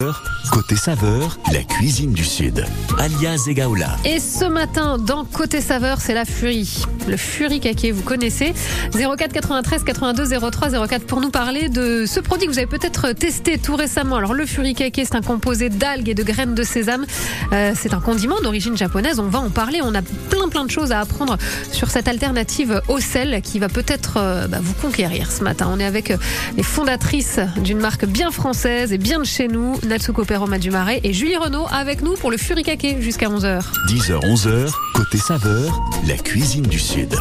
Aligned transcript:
heures. 0.00 0.37
Côté 0.68 0.80
saveur, 0.82 1.38
la 1.50 1.62
cuisine 1.62 2.12
du 2.12 2.24
Sud. 2.24 2.62
Alias 2.98 3.46
Egaola. 3.48 3.96
Et 4.04 4.20
ce 4.20 4.44
matin, 4.44 4.98
dans 4.98 5.24
Côté 5.24 5.62
Saveur, 5.62 5.98
c'est 5.98 6.12
la 6.12 6.26
furie. 6.26 6.84
Le 7.08 7.16
furie 7.16 7.58
caquet, 7.58 7.90
vous 7.90 8.02
connaissez. 8.02 8.52
04 8.92 9.32
93 9.32 9.82
82 9.82 10.38
03 10.50 10.86
04 10.86 11.06
pour 11.06 11.22
nous 11.22 11.30
parler 11.30 11.70
de 11.70 12.04
ce 12.04 12.20
produit 12.20 12.46
que 12.46 12.52
vous 12.52 12.58
avez 12.58 12.66
peut-être 12.66 13.12
testé 13.12 13.56
tout 13.56 13.76
récemment. 13.76 14.16
Alors, 14.16 14.34
le 14.34 14.44
furie 14.44 14.74
caquet, 14.74 15.06
c'est 15.06 15.14
un 15.14 15.22
composé 15.22 15.70
d'algues 15.70 16.10
et 16.10 16.14
de 16.14 16.22
graines 16.22 16.54
de 16.54 16.62
sésame. 16.62 17.06
Euh, 17.54 17.72
c'est 17.74 17.94
un 17.94 18.00
condiment 18.00 18.38
d'origine 18.42 18.76
japonaise. 18.76 19.20
On 19.20 19.28
va 19.28 19.38
en 19.38 19.48
parler. 19.48 19.80
On 19.82 19.94
a 19.94 20.02
plein, 20.02 20.50
plein 20.50 20.66
de 20.66 20.70
choses 20.70 20.92
à 20.92 21.00
apprendre 21.00 21.38
sur 21.72 21.88
cette 21.88 22.08
alternative 22.08 22.82
au 22.88 23.00
sel 23.00 23.40
qui 23.40 23.58
va 23.58 23.70
peut-être 23.70 24.18
euh, 24.18 24.46
bah, 24.48 24.58
vous 24.60 24.74
conquérir 24.74 25.32
ce 25.32 25.42
matin. 25.42 25.70
On 25.72 25.80
est 25.80 25.86
avec 25.86 26.12
les 26.58 26.62
fondatrices 26.62 27.40
d'une 27.56 27.78
marque 27.78 28.04
bien 28.04 28.30
française 28.30 28.92
et 28.92 28.98
bien 28.98 29.18
de 29.18 29.24
chez 29.24 29.48
nous. 29.48 29.80
Natsuko 29.86 30.26
Peroma 30.26 30.57
du 30.58 30.70
Marais 30.70 31.00
et 31.04 31.12
Julie 31.12 31.36
Renaud 31.36 31.66
avec 31.70 32.02
nous 32.02 32.14
pour 32.14 32.30
le 32.30 32.36
Furikake 32.36 32.96
jusqu'à 33.00 33.28
11h. 33.28 33.62
10h, 33.88 34.20
11h, 34.20 34.72
côté 34.94 35.16
saveur, 35.18 35.80
la 36.06 36.16
cuisine 36.16 36.64
du 36.64 36.78
Sud. 36.78 37.14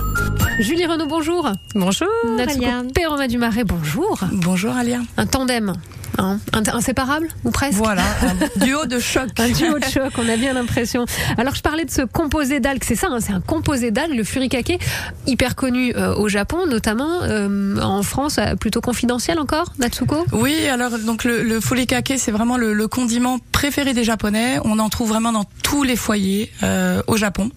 Julie 0.59 0.85
Renaud, 0.85 1.05
bonjour. 1.07 1.49
Bonjour, 1.75 2.07
Natsuko 2.35 2.65
Alia. 2.65 2.83
Peroma 2.93 3.27
du 3.27 3.37
Marais, 3.37 3.63
bonjour. 3.63 4.19
Bonjour, 4.31 4.75
Alia. 4.75 5.01
Un 5.17 5.25
tandem, 5.27 5.73
hein, 6.17 6.39
inséparable 6.73 7.27
ou 7.43 7.51
presque 7.51 7.77
Voilà, 7.77 8.03
un 8.59 8.65
duo 8.65 8.85
de 8.85 8.99
choc. 8.99 9.27
Un 9.39 9.49
duo 9.49 9.79
de 9.79 9.85
choc, 9.85 10.13
on 10.17 10.27
a 10.29 10.37
bien 10.37 10.53
l'impression. 10.53 11.05
Alors 11.37 11.55
je 11.55 11.61
parlais 11.61 11.85
de 11.85 11.91
ce 11.91 12.01
composé 12.01 12.59
d'algues, 12.59 12.83
c'est 12.85 12.95
ça, 12.95 13.07
hein, 13.11 13.19
c'est 13.19 13.33
un 13.33 13.41
composé 13.41 13.91
d'algues, 13.91 14.15
le 14.15 14.23
furikake, 14.23 14.79
hyper 15.25 15.55
connu 15.55 15.93
euh, 15.95 16.15
au 16.15 16.27
Japon 16.27 16.65
notamment, 16.67 17.21
euh, 17.23 17.79
en 17.81 18.03
France 18.03 18.37
euh, 18.39 18.55
plutôt 18.55 18.81
confidentiel 18.81 19.39
encore, 19.39 19.73
Natsuko? 19.79 20.25
Oui, 20.31 20.67
alors 20.67 20.97
donc 20.99 21.23
le, 21.23 21.43
le 21.43 21.59
furikake, 21.59 22.13
c'est 22.17 22.31
vraiment 22.31 22.57
le, 22.57 22.73
le 22.73 22.87
condiment 22.87 23.39
préféré 23.51 23.93
des 23.93 24.03
Japonais. 24.03 24.59
On 24.63 24.79
en 24.79 24.89
trouve 24.89 25.09
vraiment 25.09 25.31
dans 25.31 25.45
tous 25.63 25.83
les 25.83 25.95
foyers 25.95 26.51
euh, 26.63 27.01
au 27.07 27.17
Japon. 27.17 27.49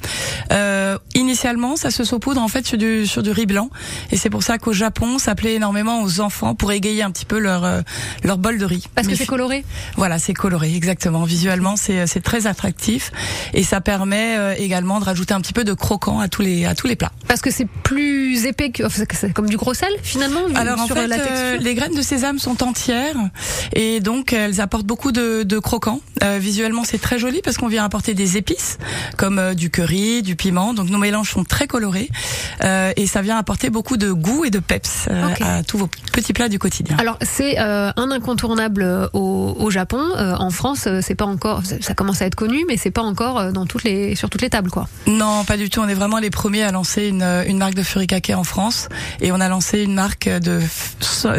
Initialement, 1.14 1.76
ça 1.76 1.90
se 1.90 2.04
saupoudre 2.04 2.40
en 2.40 2.48
fait 2.48 2.66
sur 2.66 2.78
du 2.78 3.06
sur 3.06 3.22
du 3.22 3.30
riz 3.30 3.46
blanc, 3.46 3.70
et 4.10 4.16
c'est 4.16 4.30
pour 4.30 4.42
ça 4.42 4.58
qu'au 4.58 4.72
Japon, 4.72 5.18
ça 5.18 5.34
plaît 5.34 5.54
énormément 5.54 6.02
aux 6.02 6.20
enfants 6.20 6.54
pour 6.54 6.72
égayer 6.72 7.02
un 7.02 7.10
petit 7.10 7.24
peu 7.24 7.38
leur 7.38 7.82
leur 8.24 8.38
bol 8.40 8.58
de 8.58 8.64
riz. 8.64 8.88
Parce 8.94 9.06
que 9.06 9.14
c'est 9.14 9.26
coloré 9.26 9.64
Voilà, 9.96 10.18
c'est 10.18 10.34
coloré, 10.34 10.74
exactement. 10.74 11.24
Visuellement, 11.24 11.76
c'est 11.76 12.06
c'est 12.06 12.20
très 12.20 12.46
attractif 12.46 13.12
et 13.54 13.62
ça 13.62 13.80
permet 13.80 14.36
euh, 14.36 14.54
également 14.58 15.00
de 15.00 15.04
rajouter 15.04 15.34
un 15.34 15.40
petit 15.40 15.52
peu 15.52 15.64
de 15.64 15.74
croquant 15.74 16.20
à 16.20 16.28
tous 16.28 16.42
les 16.42 16.66
à 16.66 16.74
tous 16.74 16.86
les 16.86 16.96
plats. 16.96 17.12
Parce 17.28 17.40
que 17.40 17.50
c'est 17.50 17.68
plus 17.68 18.46
épais 18.46 18.70
que. 18.70 18.84
enfin, 18.84 19.04
c'est 19.12 19.32
comme 19.32 19.48
du 19.48 19.56
gros 19.56 19.74
sel 19.74 19.92
finalement 20.02 20.40
Alors 20.54 20.80
en 20.80 20.86
fait, 20.86 21.06
la 21.06 21.16
euh, 21.16 21.24
texture 21.24 21.60
les 21.60 21.74
graines 21.74 21.94
de 21.94 22.02
sésame 22.02 22.38
sont 22.38 22.62
entières 22.62 23.16
et 23.74 24.00
donc 24.00 24.32
elles 24.32 24.60
apportent 24.60 24.86
beaucoup 24.86 25.12
de, 25.12 25.42
de 25.42 25.58
croquants. 25.58 26.00
Euh, 26.22 26.38
visuellement, 26.40 26.84
c'est 26.84 27.00
très 27.00 27.18
joli 27.18 27.40
parce 27.42 27.56
qu'on 27.56 27.68
vient 27.68 27.84
apporter 27.84 28.14
des 28.14 28.36
épices 28.36 28.78
comme 29.16 29.38
euh, 29.38 29.54
du 29.54 29.70
curry, 29.70 30.22
du 30.22 30.36
piment. 30.36 30.74
Donc 30.74 30.88
nos 30.88 30.98
mélanges 30.98 31.30
sont 31.30 31.44
très 31.44 31.66
colorés 31.66 32.08
euh, 32.64 32.92
et 32.96 33.06
ça 33.06 33.22
vient 33.22 33.38
apporter 33.38 33.70
beaucoup 33.70 33.96
de 33.96 34.12
goût 34.12 34.44
et 34.44 34.50
de 34.50 34.58
peps 34.58 35.06
euh, 35.10 35.28
à 35.40 35.62
tous 35.62 35.78
vos 35.78 35.88
petits 36.12 36.32
plats 36.32 36.48
du 36.48 36.58
quotidien. 36.58 36.96
Alors 36.98 37.18
c'est 37.22 37.58
euh, 37.58 37.92
un 37.96 38.10
incontournable 38.10 38.29
euh, 38.82 39.08
au, 39.12 39.56
au 39.58 39.70
Japon. 39.70 40.00
Euh, 40.16 40.34
en 40.38 40.50
France, 40.50 40.84
euh, 40.86 41.00
c'est 41.02 41.14
pas 41.14 41.24
encore. 41.26 41.62
Ça 41.80 41.94
commence 41.94 42.22
à 42.22 42.26
être 42.26 42.34
connu, 42.34 42.64
mais 42.68 42.76
c'est 42.76 42.90
pas 42.90 43.02
encore 43.02 43.52
dans 43.52 43.66
toutes 43.66 43.84
les 43.84 44.14
sur 44.14 44.30
toutes 44.30 44.42
les 44.42 44.50
tables, 44.50 44.70
quoi. 44.70 44.88
Non, 45.06 45.44
pas 45.44 45.56
du 45.56 45.70
tout. 45.70 45.80
On 45.80 45.88
est 45.88 45.94
vraiment 45.94 46.18
les 46.18 46.30
premiers 46.30 46.62
à 46.62 46.72
lancer 46.72 47.06
une, 47.08 47.22
une 47.46 47.58
marque 47.58 47.74
de 47.74 47.82
furikake 47.82 48.32
en 48.34 48.44
France 48.44 48.88
et 49.20 49.32
on 49.32 49.40
a 49.40 49.48
lancé 49.48 49.82
une 49.82 49.94
marque 49.94 50.28
de, 50.28 50.60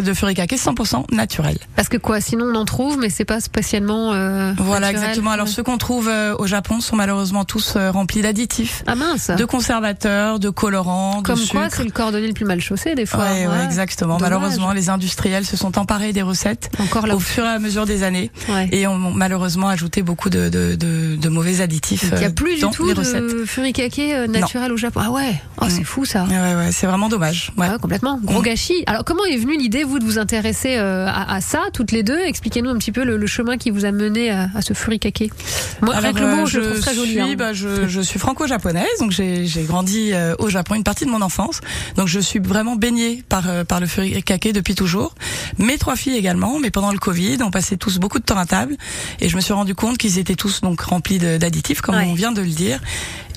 de 0.02 0.14
furikake 0.14 0.54
100% 0.54 1.14
naturel. 1.14 1.58
Parce 1.76 1.90
que 1.90 1.98
quoi, 1.98 2.22
sinon 2.22 2.46
on 2.54 2.56
en 2.56 2.66
trouve, 2.66 2.98
mais 3.00 3.10
c'est 3.10 3.26
pas 3.26 3.40
spécialement. 3.40 4.14
euh, 4.14 4.54
Voilà, 4.58 4.88
naturel. 4.88 5.04
exactement. 5.10 5.32
Alors 5.32 5.48
ceux 5.48 5.64
qu'on 5.64 5.78
trouve 5.78 6.10
au 6.40 6.48
Japon 6.48 6.80
sont 6.82 6.96
malheureusement 6.96 7.46
tous 7.46 7.78
remplis 7.78 8.22
d'additifs, 8.22 8.84
Ah 8.88 8.96
mince. 8.96 9.30
de 9.32 9.46
conservateurs, 9.46 10.40
de 10.40 10.50
colorants, 10.50 11.22
Comme 11.24 11.40
de 11.40 11.48
quoi, 11.50 11.70
c'est 11.70 11.84
le 11.84 11.92
cordonnier 11.92 12.28
le 12.28 12.34
plus 12.34 12.46
mal 12.46 12.60
chaussé 12.62 12.96
des 12.96 13.06
fois. 13.06 13.24
Ouais, 13.24 13.48
ouais, 13.48 13.52
Ouais. 13.52 13.66
exactement. 13.66 14.18
Dommage. 14.18 14.32
Malheureusement, 14.32 14.72
les 14.74 14.90
industriels 14.90 15.46
se 15.46 15.58
sont 15.58 15.78
emparés 15.78 16.14
des 16.14 16.22
recettes 16.22 16.70
Encore 16.82 17.08
là. 17.08 17.16
au 17.16 17.20
fur 17.20 17.44
et 17.44 17.48
à 17.48 17.60
mesure 17.60 17.86
des 17.86 18.04
années 18.04 18.32
Ouais. 18.50 18.68
et 18.72 18.88
ont 18.88 18.98
malheureusement 18.98 19.68
ajouté 19.70 20.02
beaucoup 20.02 20.30
de, 20.30 20.50
de, 20.50 20.76
de, 20.76 21.16
de 21.16 21.30
mauvais 21.30 21.62
additifs 21.62 22.06
Il 22.12 22.18
n'y 22.18 22.24
a 22.26 22.28
euh, 22.28 22.32
plus 22.32 22.56
du 22.56 22.62
tout 22.72 22.94
de 22.94 23.46
furikake 23.46 24.00
euh, 24.00 24.28
naturel 24.28 24.72
au 24.72 24.78
Japon. 24.78 25.02
Ah 25.04 25.12
ouais, 25.12 25.36
oh, 25.62 25.66
c'est 25.70 25.82
Mm. 25.82 25.86
fou 25.86 26.06
ça. 26.06 26.24
Ouais, 26.26 26.38
ouais, 26.40 26.56
ouais, 26.56 26.72
c'est 26.72 26.88
vraiment 26.88 27.10
dommage. 27.10 27.52
Ouais. 27.58 27.68
Ouais, 27.70 27.76
complètement. 27.82 28.20
Gros 28.24 28.40
Mm. 28.42 28.44
gâchis. 28.46 28.84
Alors, 28.88 29.04
comment 29.04 29.26
est 29.26 29.38
venue 29.38 29.58
l'idée, 29.58 29.84
vous, 29.84 30.00
de 30.00 30.04
vous 30.06 30.18
intéresser 30.20 30.78
euh, 30.78 31.08
à, 31.08 31.36
à 31.36 31.42
ça, 31.42 31.60
toutes 31.74 31.92
les 31.92 32.04
deux? 32.04 32.20
Expliquez-nous 32.20 32.70
un 32.70 32.78
petit 32.78 32.92
peu 32.92 33.04
le, 33.04 33.18
le 33.18 33.28
chemin 33.28 33.58
qui 33.58 33.70
vous 33.70 33.86
a 33.86 33.92
mené 33.92 34.30
à, 34.32 34.50
à 34.56 34.62
ce 34.62 34.74
furikake. 34.74 35.30
Moi, 35.82 35.96
Alors, 35.96 36.14
le 36.14 36.36
mot, 36.36 36.46
je, 36.46 36.60
le 36.60 36.70
trouve 36.70 36.80
très 36.82 36.96
joli. 36.96 37.12
suis, 37.12 37.20
hein. 37.22 37.36
bah, 37.38 37.54
je, 37.54 37.88
je 37.88 38.02
suis 38.02 38.20
franco-japonaise, 38.20 38.86
donc 39.00 39.12
j'ai 39.12 39.46
grandi 39.68 40.12
euh, 40.14 40.36
au 40.40 40.50
Japon 40.50 40.76
une 40.76 40.84
partie 40.84 41.06
de 41.06 41.10
mon 41.12 41.22
enfance. 41.22 41.62
Donc 41.96 42.08
je 42.08 42.20
suis 42.20 42.40
vraiment 42.40 42.76
baignée 42.76 43.24
par 43.30 43.50
euh, 43.50 43.64
par 43.64 43.80
le 43.80 43.88
furikake 43.88 44.52
depuis 44.54 44.76
toujours. 44.76 45.14
Mes 45.58 45.78
trois 45.78 45.96
filles 45.96 46.16
également, 46.18 46.60
pendant 46.72 46.92
le 46.92 46.98
Covid, 46.98 47.38
on 47.44 47.52
passait 47.52 47.78
tous 47.78 48.00
beaucoup 48.00 48.20
de 48.20 48.24
temps 48.24 48.38
à 48.38 48.46
table 48.46 48.76
et 49.20 49.30
je 49.30 49.36
me 49.36 49.42
suis 49.42 49.54
rendu 49.54 49.76
compte 49.76 49.98
qu'ils 49.98 50.18
étaient 50.18 50.36
tous 50.36 50.62
donc 50.62 50.82
remplis 50.82 51.20
d'additifs, 51.20 51.82
comme 51.82 51.96
Ouais. 51.96 52.08
on 52.08 52.14
vient 52.14 52.32
de 52.32 52.42
le 52.42 52.48
dire. 52.48 52.80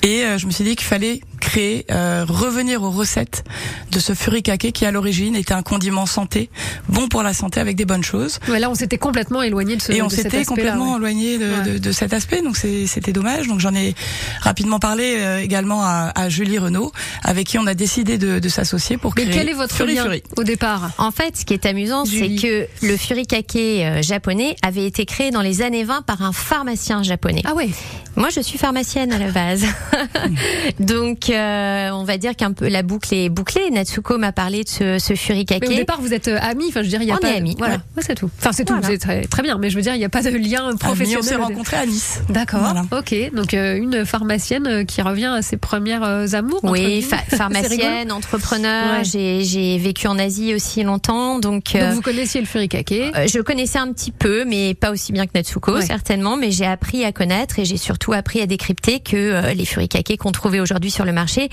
Et 0.03 0.23
euh, 0.23 0.37
je 0.37 0.45
me 0.45 0.51
suis 0.51 0.63
dit 0.63 0.75
qu'il 0.75 0.85
fallait 0.87 1.21
créer, 1.39 1.85
euh, 1.91 2.25
revenir 2.27 2.81
aux 2.83 2.91
recettes 2.91 3.43
de 3.91 3.99
ce 3.99 4.13
furikake 4.13 4.71
qui 4.71 4.85
à 4.85 4.91
l'origine 4.91 5.35
était 5.35 5.53
un 5.53 5.61
condiment 5.63 6.05
santé, 6.05 6.49
bon 6.89 7.07
pour 7.07 7.23
la 7.23 7.33
santé 7.33 7.59
avec 7.59 7.75
des 7.75 7.85
bonnes 7.85 8.03
choses. 8.03 8.39
Ouais, 8.47 8.59
là, 8.59 8.69
on 8.69 8.75
s'était 8.75 8.97
complètement 8.97 9.41
éloigné 9.41 9.75
de 9.75 9.81
ce 9.81 9.91
Et 9.91 10.01
on 10.01 10.09
s'était 10.09 10.43
complètement 10.45 10.91
ouais. 10.91 10.97
éloigné 10.97 11.37
de, 11.37 11.45
Ouais. 11.45 11.71
de, 11.73 11.77
de 11.77 11.91
cet 11.91 12.13
aspect, 12.13 12.41
donc 12.41 12.57
c'est- 12.57 12.87
c'était 12.87 13.13
dommage. 13.13 13.47
Donc 13.47 13.59
j'en 13.59 13.73
ai 13.75 13.93
rapidement 14.41 14.79
parlé 14.79 15.15
euh, 15.17 15.39
également 15.39 15.83
à, 15.83 16.11
à 16.15 16.29
Julie 16.29 16.57
Renaud, 16.57 16.91
avec 17.23 17.47
qui 17.47 17.57
on 17.59 17.67
a 17.67 17.73
décidé 17.73 18.17
de, 18.17 18.39
de 18.39 18.49
s'associer 18.49 18.97
pour 18.97 19.13
Mais 19.15 19.23
créer 19.25 19.35
quel 19.35 19.49
est 19.49 19.53
votre 19.53 19.83
lien 19.85 20.03
Fury. 20.03 20.23
au 20.37 20.43
départ 20.43 20.91
En 20.97 21.11
fait, 21.11 21.37
ce 21.37 21.45
qui 21.45 21.53
est 21.53 21.65
amusant, 21.65 22.05
c'est 22.05 22.35
que 22.35 22.67
le 22.81 22.97
furikake 22.97 23.55
euh, 23.55 24.01
japonais 24.01 24.55
avait 24.63 24.85
été 24.85 25.05
créé 25.05 25.31
dans 25.31 25.41
les 25.41 25.61
années 25.61 25.83
20 25.83 26.01
par 26.03 26.21
un 26.23 26.31
pharmacien 26.33 27.03
japonais. 27.03 27.41
Ah 27.45 27.53
ouais. 27.53 27.69
Moi, 28.15 28.29
je 28.29 28.39
suis 28.39 28.57
pharmacienne 28.57 29.11
à 29.11 29.17
la 29.19 29.31
base. 29.31 29.65
Donc, 30.79 31.29
euh, 31.29 31.89
on 31.91 32.03
va 32.03 32.17
dire 32.17 32.35
qu'un 32.35 32.51
peu 32.53 32.67
la 32.67 32.83
boucle 32.83 33.13
est 33.13 33.29
bouclée. 33.29 33.69
Natsuko 33.71 34.17
m'a 34.17 34.31
parlé 34.31 34.63
de 34.63 34.69
ce, 34.69 34.99
ce 34.99 35.13
furikake. 35.15 35.61
Mais 35.67 35.73
au 35.75 35.77
départ, 35.77 36.01
vous 36.01 36.13
êtes 36.13 36.27
euh, 36.27 36.37
amis. 36.41 36.65
Enfin, 36.69 36.81
je 36.81 36.85
veux 36.85 36.89
dire, 36.89 37.01
il 37.01 37.07
y 37.07 37.11
a 37.11 37.15
On 37.15 37.19
pas. 37.19 37.29
est 37.31 37.37
amis, 37.37 37.55
Voilà, 37.57 37.75
ouais. 37.75 37.79
Ouais, 37.97 38.03
c'est 38.05 38.15
tout. 38.15 38.29
Enfin, 38.39 38.51
c'est 38.51 38.65
tout. 38.65 38.73
Voilà. 38.73 38.87
C'est 38.87 38.97
très, 38.97 39.21
très 39.23 39.43
bien. 39.43 39.57
Mais 39.57 39.69
je 39.69 39.75
veux 39.75 39.81
dire, 39.81 39.93
il 39.95 39.99
n'y 39.99 40.05
a 40.05 40.09
pas 40.09 40.21
de 40.21 40.29
lien 40.29 40.67
Amis, 40.69 40.77
professionnel. 40.77 41.19
on 41.19 41.21
s'est 41.27 41.35
rencontrés 41.35 41.77
à 41.77 41.85
Nice. 41.85 42.21
D'accord. 42.29 42.59
Voilà. 42.61 42.85
Ok. 42.97 43.15
Donc 43.33 43.53
euh, 43.53 43.75
une 43.77 44.05
pharmacienne 44.05 44.85
qui 44.85 45.01
revient 45.01 45.31
à 45.37 45.41
ses 45.41 45.57
premières 45.57 46.03
euh, 46.03 46.27
amours. 46.33 46.59
Oui, 46.63 47.01
pharmacienne, 47.29 48.11
entrepreneur. 48.11 48.99
Ouais. 48.99 49.03
J'ai 49.03 49.43
j'ai 49.43 49.77
vécu 49.77 50.07
en 50.07 50.17
Asie 50.19 50.53
aussi 50.53 50.83
longtemps, 50.83 51.39
donc. 51.39 51.75
euh, 51.75 51.87
Donc 51.87 51.95
vous 51.95 52.01
connaissiez 52.01 52.41
le 52.41 52.47
furikake. 52.47 52.91
Euh, 52.91 53.27
Je 53.27 53.39
connaissais 53.39 53.79
un 53.79 53.91
petit 53.91 54.11
peu, 54.11 54.45
mais 54.45 54.73
pas 54.73 54.91
aussi 54.91 55.11
bien 55.11 55.25
que 55.25 55.31
Natsuko, 55.35 55.73
Ouais. 55.75 55.85
certainement. 55.85 56.37
Mais 56.37 56.51
j'ai 56.51 56.65
appris 56.65 57.03
à 57.05 57.11
connaître 57.11 57.59
et 57.59 57.65
j'ai 57.65 57.77
surtout 57.77 58.13
appris 58.13 58.41
à 58.41 58.45
décrypter 58.45 58.99
que 58.99 59.15
euh, 59.15 59.53
les 59.53 59.65
furikake 59.75 60.17
qu'on 60.17 60.31
trouvait 60.31 60.59
aujourd'hui 60.59 60.91
sur 60.91 61.05
le 61.05 61.11
marché 61.11 61.49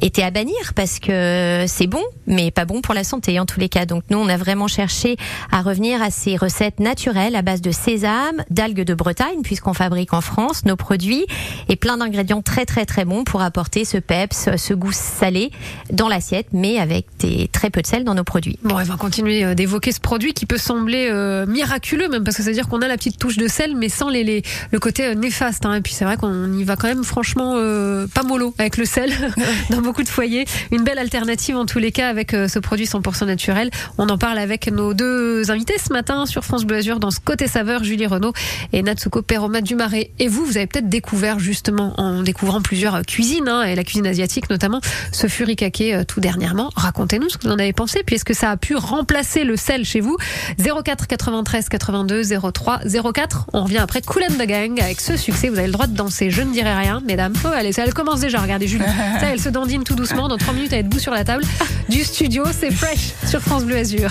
étaient 0.00 0.22
à 0.22 0.30
bannir 0.30 0.74
parce 0.74 1.00
que 1.00 1.64
c'est 1.66 1.86
bon, 1.86 2.02
mais 2.26 2.50
pas 2.50 2.64
bon 2.64 2.80
pour 2.80 2.94
la 2.94 3.04
santé 3.04 3.40
en 3.40 3.46
tous 3.46 3.58
les 3.58 3.68
cas. 3.68 3.84
Donc 3.84 4.04
nous, 4.10 4.18
on 4.18 4.28
a 4.28 4.36
vraiment 4.36 4.68
cherché 4.68 5.16
à 5.50 5.60
revenir 5.62 6.00
à 6.02 6.10
ces 6.10 6.36
recettes 6.36 6.78
naturelles 6.78 7.34
à 7.34 7.42
base 7.42 7.60
de 7.60 7.72
sésame, 7.72 8.44
d'algues 8.50 8.84
de 8.84 8.94
Bretagne, 8.94 9.42
puisqu'on 9.42 9.74
fabrique 9.74 10.12
en 10.12 10.20
France 10.20 10.64
nos 10.64 10.76
produits, 10.76 11.26
et 11.68 11.76
plein 11.76 11.96
d'ingrédients 11.96 12.42
très 12.42 12.64
très 12.64 12.86
très 12.86 13.04
bons 13.04 13.24
pour 13.24 13.42
apporter 13.42 13.84
ce 13.84 13.98
peps, 13.98 14.48
ce 14.56 14.74
goût 14.74 14.92
salé 14.92 15.50
dans 15.90 16.08
l'assiette, 16.08 16.48
mais 16.52 16.78
avec 16.78 17.06
des 17.18 17.48
très 17.48 17.70
peu 17.70 17.82
de 17.82 17.86
sel 17.86 18.04
dans 18.04 18.14
nos 18.14 18.24
produits. 18.24 18.58
Bon, 18.62 18.76
on 18.76 18.82
va 18.82 18.96
continuer 18.96 19.44
euh, 19.44 19.54
d'évoquer 19.54 19.90
ce 19.90 20.00
produit 20.00 20.32
qui 20.32 20.46
peut 20.46 20.58
sembler 20.58 21.08
euh, 21.10 21.46
miraculeux 21.46 22.08
même 22.08 22.22
parce 22.22 22.36
que 22.36 22.42
ça 22.42 22.50
veut 22.50 22.54
dire 22.54 22.68
qu'on 22.68 22.82
a 22.82 22.88
la 22.88 22.96
petite 22.96 23.18
touche 23.18 23.36
de 23.36 23.48
sel 23.48 23.74
mais 23.76 23.88
sans 23.88 24.08
les, 24.08 24.22
les 24.22 24.42
le 24.70 24.78
côté 24.78 25.04
euh, 25.06 25.14
néfaste. 25.14 25.66
Hein. 25.66 25.74
Et 25.74 25.80
puis 25.80 25.92
c'est 25.92 26.04
vrai 26.04 26.16
qu'on 26.16 26.52
y 26.52 26.64
va 26.64 26.76
quand 26.76 26.88
même 26.88 27.04
franchement 27.04 27.54
euh, 27.64 28.06
pas 28.06 28.22
mollo 28.22 28.54
avec 28.58 28.76
le 28.76 28.84
sel 28.84 29.12
dans 29.70 29.80
beaucoup 29.80 30.02
de 30.02 30.08
foyers. 30.08 30.44
Une 30.70 30.84
belle 30.84 30.98
alternative 30.98 31.56
en 31.56 31.66
tous 31.66 31.78
les 31.78 31.92
cas 31.92 32.08
avec 32.08 32.34
euh, 32.34 32.48
ce 32.48 32.58
produit 32.58 32.86
100% 32.86 33.26
naturel. 33.26 33.70
On 33.98 34.08
en 34.08 34.18
parle 34.18 34.38
avec 34.38 34.70
nos 34.70 34.94
deux 34.94 35.50
invités 35.50 35.74
ce 35.78 35.92
matin 35.92 36.26
sur 36.26 36.44
France 36.44 36.64
Bleu 36.64 36.76
Azur 36.76 37.00
dans 37.00 37.10
ce 37.10 37.20
côté 37.20 37.46
saveur, 37.46 37.84
Julie 37.84 38.06
Renaud 38.06 38.32
et 38.72 38.82
Natsuko 38.82 39.22
Peroma 39.22 39.60
du 39.60 39.74
Marais. 39.74 40.10
Et 40.18 40.28
vous, 40.28 40.44
vous 40.44 40.56
avez 40.56 40.66
peut-être 40.66 40.88
découvert 40.88 41.38
justement 41.38 41.94
en 42.00 42.22
découvrant 42.22 42.60
plusieurs 42.60 42.96
euh, 42.96 43.02
cuisines 43.02 43.48
hein, 43.48 43.62
et 43.62 43.74
la 43.74 43.84
cuisine 43.84 44.06
asiatique 44.06 44.50
notamment 44.50 44.80
ce 45.12 45.26
furikake 45.26 45.80
euh, 45.82 46.04
tout 46.04 46.20
dernièrement. 46.20 46.70
Racontez-nous 46.76 47.28
ce 47.28 47.38
que 47.38 47.46
vous 47.46 47.52
en 47.52 47.58
avez 47.58 47.72
pensé. 47.72 48.02
Puis 48.04 48.16
est-ce 48.16 48.24
que 48.24 48.34
ça 48.34 48.50
a 48.50 48.56
pu 48.56 48.76
remplacer 48.76 49.44
le 49.44 49.56
sel 49.56 49.84
chez 49.84 50.00
vous? 50.00 50.16
04 50.58 51.06
93 51.06 51.68
82 51.68 52.22
03 52.52 52.80
04. 53.12 53.46
On 53.52 53.64
revient 53.64 53.78
après 53.78 54.02
Cool 54.02 54.24
and 54.24 54.34
the 54.34 54.46
Gang 54.46 54.80
avec 54.80 55.00
ce 55.00 55.16
succès. 55.16 55.48
Vous 55.48 55.58
avez 55.58 55.66
le 55.66 55.72
droit 55.72 55.86
de 55.86 55.96
danser. 55.96 56.30
Je 56.30 56.42
ne 56.42 56.52
dirai 56.52 56.74
rien, 56.74 57.00
mesdames. 57.06 57.34
Allez, 57.54 57.72
ça, 57.72 57.84
elle 57.84 57.94
commence 57.94 58.20
déjà. 58.20 58.40
Regardez 58.40 58.68
Julie. 58.68 58.84
Ça, 59.20 59.26
elle 59.32 59.40
se 59.40 59.48
dandine 59.48 59.84
tout 59.84 59.94
doucement. 59.94 60.28
Dans 60.28 60.38
3 60.38 60.54
minutes, 60.54 60.72
elle 60.72 60.80
est 60.80 60.82
debout 60.84 60.98
sur 60.98 61.12
la 61.12 61.24
table 61.24 61.44
du 61.88 62.02
studio. 62.04 62.44
C'est 62.58 62.70
fresh 62.70 63.12
sur 63.26 63.40
France 63.40 63.64
Bleu 63.64 63.76
Azur. 63.76 64.10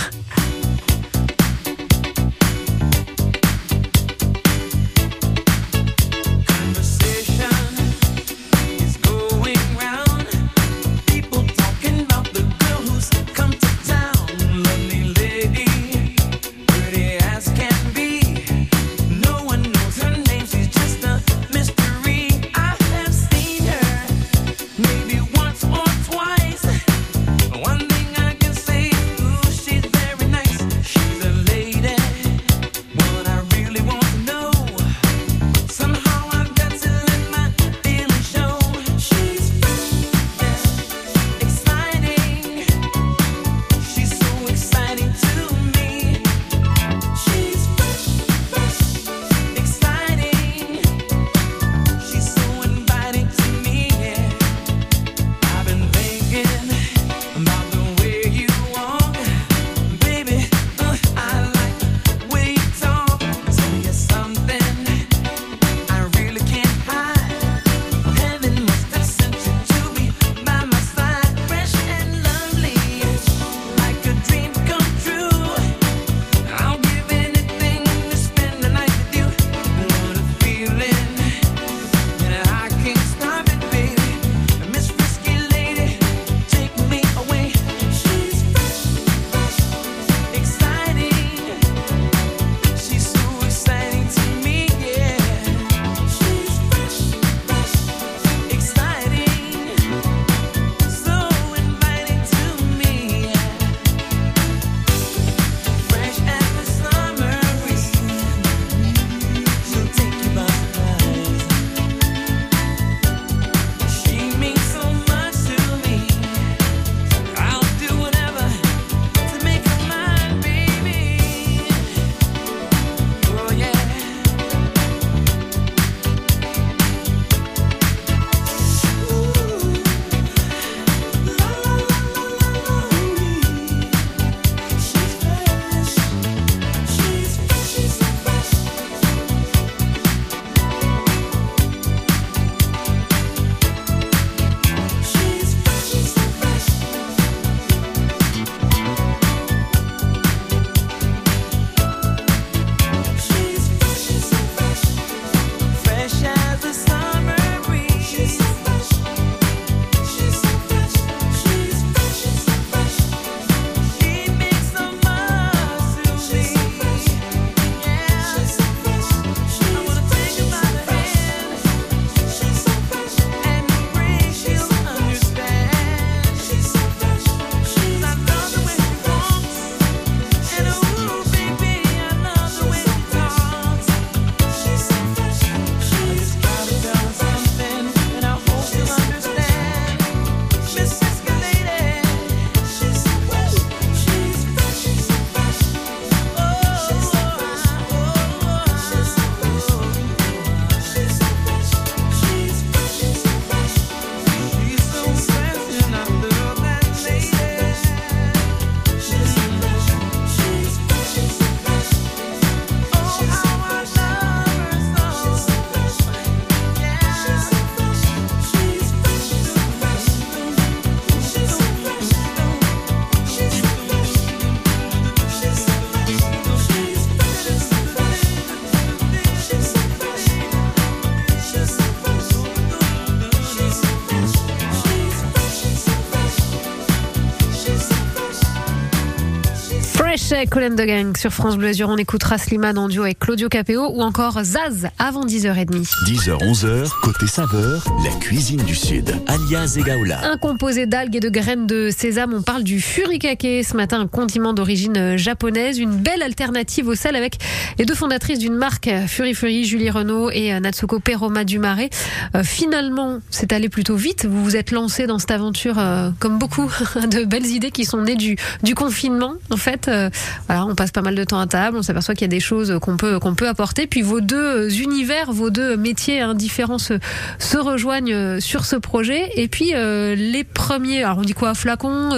Colin 240.49 240.71
de 240.71 240.83
Gang 240.83 241.17
sur 241.17 241.31
France 241.31 241.57
Bleu 241.57 241.69
Azur. 241.69 241.89
On 241.89 241.97
écoutera 241.97 242.37
Slimane 242.37 242.77
en 242.77 242.87
duo 242.87 243.03
avec 243.03 243.19
Claudio 243.19 243.49
Capéo 243.49 243.89
ou 243.93 244.01
encore 244.01 244.43
Zaz 244.43 244.87
avant 244.99 245.25
10h30. 245.25 245.87
10h, 246.05 246.37
11h, 246.39 246.89
côté 247.01 247.27
saveur, 247.27 247.85
la 248.03 248.11
cuisine 248.19 248.61
du 248.63 248.75
Sud. 248.75 249.13
Alias 249.27 249.75
Egaola. 249.77 250.19
Un 250.31 250.37
composé 250.37 250.85
d'algues 250.85 251.15
et 251.15 251.19
de 251.19 251.29
graines 251.29 251.67
de 251.67 251.89
sésame. 251.95 252.33
On 252.33 252.41
parle 252.41 252.63
du 252.63 252.81
furikake 252.81 253.63
ce 253.63 253.75
matin, 253.75 253.99
un 254.01 254.07
condiment 254.07 254.53
d'origine 254.53 255.17
japonaise. 255.17 255.79
Une 255.79 255.95
belle 255.95 256.21
alternative 256.21 256.87
au 256.87 256.95
sel 256.95 257.15
avec 257.15 257.37
les 257.79 257.85
deux 257.85 257.95
fondatrices 257.95 258.39
d'une 258.39 258.55
marque, 258.55 258.89
Furi 259.07 259.33
Furi, 259.33 259.65
Julie 259.65 259.89
Renault 259.89 260.29
et 260.31 260.59
Natsuko 260.59 260.99
Peroma 260.99 261.43
du 261.43 261.59
Marais. 261.59 261.89
Euh, 262.35 262.43
finalement, 262.43 263.19
c'est 263.29 263.53
allé 263.53 263.69
plutôt 263.69 263.95
vite. 263.95 264.25
Vous 264.25 264.43
vous 264.43 264.55
êtes 264.55 264.71
lancé 264.71 265.07
dans 265.07 265.19
cette 265.19 265.31
aventure 265.31 265.79
euh, 265.79 266.09
comme 266.19 266.37
beaucoup 266.37 266.69
de 267.09 267.25
belles 267.25 267.45
idées 267.45 267.71
qui 267.71 267.85
sont 267.85 268.01
nées 268.01 268.15
du, 268.15 268.37
du 268.63 268.75
confinement. 268.75 269.33
En 269.51 269.57
fait, 269.57 269.87
euh, 269.87 270.09
voilà, 270.47 270.65
on 270.65 270.75
passe 270.75 270.91
pas 270.91 271.01
mal 271.01 271.15
de 271.15 271.23
temps 271.23 271.39
à 271.39 271.47
table, 271.47 271.77
on 271.77 271.81
s'aperçoit 271.81 272.15
qu'il 272.15 272.23
y 272.23 272.29
a 272.31 272.35
des 272.35 272.39
choses 272.39 272.77
qu'on 272.81 272.97
peut 272.97 273.19
qu'on 273.19 273.35
peut 273.35 273.47
apporter. 273.47 273.87
Puis 273.87 274.01
vos 274.01 274.21
deux 274.21 274.81
univers, 274.81 275.31
vos 275.31 275.49
deux 275.49 275.77
métiers 275.77 276.21
hein, 276.21 276.33
différents 276.33 276.77
se, 276.77 276.95
se 277.39 277.57
rejoignent 277.57 278.39
sur 278.39 278.65
ce 278.65 278.75
projet. 278.75 279.29
Et 279.35 279.47
puis 279.47 279.73
les 279.73 280.43
premiers, 280.43 281.03
alors 281.03 281.19
on 281.19 281.21
dit 281.21 281.33
quoi, 281.33 281.53
flacons, 281.53 282.11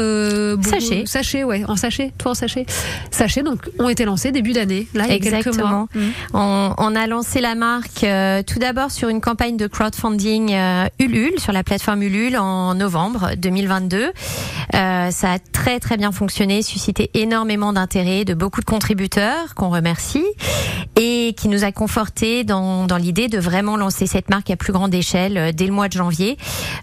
sachet, 0.63 1.03
sachet, 1.05 1.43
ouais, 1.43 1.63
en 1.67 1.75
sachet, 1.75 2.13
toi 2.17 2.31
en 2.31 2.35
sachet, 2.35 2.65
sachet, 3.11 3.43
donc 3.43 3.69
ont 3.79 3.89
été 3.89 4.05
lancés 4.05 4.31
début 4.31 4.53
d'année. 4.53 4.87
Là, 4.93 5.05
il 5.05 5.09
y 5.09 5.13
a 5.13 5.15
Exactement. 5.15 5.87
quelques 5.91 6.03
mois. 6.03 6.13
On, 6.33 6.73
on, 6.77 6.95
a 6.95 7.07
lancé 7.07 7.41
la 7.41 7.55
marque 7.55 8.05
tout 8.47 8.59
d'abord 8.59 8.91
sur 8.91 9.09
une 9.09 9.21
campagne 9.21 9.57
de 9.57 9.67
crowdfunding 9.67 10.55
Ulule 10.99 11.39
sur 11.39 11.51
la 11.51 11.63
plateforme 11.63 12.03
Ulule 12.03 12.37
en 12.37 12.75
novembre 12.75 13.31
2022. 13.37 14.11
Euh, 14.73 15.11
ça 15.11 15.33
a 15.33 15.39
très 15.39 15.79
très 15.79 15.97
bien 15.97 16.11
fonctionné, 16.11 16.61
suscité 16.61 17.09
énormément 17.13 17.73
d'intérêt 17.73 18.04
de 18.05 18.33
beaucoup 18.35 18.61
de 18.61 18.65
contributeurs 18.65 19.55
qu'on 19.55 19.69
remercie 19.69 20.25
et 20.95 21.33
qui 21.35 21.47
nous 21.47 21.63
a 21.63 21.71
conforté 21.71 22.43
dans, 22.43 22.85
dans 22.85 22.97
l'idée 22.97 23.27
de 23.27 23.39
vraiment 23.39 23.77
lancer 23.77 24.05
cette 24.05 24.29
marque 24.29 24.49
à 24.49 24.55
plus 24.55 24.71
grande 24.71 24.93
échelle 24.93 25.37
euh, 25.37 25.51
dès 25.51 25.65
le 25.65 25.73
mois 25.73 25.87
de 25.87 25.93
janvier 25.93 26.37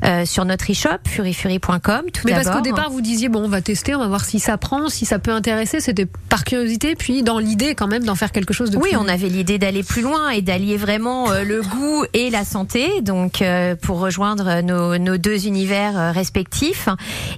euh, 0.04 0.24
sur 0.26 0.44
notre 0.44 0.70
e-shop 0.70 0.98
furifury.com. 1.06 2.02
Tout 2.12 2.22
Mais 2.24 2.32
parce 2.32 2.50
qu'au 2.50 2.60
départ 2.60 2.90
vous 2.90 3.00
disiez 3.00 3.28
bon 3.28 3.44
on 3.44 3.48
va 3.48 3.62
tester, 3.62 3.94
on 3.94 4.00
va 4.00 4.08
voir 4.08 4.24
si 4.24 4.40
ça 4.40 4.58
prend, 4.58 4.88
si 4.88 5.06
ça 5.06 5.18
peut 5.18 5.30
intéresser. 5.30 5.80
C'était 5.80 6.06
par 6.28 6.44
curiosité, 6.44 6.96
puis 6.96 7.22
dans 7.22 7.38
l'idée 7.38 7.74
quand 7.74 7.86
même 7.86 8.04
d'en 8.04 8.14
faire 8.14 8.32
quelque 8.32 8.52
chose 8.52 8.70
de 8.70 8.78
oui, 8.78 8.90
plus. 8.90 8.98
on 8.98 9.08
avait 9.08 9.28
l'idée 9.28 9.58
d'aller 9.58 9.82
plus 9.82 10.02
loin 10.02 10.30
et 10.30 10.42
d'allier 10.42 10.76
vraiment 10.76 11.30
euh, 11.30 11.44
le 11.44 11.62
goût 11.62 12.04
et 12.12 12.30
la 12.30 12.44
santé. 12.44 13.00
Donc 13.00 13.40
euh, 13.40 13.76
pour 13.76 14.00
rejoindre 14.00 14.60
nos, 14.62 14.98
nos 14.98 15.16
deux 15.16 15.46
univers 15.46 16.12
respectifs. 16.12 16.88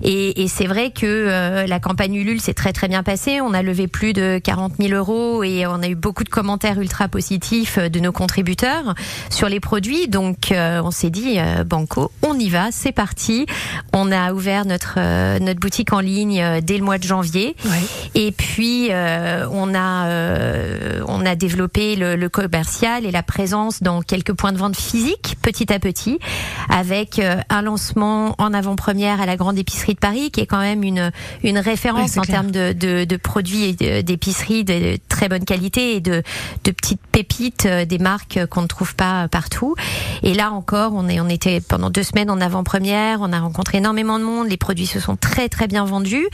Et, 0.03 0.43
et 0.43 0.49
c'est 0.49 0.67
vrai 0.67 0.91
que 0.91 1.67
la 1.67 1.81
campagne 1.81 2.15
Ulule 2.15 2.41
s'est 2.41 2.55
très 2.55 2.73
très 2.73 2.89
bien 2.89 3.03
passée. 3.03 3.41
On 3.41 3.53
a 3.53 3.63
levé 3.65 3.89
plus 3.89 4.13
de 4.13 4.39
40 4.43 4.75
000 4.81 4.95
euros 4.95 5.43
et 5.43 5.67
on 5.67 5.83
a 5.83 5.89
eu 5.89 5.95
beaucoup 5.95 6.25
de 6.25 6.29
commentaires 6.29 6.79
ultra 6.79 7.09
positifs 7.09 7.79
de 7.79 8.01
nos 8.01 8.13
contributeurs 8.13 8.95
sur 9.31 9.49
les 9.49 9.61
produits. 9.61 10.09
Donc 10.09 10.53
euh, 10.53 10.81
on 10.85 10.91
s'est 10.91 11.11
dit 11.11 11.39
banco, 11.67 12.13
on 12.23 12.39
y 12.39 12.49
va, 12.49 12.71
c'est 12.71 12.93
parti. 12.93 13.47
On 13.93 14.13
a 14.13 14.33
ouvert 14.33 14.65
notre 14.67 14.99
notre 15.39 15.61
boutique 15.61 15.93
en 15.93 16.01
ligne 16.01 16.61
dès 16.63 16.79
le 16.79 16.85
mois 16.85 16.99
de 16.99 17.05
janvier. 17.05 17.57
Ouais. 17.65 17.71
Et 18.15 18.33
puis 18.33 18.91
on 18.91 19.75
a 19.75 20.09
on 21.09 21.27
a 21.27 21.35
développé 21.35 21.97
le, 21.97 22.17
le 22.17 22.29
commercial 22.29 23.05
et 23.05 23.11
la 23.11 23.23
présence 23.23 23.83
dans 23.83 24.03
quelques 24.03 24.33
points 24.33 24.53
de 24.53 24.59
vente 24.59 24.77
physiques 24.77 25.37
petit 25.43 25.73
à 25.73 25.79
petit 25.79 26.19
avec 26.69 27.21
un 27.49 27.63
lancement 27.63 28.35
en 28.39 28.53
avant-première 28.53 29.21
à 29.21 29.27
la 29.27 29.37
grande 29.37 29.59
épicerie 29.59 29.95
de 29.95 29.99
Paris, 29.99 30.31
qui 30.31 30.41
est 30.41 30.47
quand 30.47 30.61
même 30.61 30.83
une 30.83 31.11
une 31.43 31.59
référence 31.59 31.95
Ouais, 31.95 32.19
en 32.19 32.23
termes 32.23 32.51
de, 32.51 32.73
de, 32.73 33.05
de 33.05 33.17
produits 33.17 33.54
de- 33.55 34.01
d'épicerie 34.03 34.65
de, 34.65 34.99
très 35.09 35.29
bonne 35.29 35.45
qualité 35.45 35.97
et 35.97 36.01
de, 36.01 36.23
de 36.65 36.71
petites 36.71 37.01
pépites, 37.13 37.67
euh, 37.67 37.85
des 37.85 37.99
marques 37.99 38.41
qu'on 38.51 38.63
ne 38.63 38.67
trouve 38.67 38.95
pas 38.95 39.29
partout. 39.29 39.75
Et 40.23 40.35
là 40.35 40.51
encore, 40.51 40.93
on 40.95 41.09
est 41.09 41.21
on 41.21 41.29
était 41.29 41.61
pendant 41.61 41.91
deux 41.91 42.03
semaines 42.03 42.31
en 42.31 42.41
avant-première, 42.41 43.21
on 43.21 43.33
a 43.33 43.41
rencontré 43.41 43.79
énormément 43.79 44.19
de 44.19 44.25
monde, 44.25 44.49
les 44.49 44.57
produits 44.57 44.87
se 44.87 45.01
sont 45.01 45.17
très 45.17 45.49
très 45.49 45.67
bien 45.69 45.85
vendus 45.85 46.27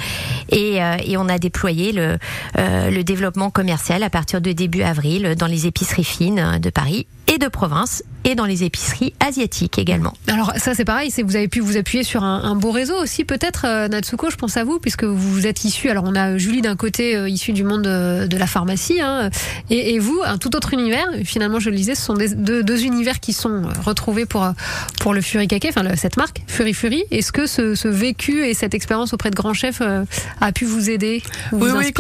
et, 0.51 0.83
euh, 0.83 0.97
et 1.05 1.17
on 1.17 1.29
a 1.29 1.39
déployé 1.39 1.93
le 1.93 2.17
euh, 2.59 2.91
le 2.91 3.05
développement 3.05 3.51
commercial 3.51 4.03
à 4.03 4.11
partir 4.11 4.41
de 4.41 4.53
début 4.53 4.83
avril 4.83 5.35
dans 5.39 5.47
les 5.47 5.67
épiceries 5.67 6.05
fines 6.05 6.59
de 6.61 6.71
Paris 6.71 7.07
et 7.27 7.39
de 7.39 7.49
province 7.49 8.03
et 8.25 8.35
dans 8.35 8.45
les 8.45 8.65
épiceries 8.65 9.15
asiatiques 9.21 9.79
également. 9.79 10.13
Alors 10.29 10.53
ça 10.57 10.75
c'est 10.75 10.85
pareil, 10.85 11.11
c'est 11.11 11.23
vous 11.23 11.37
avez 11.37 11.49
pu 11.49 11.61
vous 11.61 11.77
appuyer 11.79 12.05
sur 12.05 12.23
un, 12.23 12.43
un 12.43 12.55
beau 12.55 12.71
réseau 12.71 12.95
aussi 13.01 13.25
peut-être 13.25 13.65
euh, 13.67 13.89
Natsuko, 13.89 14.29
je 14.31 14.37
pense 14.37 14.57
à 14.59 14.65
vous 14.65 14.79
puisque 14.79 15.05
vous 15.05 15.47
êtes 15.47 15.65
issu. 15.65 15.89
Alors 15.89 16.05
on 16.07 16.15
a 16.15 16.37
Julie 16.37 16.61
d'un 16.61 16.77
côté 16.77 17.17
euh, 17.17 17.29
issue 17.31 17.53
du 17.53 17.65
monde 17.65 17.83
de, 17.83 18.27
de 18.27 18.37
la 18.37 18.47
pharmacie 18.47 19.01
hein, 19.01 19.31
et, 19.71 19.95
et 19.95 19.99
vous 19.99 20.21
un 20.25 20.37
tout 20.37 20.55
autre 20.55 20.75
univers. 20.75 21.07
Finalement 21.25 21.61
je 21.61 21.71
le 21.71 21.77
disais, 21.77 21.95
ce 21.95 22.03
sont 22.03 22.15
des, 22.15 22.35
deux, 22.35 22.63
deux 22.63 22.85
univers 22.85 23.21
qui 23.21 23.33
sont 23.33 23.65
euh, 23.65 23.69
retrouvés 23.85 24.27
pour 24.27 24.45
euh, 24.45 24.53
pour 25.01 25.15
le 25.15 25.23
Furikake, 25.23 25.67
enfin 25.71 25.83
le- 25.83 25.97
cette 25.97 26.19
marque 26.19 26.43
Fury 26.47 26.75
Fury. 26.75 27.05
Est-ce 27.11 27.33
que 27.33 27.47
ce, 27.47 27.75
ce 27.75 27.89
vécu 27.89 28.45
et 28.45 28.53
cette 28.53 28.75
expérience 28.75 29.15
auprès 29.15 29.31
de 29.31 29.37
grands 29.37 29.55
chefs 29.55 29.81
euh, 29.81 30.05
a 30.43 30.53
pu 30.53 30.67
vous 30.67 30.91
aider 30.91 31.23
ou 31.53 31.57
Oui, 31.65 31.71
vous 31.71 31.77
oui, 31.79 31.93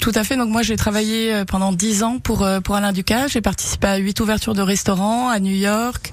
tout 0.00 0.12
à 0.14 0.24
fait. 0.24 0.36
Donc 0.36 0.50
moi, 0.50 0.62
j'ai 0.62 0.76
travaillé 0.76 1.32
euh, 1.32 1.44
pendant 1.46 1.72
dix 1.72 2.02
ans 2.02 2.18
pour 2.18 2.42
euh, 2.44 2.60
pour 2.60 2.74
Alain 2.76 2.92
Ducasse. 2.92 3.32
J'ai 3.32 3.40
participé 3.40 3.86
à 3.86 3.96
huit 3.96 4.20
ouvertures 4.20 4.54
de 4.54 4.62
restaurants 4.64 5.28
à 5.28 5.38
New 5.40 5.54
York, 5.54 6.12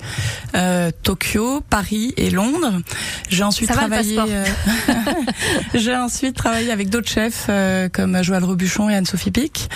euh, 0.55 0.91
Tokyo, 1.03 1.61
Paris 1.69 2.13
et 2.17 2.29
Londres. 2.29 2.81
J'ai 3.29 3.43
ensuite 3.43 3.69
Ça 3.69 3.75
travaillé. 3.75 4.17
euh, 4.19 4.45
j'ai 5.73 5.95
ensuite 5.95 6.35
travaillé 6.35 6.71
avec 6.71 6.89
d'autres 6.89 7.09
chefs 7.09 7.45
euh, 7.49 7.89
comme 7.91 8.21
Joël 8.23 8.43
Robuchon 8.43 8.89
et 8.89 8.95
Anne-Sophie 8.95 9.31
Pic. 9.31 9.69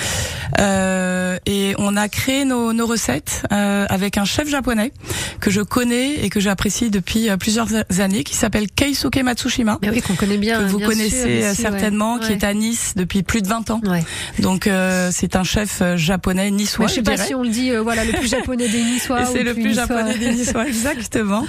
Euh, 0.60 1.38
et 1.46 1.74
on 1.78 1.96
a 1.98 2.08
créé 2.10 2.46
nos, 2.46 2.74
nos 2.74 2.86
recettes 2.86 3.44
euh, 3.52 3.86
avec 3.90 4.18
un 4.18 4.26
chef 4.26 4.48
japonais 4.50 4.92
que 5.40 5.50
je 5.52 5.62
connais 5.62 6.14
et 6.24 6.30
que 6.30 6.40
j'apprécie 6.40 6.90
depuis 6.90 7.28
plusieurs 7.40 7.68
années, 8.00 8.24
qui 8.24 8.36
s'appelle 8.36 8.68
Keisuke 8.70 9.18
Matsushima 9.22 9.80
Mais 9.82 9.90
oui, 9.90 10.02
qu'on 10.02 10.16
connaît 10.16 10.38
bien. 10.38 10.60
que 10.60 10.66
vous 10.70 10.78
bien 10.78 10.88
connaissez 10.88 11.42
sûr, 11.54 11.56
certainement, 11.56 12.16
ouais. 12.16 12.20
qui 12.22 12.32
est 12.32 12.44
à 12.44 12.54
Nice 12.54 12.94
depuis 12.96 13.24
plus 13.24 13.42
de 13.42 13.48
20 13.48 13.70
ans. 13.72 13.82
Ouais. 13.86 14.04
Donc 14.40 14.68
euh, 14.68 15.10
c'est 15.12 15.36
un 15.36 15.44
chef 15.44 15.82
japonais 15.96 16.52
niçois, 16.52 16.86
Mais 16.86 16.90
je 16.90 16.96
sais 16.96 17.02
je 17.02 17.06
pas 17.06 17.18
si 17.18 17.36
on 17.36 17.44
le 17.44 17.50
dit, 17.50 17.72
euh, 17.72 17.82
voilà, 17.82 18.06
le 18.06 18.14
plus 18.14 18.28
japonais 18.30 18.55
des 18.58 18.84
Niçois. 18.84 19.26
C'est 19.26 19.44
le 19.44 19.54
plus 19.54 19.64
niçois. 19.70 19.88
japonais 19.88 20.18
des 20.18 20.32
Niçois, 20.34 20.68
exactement. 20.68 21.46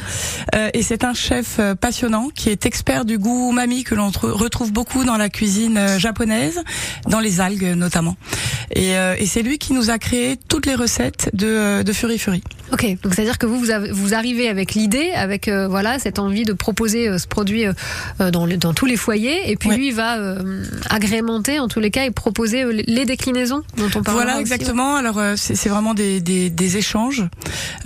Euh, 0.54 0.70
et 0.75 0.82
c'est 0.82 1.04
un 1.04 1.14
chef 1.14 1.56
euh, 1.58 1.75
passionnant 1.75 2.28
qui 2.34 2.50
est 2.50 2.66
expert 2.66 3.04
du 3.04 3.18
goût 3.18 3.50
umami 3.50 3.84
que 3.84 3.94
l'on 3.94 4.10
tr- 4.10 4.30
retrouve 4.30 4.72
beaucoup 4.72 5.04
dans 5.04 5.16
la 5.16 5.28
cuisine 5.28 5.76
euh, 5.78 5.98
japonaise, 5.98 6.62
dans 7.08 7.20
les 7.20 7.40
algues 7.40 7.75
notamment. 7.76 8.16
Et, 8.75 8.96
euh, 8.96 9.14
et 9.18 9.26
c'est 9.26 9.42
lui 9.42 9.58
qui 9.58 9.73
nous 9.73 9.90
a 9.90 9.99
créé 9.99 10.37
toutes 10.49 10.66
les 10.66 10.75
recettes 10.75 11.30
de, 11.32 11.46
euh, 11.46 11.82
de 11.82 11.92
Fury 11.92 12.18
Fury. 12.18 12.42
Ok, 12.73 12.85
donc 13.02 13.14
c'est 13.14 13.23
à 13.23 13.25
dire 13.25 13.38
que 13.38 13.46
vous 13.46 13.58
vous, 13.61 13.70
avez- 13.70 13.92
vous 13.92 14.12
arrivez 14.14 14.49
avec 14.49 14.75
l'idée, 14.75 15.11
avec 15.14 15.46
euh, 15.46 15.68
voilà 15.68 16.00
cette 16.00 16.18
envie 16.18 16.42
de 16.42 16.52
proposer 16.52 17.08
euh, 17.08 17.18
ce 17.18 17.28
produit 17.28 17.64
euh, 17.64 17.73
euh, 18.20 18.32
dans, 18.32 18.44
le- 18.44 18.56
dans 18.56 18.75
tous 18.75 18.87
les 18.87 18.96
foyers, 18.96 19.50
et 19.50 19.56
puis 19.56 19.68
Ouais. 19.68 19.76
lui 19.76 19.90
va 19.92 20.18
euh, 20.18 20.64
agrémenter 20.90 21.61
en 21.61 21.68
tous 21.68 21.78
les 21.80 21.90
cas 21.92 22.04
et 22.06 22.11
proposer 22.11 22.62
euh, 22.64 22.82
les 22.87 23.04
déclinaisons 23.04 23.62
dont 23.76 23.87
on 23.94 24.02
parle. 24.02 24.16
Voilà, 24.16 24.40
exactement. 24.40 24.96
Alors 24.96 25.18
euh, 25.18 25.35
c'est 25.37 25.54
c'est 25.54 25.68
vraiment 25.68 25.94
des, 25.94 26.20
des, 26.20 26.50
des 26.50 26.76
échanges 26.76 27.25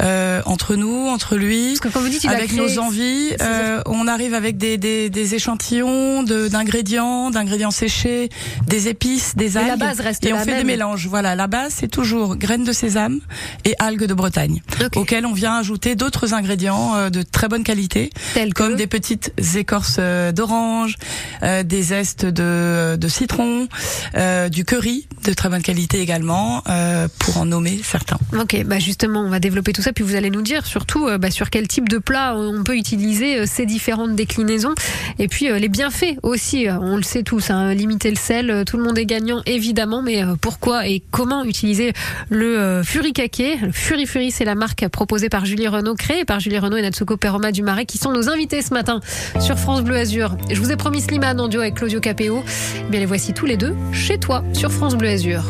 euh, 0.00 0.40
entre 0.46 0.76
nous, 0.76 1.08
entre 1.08 1.37
lui. 1.37 1.68
Parce 1.68 1.80
que 1.80 1.88
quand 1.88 2.00
vous 2.00 2.08
dites 2.08 2.25
il 2.25 2.30
avec 2.30 2.52
nos 2.54 2.78
envies, 2.78 3.30
euh, 3.42 3.82
on 3.87 4.08
arrive 4.08 4.32
avec 4.34 4.56
des, 4.56 4.78
des, 4.78 5.10
des 5.10 5.34
échantillons 5.34 6.22
de- 6.22 6.49
d'ingrédients, 6.49 7.30
d'ingrédients 7.30 7.70
séchés, 7.70 8.30
des 8.66 8.88
épices, 8.88 9.37
des 9.37 9.56
algues. 9.58 9.68
la 9.68 9.76
base 9.76 10.00
reste 10.00 10.25
et 10.25 10.32
on 10.32 10.37
la 10.37 10.44
fait 10.44 10.50
même. 10.52 10.60
des 10.62 10.64
mélanges. 10.70 11.06
Voilà, 11.08 11.34
la 11.34 11.46
base 11.46 11.74
c'est 11.76 11.88
toujours 11.88 12.36
graines 12.36 12.64
de 12.64 12.72
sésame 12.72 13.20
et 13.64 13.74
algues 13.78 14.04
de 14.06 14.14
Bretagne, 14.14 14.62
Ok. 14.84 14.96
auxquelles 14.96 15.26
on 15.26 15.32
vient 15.32 15.56
ajouter 15.56 15.94
d'autres 15.94 16.34
ingrédients 16.34 16.94
euh, 16.96 17.10
de 17.10 17.22
très 17.22 17.48
bonne 17.48 17.64
qualité, 17.64 18.10
Tels 18.34 18.54
comme 18.54 18.72
que- 18.72 18.78
des 18.78 18.86
petites 18.86 19.32
écorces 19.56 19.96
euh, 19.98 20.32
d'orange, 20.32 20.94
euh, 21.42 21.62
des 21.62 21.82
zestes 21.82 22.24
de, 22.26 22.96
de 22.96 23.08
citron, 23.08 23.68
euh, 24.16 24.48
du 24.48 24.64
curry 24.64 25.06
de 25.24 25.32
très 25.32 25.48
bonne 25.48 25.62
qualité 25.62 26.00
également, 26.00 26.62
euh, 26.68 27.08
pour 27.18 27.38
en 27.38 27.44
nommer 27.44 27.80
certains. 27.84 28.18
Ok, 28.38 28.62
bah 28.64 28.78
justement, 28.78 29.20
on 29.20 29.28
va 29.30 29.38
développer 29.40 29.72
tout 29.72 29.82
ça, 29.82 29.92
puis 29.92 30.04
vous 30.04 30.14
allez 30.14 30.30
nous 30.30 30.42
dire 30.42 30.64
surtout 30.66 31.08
bah, 31.18 31.30
sur 31.30 31.50
quel 31.50 31.68
type 31.68 31.88
de 31.88 31.98
plat 31.98 32.34
on 32.36 32.62
peut 32.64 32.76
utiliser 32.76 33.46
ces 33.46 33.66
différentes 33.66 34.14
déclinaisons, 34.16 34.74
et 35.18 35.28
puis 35.28 35.48
les 35.52 35.68
bienfaits 35.68 36.16
aussi. 36.22 36.66
on 36.68 36.96
le 36.96 37.02
sait 37.02 37.22
tous, 37.22 37.50
hein, 37.50 37.74
limiter 37.74 38.10
le 38.10 38.16
sel, 38.16 38.64
tout 38.66 38.76
le 38.76 38.84
monde 38.84 38.98
est 38.98 39.06
gagnant 39.06 39.42
évidemment, 39.46 40.02
mais 40.02 40.22
euh, 40.22 40.36
pourquoi 40.60 40.86
et 40.86 41.02
comment 41.10 41.42
utiliser 41.42 41.94
le 42.28 42.58
euh, 42.58 42.82
Furikake 42.82 43.60
Le 43.62 43.72
Fury, 43.72 44.30
c'est 44.30 44.44
la 44.44 44.54
marque 44.54 44.86
proposée 44.88 45.30
par 45.30 45.46
Julie 45.46 45.68
Renault, 45.68 45.94
créée 45.94 46.26
par 46.26 46.38
Julie 46.38 46.58
Renault 46.58 46.76
et 46.76 46.82
Natsuko 46.82 47.16
Peroma 47.16 47.50
du 47.50 47.62
Marais, 47.62 47.86
qui 47.86 47.96
sont 47.96 48.12
nos 48.12 48.28
invités 48.28 48.60
ce 48.60 48.74
matin 48.74 49.00
sur 49.40 49.58
France 49.58 49.82
Bleu 49.82 49.96
Azur. 49.96 50.36
Je 50.50 50.60
vous 50.60 50.70
ai 50.70 50.76
promis 50.76 51.00
Slimane 51.00 51.40
en 51.40 51.48
duo 51.48 51.62
avec 51.62 51.76
Claudio 51.76 52.00
Capéo. 52.00 52.44
Eh 52.76 52.90
bien, 52.90 53.00
les 53.00 53.06
voici 53.06 53.32
tous 53.32 53.46
les 53.46 53.56
deux 53.56 53.74
chez 53.92 54.18
toi 54.18 54.44
sur 54.52 54.70
France 54.70 54.96
Bleu 54.96 55.08
Azur. 55.08 55.44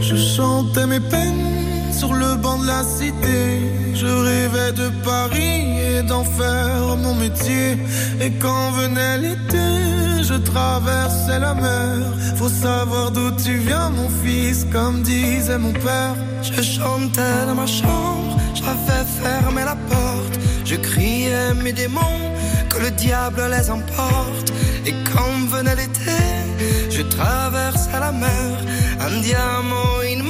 Je 0.00 0.16
chantais 0.16 0.86
mes 0.86 1.00
peines 1.00 1.73
sur 1.98 2.12
le 2.12 2.34
banc 2.36 2.58
de 2.58 2.66
la 2.66 2.82
cité. 2.82 3.42
Je 3.94 4.06
rêvais 4.06 4.72
de 4.72 4.88
Paris 5.04 5.62
et 5.88 6.02
d'en 6.02 6.24
faire 6.24 6.96
mon 7.04 7.14
métier. 7.14 7.78
Et 8.20 8.30
quand 8.42 8.70
venait 8.72 9.18
l'été, 9.18 9.68
je 10.22 10.34
traversais 10.34 11.38
la 11.38 11.54
mer. 11.54 11.98
Faut 12.36 12.48
savoir 12.48 13.10
d'où 13.10 13.30
tu 13.44 13.54
viens, 13.58 13.90
mon 13.90 14.08
fils, 14.22 14.66
comme 14.72 15.02
disait 15.02 15.58
mon 15.58 15.72
père. 15.72 16.16
Je 16.42 16.62
chantais 16.62 17.46
dans 17.46 17.54
ma 17.54 17.66
chambre, 17.66 18.32
j'avais 18.54 19.04
fermé 19.22 19.62
la 19.64 19.76
porte. 19.90 20.34
Je 20.64 20.76
criais 20.76 21.54
mes 21.62 21.72
démons, 21.72 22.22
que 22.70 22.78
le 22.84 22.90
diable 22.90 23.42
les 23.54 23.70
emporte. 23.70 24.48
Et 24.86 24.94
quand 25.10 25.36
venait 25.54 25.76
l'été, 25.76 26.20
je 26.90 27.02
traversais 27.02 27.98
la 28.06 28.12
mer. 28.12 28.52
Un 29.06 29.20
diamant, 29.20 29.94
une 30.12 30.22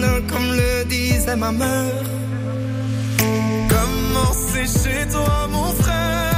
comme 0.00 0.56
le 0.56 0.84
disait 0.84 1.36
ma 1.36 1.52
mère. 1.52 2.04
Comment 3.68 4.32
c'est 4.32 4.66
chez 4.66 5.08
toi, 5.10 5.48
mon 5.50 5.72
frère 5.72 6.31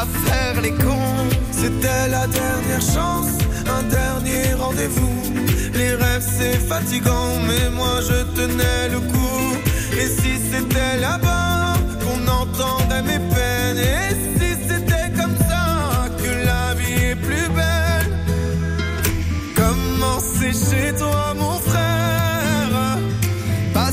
à 0.00 0.04
faire 0.24 0.60
les 0.60 0.74
cons. 0.84 1.28
C'était 1.50 2.08
la 2.08 2.26
dernière 2.26 2.84
chance, 2.94 3.32
un 3.76 3.82
dernier 4.00 4.54
rendez-vous. 4.64 5.22
Les 5.74 5.94
rêves 5.94 6.28
c'est 6.38 6.58
fatigant, 6.72 7.30
mais 7.48 7.70
moi 7.70 7.96
je 8.08 8.18
tenais 8.38 8.88
le 8.94 9.00
coup. 9.12 9.46
Et 10.00 10.08
si 10.18 10.32
c'était 10.50 10.96
là-bas 11.06 11.74
qu'on 12.02 12.22
entendait 12.42 13.04
mes 13.10 13.22
peines, 13.34 13.82
et 13.96 14.10
si 14.36 14.48
c'était 14.68 15.10
comme 15.18 15.36
ça 15.50 15.64
que 16.22 16.32
la 16.50 16.74
vie 16.78 17.04
est 17.10 17.16
plus 17.28 17.48
belle? 17.60 18.10
Comment 19.60 20.18
c'est 20.20 20.56
chez 20.68 20.92
toi, 21.02 21.34
mon 21.42 21.58
frère? 21.68 22.98
Pas 23.72 23.92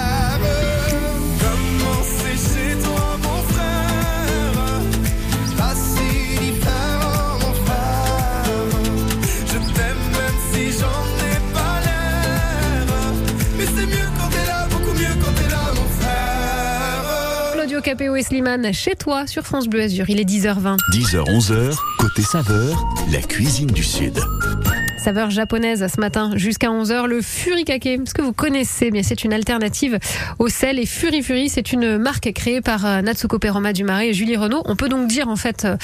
Claudio 17.81 17.91
Capéo 17.91 18.15
et 18.15 18.73
chez 18.73 18.95
toi 18.95 19.27
sur 19.27 19.43
France 19.43 19.67
Bleu 19.67 19.81
Azur. 19.81 20.09
Il 20.09 20.19
est 20.19 20.29
10h20. 20.29 20.77
10h, 20.93 21.23
11h, 21.25 21.75
côté 21.97 22.21
saveur, 22.21 22.77
la 23.11 23.21
cuisine 23.21 23.69
du 23.71 23.83
Sud. 23.83 24.19
Saveur 25.03 25.31
japonaise 25.31 25.83
ce 25.93 25.99
matin 25.99 26.29
jusqu'à 26.35 26.67
11h, 26.67 27.07
le 27.07 27.21
furikake. 27.23 27.87
Est-ce 27.87 28.13
que 28.13 28.21
vous 28.21 28.33
connaissez 28.33 28.91
Bien, 28.91 29.01
c'est 29.01 29.23
une 29.23 29.33
alternative 29.33 29.97
au 30.37 30.47
sel 30.47 30.77
et 30.77 30.85
Furi 30.85 31.23
Furi, 31.23 31.49
c'est 31.49 31.73
une 31.73 31.97
marque 31.97 32.31
créée 32.33 32.61
par 32.61 32.85
euh, 32.85 33.01
Natsuko 33.01 33.39
Peroma 33.39 33.73
du 33.73 33.83
Marais 33.83 34.09
et 34.09 34.13
Julie 34.13 34.37
Renaud. 34.37 34.61
On 34.65 34.75
peut 34.75 34.89
donc 34.89 35.07
dire 35.07 35.27
en 35.27 35.35
fait, 35.35 35.65
euh, 35.65 35.75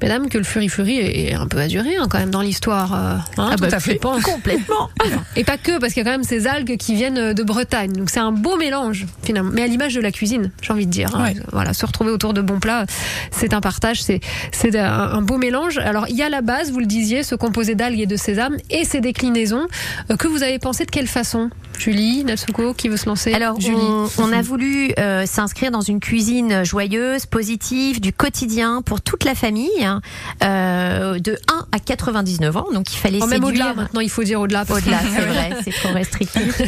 mesdames, 0.00 0.28
que 0.28 0.38
le 0.38 0.44
Furi 0.44 0.68
Furi 0.68 0.98
est 0.98 1.34
un 1.34 1.48
peu 1.48 1.58
azurien 1.58 2.06
quand 2.08 2.18
même 2.20 2.30
dans 2.30 2.42
l'histoire. 2.42 2.94
euh, 2.94 3.16
hein, 3.38 3.56
tout 3.56 3.64
à 3.64 3.80
fait. 3.80 3.96
pense. 3.96 4.22
Complètement. 4.22 4.88
Et 5.36 5.42
pas 5.42 5.56
que, 5.58 5.78
parce 5.80 5.92
qu'il 5.92 6.04
y 6.04 6.06
a 6.06 6.10
quand 6.10 6.16
même 6.16 6.22
ces 6.24 6.46
algues 6.46 6.76
qui 6.76 6.94
viennent 6.94 7.32
de 7.32 7.42
Bretagne. 7.42 7.92
Donc 7.92 8.08
c'est 8.08 8.20
un 8.20 8.30
beau 8.32 8.56
mélange, 8.56 9.06
finalement. 9.24 9.50
Mais 9.52 9.62
à 9.62 9.66
l'image 9.66 9.94
de 9.94 10.00
la 10.00 10.12
cuisine, 10.12 10.52
j'ai 10.62 10.72
envie 10.72 10.86
de 10.86 10.92
dire. 10.92 11.16
hein. 11.16 11.24
Ouais. 11.24 11.34
Voilà, 11.50 11.72
se 11.74 11.84
retrouver 11.86 12.12
autour 12.12 12.34
de 12.34 12.40
bons 12.40 12.60
plats, 12.60 12.86
c'est 13.32 13.52
un 13.52 13.60
partage, 13.60 14.00
c'est 14.00 14.20
c'est 14.52 14.78
un, 14.78 14.86
un 14.92 15.22
beau 15.22 15.38
mélange. 15.38 15.78
Alors 15.78 16.06
il 16.08 16.14
y 16.16 16.22
a 16.22 16.28
la 16.28 16.40
base, 16.40 16.70
vous 16.70 16.78
le 16.78 16.86
disiez, 16.86 17.24
ce 17.24 17.34
composé 17.34 17.74
d'algues 17.74 17.98
et 18.00 18.06
de 18.06 18.16
sésame, 18.16 18.56
et 18.70 18.84
ses 18.84 19.00
déclinaisons. 19.00 19.66
Euh, 20.10 20.16
que 20.16 20.28
vous 20.28 20.42
avez 20.42 20.58
pensé 20.58 20.84
de 20.84 20.90
quelle 20.90 21.06
façon 21.06 21.50
Julie, 21.78 22.24
Natsuko, 22.24 22.74
qui 22.74 22.88
veut 22.88 22.98
se 22.98 23.06
lancer 23.06 23.32
Alors, 23.32 23.58
Julie. 23.58 23.74
on, 23.78 24.06
on 24.18 24.32
a 24.32 24.42
voulu 24.42 24.92
euh, 24.98 25.24
s'inscrire 25.24 25.70
dans 25.70 25.80
une 25.80 25.98
cuisine 25.98 26.62
joyeuse, 26.62 27.24
positive, 27.24 28.00
du 28.00 28.12
quotidien 28.12 28.82
pour 28.82 29.00
toute 29.00 29.24
la 29.24 29.34
famille, 29.34 29.70
hein, 29.82 30.02
euh, 30.44 31.18
de 31.18 31.38
1 31.48 31.66
à 31.72 31.78
99 31.78 32.56
ans. 32.58 32.66
Donc, 32.74 32.92
il 32.92 32.96
fallait 32.98 33.18
Oh, 33.22 33.26
même 33.26 33.44
au-delà, 33.44 33.68
séduire. 33.68 33.76
maintenant, 33.82 34.00
il 34.00 34.10
faut 34.10 34.22
dire 34.24 34.40
au-delà. 34.40 34.64
Au-delà, 34.68 34.98
c'est 35.14 35.22
vrai, 35.22 35.50
c'est 35.64 35.72
trop 35.72 35.88
restrictif. 35.94 36.60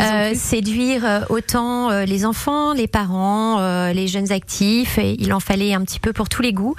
Euh, 0.00 0.32
séduire 0.34 1.24
autant 1.28 1.90
les 2.04 2.24
enfants, 2.24 2.72
les 2.72 2.88
parents, 2.88 3.60
les 3.92 4.08
jeunes 4.08 4.32
actifs. 4.32 4.98
Et 4.98 5.16
il 5.20 5.32
en 5.32 5.40
fallait 5.40 5.74
un 5.74 5.82
petit 5.82 6.00
peu 6.00 6.12
pour 6.12 6.28
tous 6.28 6.42
les 6.42 6.52
goûts, 6.52 6.74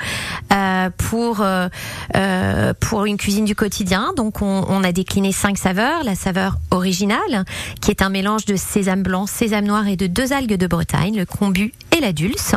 pour 0.98 1.46
pour 2.82 3.06
une 3.06 3.18
cuisine 3.18 3.46
du 3.46 3.56
quotidien. 3.56 4.12
Donc 4.18 4.42
on, 4.42 4.57
on 4.68 4.84
a 4.84 4.92
décliné 4.92 5.32
cinq 5.32 5.58
saveurs. 5.58 6.04
La 6.04 6.16
saveur 6.16 6.58
originale, 6.72 7.46
qui 7.82 7.92
est 7.92 8.02
un 8.02 8.10
mélange 8.10 8.46
de 8.46 8.56
sésame 8.56 9.04
blanc, 9.04 9.26
sésame 9.26 9.66
noir 9.66 9.88
et 9.88 9.96
de 9.96 10.08
deux 10.08 10.34
algues 10.34 10.58
de 10.58 10.68
Bretagne, 10.68 11.18
le 11.18 11.26
kombu 11.26 11.74
et 11.96 12.02
la 12.02 12.14
dulce. 12.14 12.56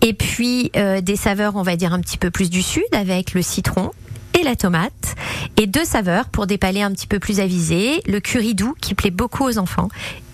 Et 0.00 0.12
puis 0.12 0.70
euh, 0.76 1.00
des 1.00 1.16
saveurs, 1.16 1.56
on 1.56 1.62
va 1.62 1.76
dire 1.76 1.92
un 1.92 2.00
petit 2.00 2.18
peu 2.18 2.30
plus 2.30 2.50
du 2.50 2.62
sud, 2.62 2.84
avec 2.92 3.34
le 3.34 3.42
citron 3.42 3.90
et 4.38 4.42
la 4.42 4.56
tomate 4.56 5.14
et 5.56 5.66
deux 5.66 5.84
saveurs 5.84 6.28
pour 6.28 6.46
dépaler 6.46 6.82
un 6.82 6.90
petit 6.92 7.06
peu 7.06 7.18
plus 7.18 7.40
avisé, 7.40 8.02
le 8.06 8.20
curry 8.20 8.54
doux 8.54 8.74
qui 8.80 8.94
plaît 8.94 9.10
beaucoup 9.10 9.44
aux 9.44 9.58
enfants 9.58 9.88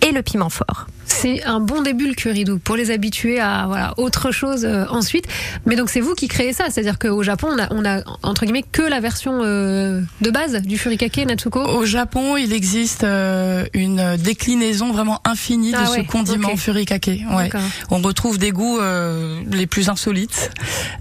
et 0.06 0.12
le 0.12 0.22
piment 0.22 0.48
fort. 0.50 0.86
C'est 1.04 1.42
un 1.44 1.58
bon 1.58 1.80
début 1.80 2.06
le 2.06 2.14
curry 2.14 2.44
doux 2.44 2.58
pour 2.58 2.76
les 2.76 2.90
habituer 2.90 3.40
à 3.40 3.64
voilà 3.66 3.94
autre 3.96 4.30
chose 4.30 4.64
euh, 4.66 4.84
ensuite. 4.90 5.24
Mais 5.64 5.74
donc 5.74 5.88
c'est 5.88 6.00
vous 6.00 6.14
qui 6.14 6.28
créez 6.28 6.52
ça, 6.52 6.66
c'est-à-dire 6.70 6.98
qu'au 6.98 7.22
Japon 7.22 7.48
on 7.50 7.58
a, 7.58 7.72
on 7.72 7.84
a 7.86 8.02
entre 8.22 8.44
guillemets 8.44 8.62
que 8.70 8.82
la 8.82 9.00
version 9.00 9.40
euh, 9.42 10.02
de 10.20 10.30
base 10.30 10.52
du 10.62 10.76
furikake 10.76 11.26
Natsuko. 11.26 11.60
Au 11.64 11.86
Japon, 11.86 12.36
il 12.36 12.52
existe 12.52 13.04
euh, 13.04 13.64
une 13.72 14.16
déclinaison 14.18 14.92
vraiment 14.92 15.20
infinie 15.24 15.72
de 15.72 15.78
Ah 15.80 15.86
ce 15.86 15.92
ouais, 15.92 16.04
condiment 16.04 16.54
furikake. 16.56 17.22
Ouais. 17.34 17.50
On 17.90 17.98
retrouve 18.02 18.38
des 18.38 18.50
goûts 18.52 18.78
euh, 18.78 19.40
les 19.50 19.66
plus 19.66 19.88
insolites. 19.88 20.50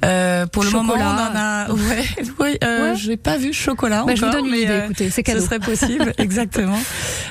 Euh, 0.06 0.46
pour 0.48 0.64
le 0.64 0.70
moment, 0.72 0.94
on 0.96 1.02
en 1.02 1.18
a. 1.38 1.68
Ouais, 1.78 2.06
ouais, 2.40 2.58
euh, 2.64 2.92
Ouais. 2.92 2.96
j'ai 2.98 3.18
pas 3.18 3.38
vu 3.38 3.52
chocolat 3.54 4.04
Bah, 4.08 4.14
je 4.16 4.22
vous 4.22 4.28
encore, 4.28 4.40
donne 4.42 4.46
une 4.46 4.52
mais 4.52 4.62
idée, 4.64 4.82
écoutez, 4.86 5.10
c'est 5.10 5.22
cadeau. 5.22 5.40
ce 5.42 5.46
serait 5.46 5.60
possible, 5.60 6.14
exactement. 6.18 6.80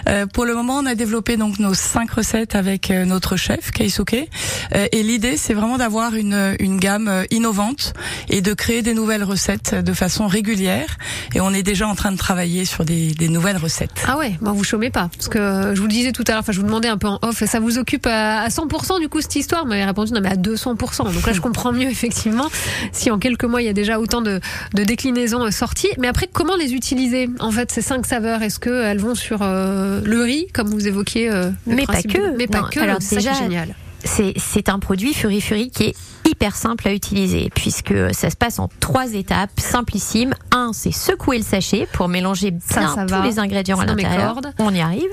Euh, 0.09 0.27
pour 0.27 0.45
le 0.45 0.55
moment, 0.55 0.77
on 0.79 0.87
a 0.87 0.95
développé 0.95 1.37
donc 1.37 1.56
nos 1.59 1.75
cinq 1.75 2.11
recettes 2.11 2.55
avec 2.55 2.91
euh, 2.91 3.05
notre 3.05 3.37
chef 3.37 3.71
Keisuke. 3.71 4.29
Euh, 4.75 4.87
et 4.93 5.03
l'idée, 5.03 5.37
c'est 5.37 5.55
vraiment 5.55 5.79
d'avoir 5.79 6.15
une, 6.15 6.57
une 6.59 6.79
gamme 6.79 7.09
euh, 7.09 7.25
innovante 7.31 7.95
et 8.29 8.41
de 8.41 8.55
créer 8.55 8.83
des 8.83 8.95
nouvelles 8.95 9.25
recettes 9.25 9.75
de 9.75 9.93
façon 9.93 10.27
régulière. 10.27 10.99
Et 11.35 11.41
on 11.41 11.53
est 11.53 11.63
déjà 11.63 11.87
en 11.89 11.95
train 11.95 12.13
de 12.13 12.17
travailler 12.17 12.65
sur 12.65 12.85
des, 12.85 13.15
nouvelles 13.29 13.57
recettes. 13.57 14.05
Ah 14.07 14.17
ouais, 14.19 14.37
bon, 14.41 14.53
vous 14.53 14.65
chômez 14.65 14.91
pas. 14.91 15.09
Parce 15.17 15.29
que 15.29 15.73
je 15.75 15.81
vous 15.81 15.87
le 15.87 15.93
disais 15.93 16.13
tout 16.13 16.25
à 16.29 16.33
l'heure, 16.33 16.41
enfin, 16.41 16.53
je 16.53 16.61
vous 16.61 16.67
demandais 16.67 16.89
un 16.89 16.97
peu 16.97 17.09
en 17.09 17.19
off, 17.23 17.45
ça 17.45 17.61
vous 17.61 17.79
occupe 17.79 18.07
à, 18.07 18.43
à 18.43 18.49
100% 18.49 19.01
du 19.01 19.09
coup 19.09 19.21
cette 19.21 19.37
histoire? 19.37 19.65
Vous 19.65 19.69
m'avez 19.69 19.85
répondu 19.85 20.13
non, 20.13 20.21
mais 20.21 20.31
à 20.31 20.37
200%. 20.37 21.13
Donc 21.13 21.27
là, 21.27 21.33
je 21.33 21.41
comprends 21.41 21.73
mieux 21.73 21.89
effectivement 21.91 22.49
si 22.93 23.11
en 23.11 23.19
quelques 23.19 23.45
mois 23.45 23.63
il 23.63 23.67
y 23.67 23.71
a 23.71 23.73
déjà 23.73 23.99
autant 23.99 24.23
de, 24.23 24.41
déclinaisons 24.75 25.51
sorties. 25.51 25.91
Mais 25.99 26.09
après, 26.09 26.29
comment 26.33 26.57
les 26.57 26.75
utiliser 26.75 27.29
En 27.41 27.51
fait, 27.51 27.71
ces 27.73 27.83
cinq 27.83 28.07
saveurs, 28.07 28.43
est-ce 28.43 28.61
qu'elles 28.61 28.99
vont 28.99 29.15
sur 29.15 29.39
le 29.41 30.23
riz, 30.23 30.47
comme 30.53 30.69
vous 30.69 30.87
évoquiez 30.87 31.31
le 31.67 31.75
Mais 31.77 31.87
pas 31.87 32.03
que. 32.03 32.33
de- 32.33 32.37
Mais 32.37 32.47
pas 32.47 32.63
Non, 32.63 32.69
que. 32.71 32.81
alors 32.81 33.03
ça 33.03 33.17
déjà, 33.17 33.33
génial. 33.35 33.75
C'est 34.05 34.69
un 34.69 34.79
produit 34.79 35.15
Fury 35.15 35.41
Fury 35.41 35.71
qui 35.71 35.85
est 35.85 35.95
hyper 36.29 36.55
simple 36.55 36.87
à 36.87 36.93
utiliser 36.93 37.51
puisque 37.55 37.95
ça 38.15 38.31
se 38.31 38.37
passe 38.37 38.59
en 38.61 38.69
trois 38.79 39.13
étapes 39.15 39.59
simplissimes. 39.59 40.35
Un, 40.53 40.71
c'est 40.73 40.93
secouer 40.93 41.39
le 41.39 41.43
sachet 41.45 41.89
pour 41.93 42.07
mélanger 42.09 42.53
bien 42.53 42.61
ça 42.95 43.05
tous 43.07 43.11
va. 43.13 43.25
les 43.27 43.39
ingrédients 43.41 43.81
à 43.81 43.87
l'intérieur. 43.87 44.39
On 44.61 44.73
y 44.73 44.81
arrive. 44.81 45.11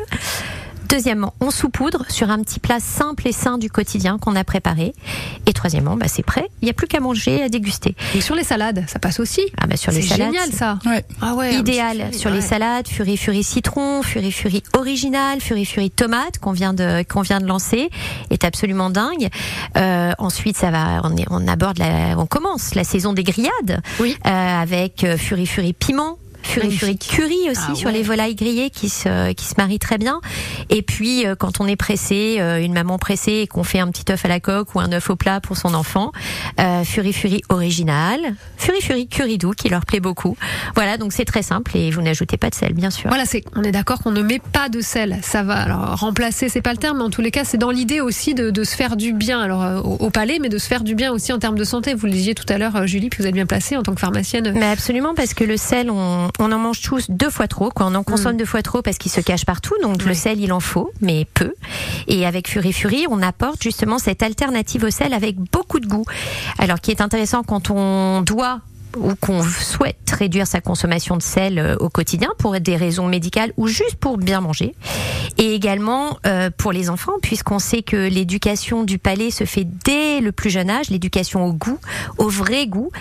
Deuxièmement, 0.89 1.33
on 1.39 1.49
saupoudre 1.49 2.05
sur 2.09 2.29
un 2.29 2.41
petit 2.43 2.59
plat 2.59 2.79
simple 2.79 3.27
et 3.27 3.31
sain 3.31 3.57
du 3.57 3.69
quotidien 3.69 4.17
qu'on 4.19 4.35
a 4.35 4.43
préparé. 4.43 4.93
Et 5.47 5.53
troisièmement, 5.53 5.95
bah, 5.95 6.07
c'est 6.07 6.23
prêt. 6.23 6.47
Il 6.61 6.65
n'y 6.65 6.71
a 6.71 6.73
plus 6.73 6.87
qu'à 6.87 6.99
manger, 6.99 7.41
à 7.41 7.49
déguster. 7.49 7.95
Et 8.15 8.21
sur 8.21 8.35
les 8.35 8.43
salades, 8.43 8.83
ça 8.87 8.99
passe 8.99 9.19
aussi. 9.19 9.41
Ah 9.59 9.65
bah 9.67 9.75
sur 9.77 9.91
les 9.91 10.01
C'est 10.01 10.09
salades, 10.09 10.27
génial 10.33 10.51
ça. 10.51 10.79
Ouais. 10.85 11.03
Ah 11.21 11.33
ouais. 11.35 11.55
idéal 11.55 12.13
sur 12.13 12.29
les 12.29 12.41
salades, 12.41 12.87
Fury 12.87 13.17
Fury 13.17 13.43
citron, 13.43 14.03
Fury 14.03 14.31
Fury 14.31 14.63
original, 14.77 15.39
Fury 15.41 15.65
Fury 15.65 15.89
tomate 15.89 16.37
qu'on 16.39 16.51
vient 16.51 16.73
de 16.73 17.03
qu'on 17.03 17.21
vient 17.21 17.39
de 17.39 17.45
lancer 17.47 17.89
est 18.29 18.43
absolument 18.43 18.89
dingue. 18.89 19.29
Euh, 19.77 20.11
ensuite, 20.17 20.57
ça 20.57 20.69
va, 20.71 21.01
on, 21.03 21.15
est- 21.17 21.25
on 21.29 21.47
aborde 21.47 21.79
la, 21.79 22.17
on 22.17 22.25
commence 22.25 22.75
la 22.75 22.83
saison 22.83 23.13
des 23.13 23.23
grillades 23.23 23.81
Oui. 23.99 24.15
euh, 24.25 24.29
avec 24.61 25.03
euh, 25.03 25.17
Fury 25.17 25.45
Fury 25.47 25.73
piment. 25.73 26.17
Magnifique. 26.57 27.07
curry 27.09 27.49
aussi 27.49 27.61
Ah 27.69 27.75
sur 27.75 27.87
ouais. 27.87 27.93
les 27.93 28.03
volailles 28.03 28.35
grillées 28.35 28.69
qui 28.69 28.89
se 28.89 29.31
qui 29.33 29.45
se 29.45 29.55
marient 29.57 29.79
très 29.79 29.97
bien. 29.97 30.21
Et 30.69 30.81
puis 30.81 31.25
euh, 31.25 31.35
quand 31.35 31.59
on 31.59 31.67
est 31.67 31.75
pressé, 31.75 32.37
euh, 32.39 32.61
une 32.61 32.73
maman 32.73 32.97
pressée 32.97 33.41
et 33.43 33.47
qu'on 33.47 33.63
fait 33.63 33.79
un 33.79 33.89
petit 33.89 34.11
œuf 34.11 34.25
à 34.25 34.27
la 34.27 34.39
coque 34.39 34.75
ou 34.75 34.79
un 34.79 34.91
œuf 34.91 35.09
au 35.09 35.15
plat 35.15 35.39
pour 35.41 35.57
son 35.57 35.73
enfant, 35.73 36.11
euh, 36.59 36.83
Fury 36.83 37.13
Fury 37.13 37.41
original, 37.49 38.19
Fury 38.57 38.81
Fury 38.81 39.07
curry 39.07 39.37
doux 39.37 39.51
qui 39.51 39.69
leur 39.69 39.85
plaît 39.85 39.99
beaucoup. 39.99 40.37
Voilà, 40.75 40.97
donc 40.97 41.13
c'est 41.13 41.25
très 41.25 41.41
simple 41.43 41.75
et 41.75 41.91
vous 41.91 42.01
n'ajoutez 42.01 42.37
pas 42.37 42.49
de 42.49 42.55
sel 42.55 42.73
bien 42.73 42.89
sûr. 42.89 43.09
Voilà, 43.09 43.25
c'est, 43.25 43.43
on 43.55 43.63
est 43.63 43.71
d'accord 43.71 43.99
qu'on 43.99 44.11
ne 44.11 44.21
met 44.21 44.39
pas 44.39 44.69
de 44.69 44.81
sel. 44.81 45.19
Ça 45.21 45.43
va. 45.43 45.55
Alors, 45.55 45.99
remplacer, 45.99 46.49
c'est 46.49 46.61
pas 46.61 46.71
le 46.71 46.77
terme, 46.77 46.97
mais 46.97 47.03
en 47.03 47.09
tous 47.09 47.21
les 47.21 47.31
cas, 47.31 47.43
c'est 47.43 47.57
dans 47.57 47.69
l'idée 47.71 48.01
aussi 48.01 48.33
de, 48.33 48.49
de 48.49 48.63
se 48.63 48.75
faire 48.75 48.95
du 48.95 49.13
bien, 49.13 49.39
alors, 49.41 49.63
euh, 49.63 49.79
au, 49.81 49.95
au 50.05 50.09
palais, 50.09 50.39
mais 50.41 50.49
de 50.49 50.57
se 50.57 50.67
faire 50.67 50.83
du 50.83 50.95
bien 50.95 51.11
aussi 51.11 51.31
en 51.31 51.39
termes 51.39 51.57
de 51.57 51.63
santé. 51.63 51.93
Vous 51.93 52.05
le 52.05 52.11
disiez 52.11 52.35
tout 52.35 52.45
à 52.49 52.57
l'heure, 52.57 52.85
Julie, 52.87 53.09
puis 53.09 53.21
vous 53.21 53.27
êtes 53.27 53.33
bien 53.33 53.45
placée 53.45 53.77
en 53.77 53.83
tant 53.83 53.93
que 53.93 53.99
pharmacienne. 53.99 54.51
Mais 54.55 54.65
absolument, 54.65 55.13
parce 55.15 55.33
que 55.33 55.43
le 55.43 55.57
sel, 55.57 55.89
on, 55.89 56.29
on 56.39 56.51
en 56.51 56.57
mange 56.57 56.81
tous 56.81 57.09
deux 57.09 57.29
fois 57.29 57.47
trop. 57.47 57.69
Quoi. 57.69 57.87
On 57.87 57.95
en 57.95 58.03
consomme 58.03 58.37
deux 58.37 58.45
fois 58.45 58.61
trop 58.61 58.81
parce 58.81 58.97
qu'il 58.97 59.11
se 59.11 59.21
cache 59.21 59.45
partout. 59.45 59.75
Donc 59.81 60.03
le 60.03 60.13
sel, 60.13 60.39
il 60.39 60.51
en 60.51 60.59
faut, 60.59 60.91
mais 61.01 61.27
peu. 61.33 61.53
Et 62.07 62.25
avec 62.25 62.49
Fury 62.49 62.73
Fury, 62.73 63.05
on 63.09 63.21
apporte 63.21 63.61
justement 63.61 63.99
cette 63.99 64.23
alternative 64.23 64.83
au 64.83 64.89
sel 64.89 65.13
avec 65.13 65.37
beaucoup 65.51 65.79
de 65.79 65.87
goût. 65.87 66.05
Alors, 66.57 66.79
qui 66.79 66.91
est 66.91 67.01
intéressant 67.01 67.43
quand 67.43 67.69
on 67.69 68.21
doit 68.21 68.61
ou 68.97 69.15
qu'on 69.15 69.43
souhaite 69.43 70.11
réduire 70.11 70.47
sa 70.47 70.61
consommation 70.61 71.17
de 71.17 71.21
sel 71.21 71.59
euh, 71.59 71.75
au 71.79 71.89
quotidien 71.89 72.29
pour 72.37 72.59
des 72.59 72.75
raisons 72.75 73.07
médicales 73.07 73.51
ou 73.57 73.67
juste 73.67 73.95
pour 73.95 74.17
bien 74.17 74.41
manger. 74.41 74.75
Et 75.37 75.53
également 75.55 76.17
euh, 76.25 76.49
pour 76.55 76.71
les 76.71 76.89
enfants, 76.89 77.13
puisqu'on 77.21 77.59
sait 77.59 77.81
que 77.81 77.97
l'éducation 77.97 78.83
du 78.83 78.99
palais 78.99 79.31
se 79.31 79.45
fait 79.45 79.65
dès 79.65 80.21
le 80.21 80.31
plus 80.31 80.49
jeune 80.49 80.69
âge, 80.69 80.89
l'éducation 80.89 81.45
au 81.45 81.53
goût, 81.53 81.79
au 82.17 82.29
vrai 82.29 82.67
goût, 82.67 82.91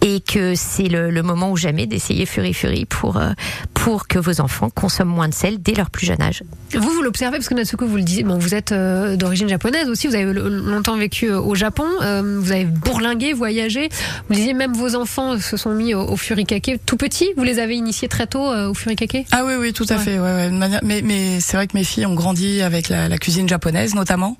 et 0.00 0.20
que 0.20 0.54
c'est 0.54 0.88
le, 0.88 1.22
moment 1.22 1.50
ou 1.50 1.56
jamais 1.56 1.86
d'essayer 1.86 2.26
Fury 2.26 2.54
Fury 2.54 2.84
pour, 2.86 3.16
euh, 3.16 3.30
pour 3.74 4.08
que 4.08 4.18
vos 4.18 4.40
enfants 4.40 4.70
consomment 4.70 5.14
moins 5.14 5.28
de 5.28 5.34
sel 5.34 5.62
dès 5.62 5.74
leur 5.74 5.90
plus 5.90 6.06
jeune 6.06 6.22
âge. 6.22 6.42
Vous, 6.74 6.90
vous 6.90 7.02
l'observez 7.02 7.36
parce 7.36 7.48
que 7.48 7.54
Natsuko, 7.54 7.86
vous 7.86 7.96
le 7.96 8.02
disiez, 8.02 8.24
bon, 8.24 8.38
vous 8.38 8.54
êtes 8.54 8.72
d'origine 8.72 9.48
japonaise 9.48 9.88
aussi, 9.88 10.08
vous 10.08 10.14
avez 10.14 10.32
longtemps 10.32 10.96
vécu 10.96 11.30
au 11.30 11.54
Japon, 11.54 11.84
vous 12.00 12.52
avez 12.52 12.64
bourlingué, 12.64 13.34
voyagé. 13.34 13.90
Vous 14.28 14.34
disiez 14.34 14.54
même 14.54 14.72
vos 14.72 14.96
enfants 14.96 15.36
se 15.42 15.56
sont 15.56 15.74
mis 15.74 15.94
au, 15.94 16.00
au 16.08 16.16
furikake 16.16 16.78
tout 16.86 16.96
petits. 16.96 17.28
Vous 17.36 17.44
les 17.44 17.58
avez 17.58 17.74
initiés 17.76 18.08
très 18.08 18.26
tôt 18.26 18.46
euh, 18.50 18.68
au 18.70 18.74
furikake 18.74 19.26
Ah 19.32 19.44
oui, 19.44 19.54
oui, 19.58 19.72
tout 19.72 19.84
à 19.90 19.94
Ouais. 19.96 19.98
fait. 19.98 20.18
Ouais, 20.18 20.32
ouais, 20.34 20.50
manière- 20.50 20.80
mais 20.82 21.02
mais 21.02 21.40
c'est 21.40 21.56
vrai 21.56 21.66
que 21.66 21.76
mes 21.76 21.84
filles 21.84 22.06
ont 22.06 22.14
grandi 22.14 22.62
avec 22.62 22.88
la, 22.88 23.08
la 23.08 23.18
cuisine 23.18 23.48
japonaise 23.48 23.94
notamment, 23.94 24.38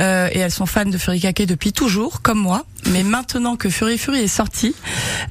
euh, 0.00 0.28
et 0.32 0.38
elles 0.40 0.50
sont 0.50 0.66
fans 0.66 0.84
de 0.84 0.98
furikake 0.98 1.46
depuis 1.46 1.72
toujours, 1.72 2.20
comme 2.22 2.38
moi. 2.38 2.64
Mais 2.90 3.02
maintenant 3.02 3.56
que 3.56 3.68
Fury 3.70 3.98
Fury 3.98 4.20
est 4.20 4.26
sorti, 4.26 4.74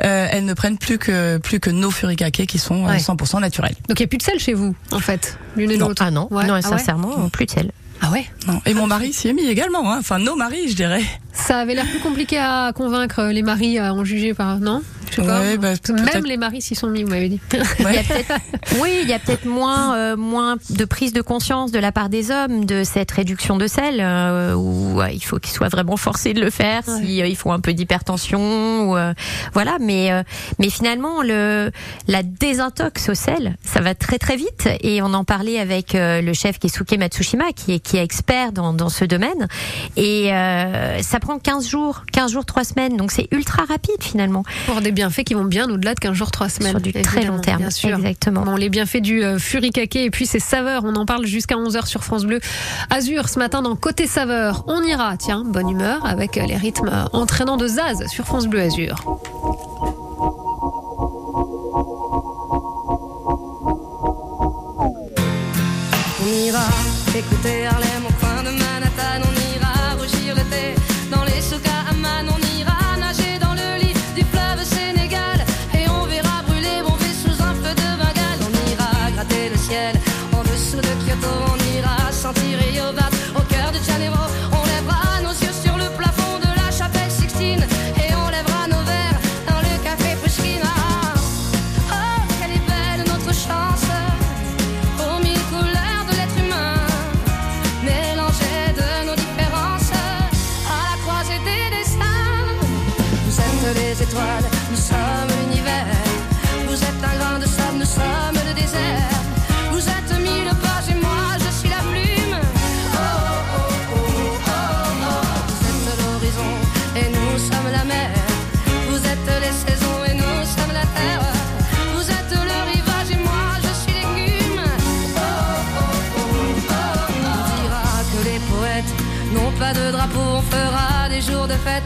euh, 0.04 0.28
elles 0.32 0.46
ne 0.46 0.54
prennent 0.54 0.78
plus 0.78 0.98
que 0.98 1.38
plus 1.38 1.60
que 1.60 1.70
nos 1.70 1.92
furikake 1.92 2.46
qui 2.48 2.58
sont 2.60 2.86
euh, 2.86 2.90
Ouais. 2.90 2.98
100% 2.98 3.40
naturels. 3.42 3.76
Donc 3.88 4.00
il 4.00 4.04
n'y 4.04 4.06
a 4.06 4.08
plus 4.08 4.18
de 4.18 4.24
sel 4.24 4.40
chez 4.40 4.54
vous, 4.54 4.76
en 4.92 5.00
fait, 5.00 5.38
l'une 5.56 5.72
et 5.72 5.78
l'autre? 5.78 6.02
Ah 6.06 6.12
non, 6.12 6.28
Ouais. 6.32 6.46
non, 6.46 6.54
Ah 6.54 6.56
ouais? 6.58 6.62
sincèrement, 6.62 7.30
plus 7.30 7.46
de 7.46 7.52
sel. 7.52 7.72
Ah 8.02 8.12
ouais? 8.12 8.26
Non. 8.48 8.62
Et 8.66 8.74
mon 8.74 8.88
mari 8.88 9.12
s'y 9.12 9.28
est 9.28 9.34
mis 9.34 9.46
également. 9.48 9.92
Hein. 9.92 9.98
Enfin, 10.00 10.20
nos 10.20 10.36
maris, 10.38 10.70
je 10.70 10.76
dirais. 10.76 11.02
Ça 11.34 11.58
avait 11.60 11.74
l'air 11.76 11.86
plus 11.86 12.00
compliqué 12.00 12.38
à 12.38 12.72
convaincre 12.74 13.24
les 13.26 13.42
maris 13.42 13.78
à 13.78 13.94
en 13.94 14.06
juger 14.06 14.34
par 14.34 14.60
non? 14.60 14.82
Ouais, 15.18 15.58
bah, 15.58 15.74
même 16.14 16.26
les 16.26 16.38
maris 16.38 16.62
s'y 16.62 16.76
sont 16.76 16.88
mis, 16.88 17.04
vous 17.04 17.10
m'avez 17.10 17.30
dit. 17.30 17.40
Il 17.54 17.60
oui, 18.82 19.00
il 19.04 19.10
y 19.10 19.14
a 19.14 19.20
peut-être 19.20 19.46
moins, 19.46 19.96
euh, 19.96 20.16
moins 20.18 20.58
de 20.70 20.86
prise 20.86 21.14
de 21.14 21.22
conscience 21.22 21.72
de 21.72 21.80
la 21.80 21.92
part 21.92 22.10
des 22.10 22.32
hommes 22.32 22.66
de 22.66 22.84
cette 22.84 23.12
réduction 23.12 23.58
de 23.58 23.68
sel, 23.68 24.00
euh, 24.00 24.54
où 24.56 25.02
il 25.12 25.24
faut 25.24 25.40
qu'ils 25.40 25.54
soient 25.54 25.70
vraiment 25.70 25.98
forcés 25.98 26.34
de 26.34 26.42
le 26.42 26.50
faire 26.50 26.84
Ouais. 26.88 27.02
si 27.04 27.22
euh, 27.22 27.28
ils 27.28 27.36
font 27.36 27.52
un 27.52 27.60
peu 27.60 27.74
d'hypertension, 27.74 28.96
euh, 28.96 29.14
voilà. 29.54 29.78
Mais, 29.80 30.12
euh, 30.12 30.24
mais 30.60 30.70
finalement, 30.70 31.22
le, 31.22 31.72
la 32.08 32.24
désintox 32.24 33.10
au 33.10 33.14
sel, 33.16 33.56
ça 33.64 33.82
va 33.82 33.96
très 33.96 34.18
très 34.18 34.36
vite. 34.36 34.70
Et 34.82 35.02
on 35.02 35.14
en 35.14 35.24
parlait 35.24 35.60
avec 35.60 35.92
le 35.94 36.34
chef 36.34 36.60
Keisuke 36.60 36.98
Matsushima, 36.98 37.52
qui 37.56 37.74
est, 37.74 37.80
qui 37.80 37.98
est 37.98 38.04
expert 38.04 38.52
dans, 38.52 38.74
dans 38.74 38.90
ce 38.90 39.06
domaine. 39.06 39.48
Et 39.96 40.34
euh, 40.34 41.02
ça 41.02 41.20
prend 41.20 41.40
15 41.40 41.68
jours, 41.68 42.04
15 42.12 42.32
jours, 42.32 42.46
3 42.46 42.64
semaines. 42.64 42.98
Donc 42.98 43.12
c'est 43.12 43.28
ultra 43.32 43.64
rapide 43.66 44.02
finalement. 44.02 44.44
Pour 44.66 44.82
des 44.82 44.92
bienfaits 45.00 45.24
qui 45.24 45.34
vont 45.34 45.46
bien 45.46 45.70
au-delà 45.70 45.96
de 45.96 46.00
15 46.02 46.14
jours, 46.14 46.30
3 46.30 46.50
semaines. 46.50 46.72
Sur 46.72 46.82
du 46.82 46.92
très 46.92 47.24
long 47.24 47.40
terme. 47.40 47.60
Bien 47.60 47.70
sûr. 47.70 47.96
Exactement. 47.96 48.42
Bon, 48.42 48.58
les 48.58 48.68
bienfaits 48.68 48.98
du 48.98 49.24
euh, 49.24 49.40
furikake 49.40 49.96
et 49.96 50.10
puis 50.10 50.26
ses 50.26 50.40
saveurs, 50.40 50.84
on 50.84 50.94
en 50.98 51.06
parle 51.06 51.26
jusqu'à 51.26 51.56
11h 51.56 51.86
sur 51.86 52.04
France 52.04 52.26
Bleu. 52.26 52.42
Azur, 52.90 53.30
ce 53.30 53.40
matin 53.40 53.62
dans 53.62 53.78
Côté 53.78 54.08
Saveurs, 54.08 54.66
on 54.68 54.84
ira, 54.84 55.16
tiens, 55.16 55.46
bonne 55.46 55.70
humeur, 55.70 56.06
avec 56.06 56.38
euh, 56.38 56.46
les 56.46 56.58
rythmes 56.58 56.90
euh, 56.92 57.06
entraînants 57.14 57.56
de 57.56 57.66
Zaz 57.66 58.08
sur 58.08 58.26
France 58.26 58.48
Bleu 58.48 58.60
Azur. 58.60 59.22
On 66.22 66.46
ira 66.46 66.68
écouter 67.16 67.68
Harlem 67.68 67.99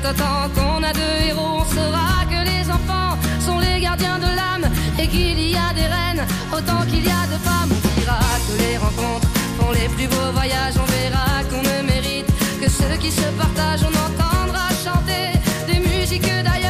autant 0.05 0.49
qu'on 0.55 0.83
a 0.83 0.93
de 0.93 1.27
héros. 1.27 1.61
On 1.61 1.65
saura 1.65 2.25
que 2.29 2.41
les 2.49 2.69
enfants 2.69 3.17
sont 3.39 3.59
les 3.59 3.81
gardiens 3.81 4.19
de 4.19 4.29
l'âme 4.39 4.71
et 4.99 5.07
qu'il 5.07 5.39
y 5.39 5.55
a 5.55 5.73
des 5.73 5.87
reines 5.95 6.25
autant 6.51 6.85
qu'il 6.89 7.05
y 7.05 7.09
a 7.09 7.25
de 7.33 7.37
femmes. 7.47 7.71
On 7.71 7.99
dira 7.99 8.19
que 8.45 8.53
les 8.63 8.77
rencontres 8.77 9.27
font 9.57 9.71
les 9.71 9.87
plus 9.95 10.07
beaux 10.07 10.31
voyages, 10.33 10.75
on 10.77 10.89
verra 10.97 11.43
qu'on 11.49 11.61
ne 11.61 11.87
mérite 11.87 12.27
que 12.61 12.69
ceux 12.69 12.97
qui 12.99 13.11
se 13.11 13.27
partagent. 13.41 13.85
On 13.89 13.95
entendra 14.07 14.67
chanter 14.83 15.39
des 15.67 15.79
musiques 15.79 16.31
d'ailleurs 16.43 16.62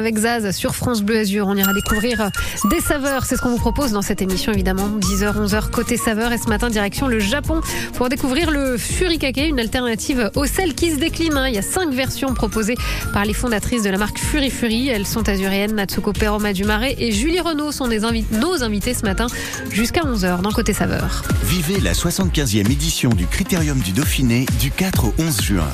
avec 0.00 0.16
Zaz 0.16 0.50
sur 0.56 0.74
France 0.74 1.02
Bleu 1.02 1.18
Azur. 1.18 1.46
On 1.46 1.54
ira 1.56 1.74
découvrir 1.74 2.30
des 2.70 2.80
saveurs. 2.80 3.26
C'est 3.26 3.36
ce 3.36 3.42
qu'on 3.42 3.50
vous 3.50 3.58
propose 3.58 3.92
dans 3.92 4.00
cette 4.00 4.22
émission, 4.22 4.50
évidemment. 4.50 4.88
10h, 4.98 5.34
11h, 5.46 5.68
côté 5.70 5.98
saveurs. 5.98 6.32
Et 6.32 6.38
ce 6.38 6.48
matin, 6.48 6.70
direction 6.70 7.06
le 7.06 7.20
Japon 7.20 7.60
pour 7.94 8.08
découvrir 8.08 8.50
le 8.50 8.78
furikake, 8.78 9.36
une 9.36 9.60
alternative 9.60 10.30
au 10.36 10.46
sel 10.46 10.74
qui 10.74 10.90
se 10.90 10.96
décline. 10.96 11.36
hein. 11.36 11.48
Il 11.48 11.54
y 11.54 11.58
a 11.58 11.62
cinq 11.62 11.92
versions 11.92 12.32
proposées 12.32 12.76
par 13.12 13.26
les 13.26 13.34
fondatrices 13.34 13.82
de 13.82 13.90
la 13.90 13.98
marque 13.98 14.18
Furi 14.18 14.50
Furi. 14.50 14.88
Elles 14.88 15.06
sont 15.06 15.28
azuréennes. 15.28 15.74
Natsuko 15.74 16.12
Peroma 16.14 16.54
du 16.54 16.64
Marais 16.64 16.96
et 16.98 17.12
Julie 17.12 17.40
Renaud 17.40 17.70
sont 17.70 17.86
nos 17.88 18.62
invités 18.64 18.94
ce 18.94 19.02
matin 19.02 19.26
jusqu'à 19.70 20.00
11h 20.00 20.40
dans 20.40 20.50
Côté 20.52 20.72
Saveurs. 20.72 21.22
Vivez 21.44 21.78
la 21.80 21.92
75e 21.92 22.70
édition 22.72 23.10
du 23.10 23.26
Critérium 23.26 23.78
du 23.80 23.92
Dauphiné 23.92 24.46
du 24.58 24.70
4 24.70 25.04
au 25.04 25.14
11 25.18 25.42
juin. 25.42 25.68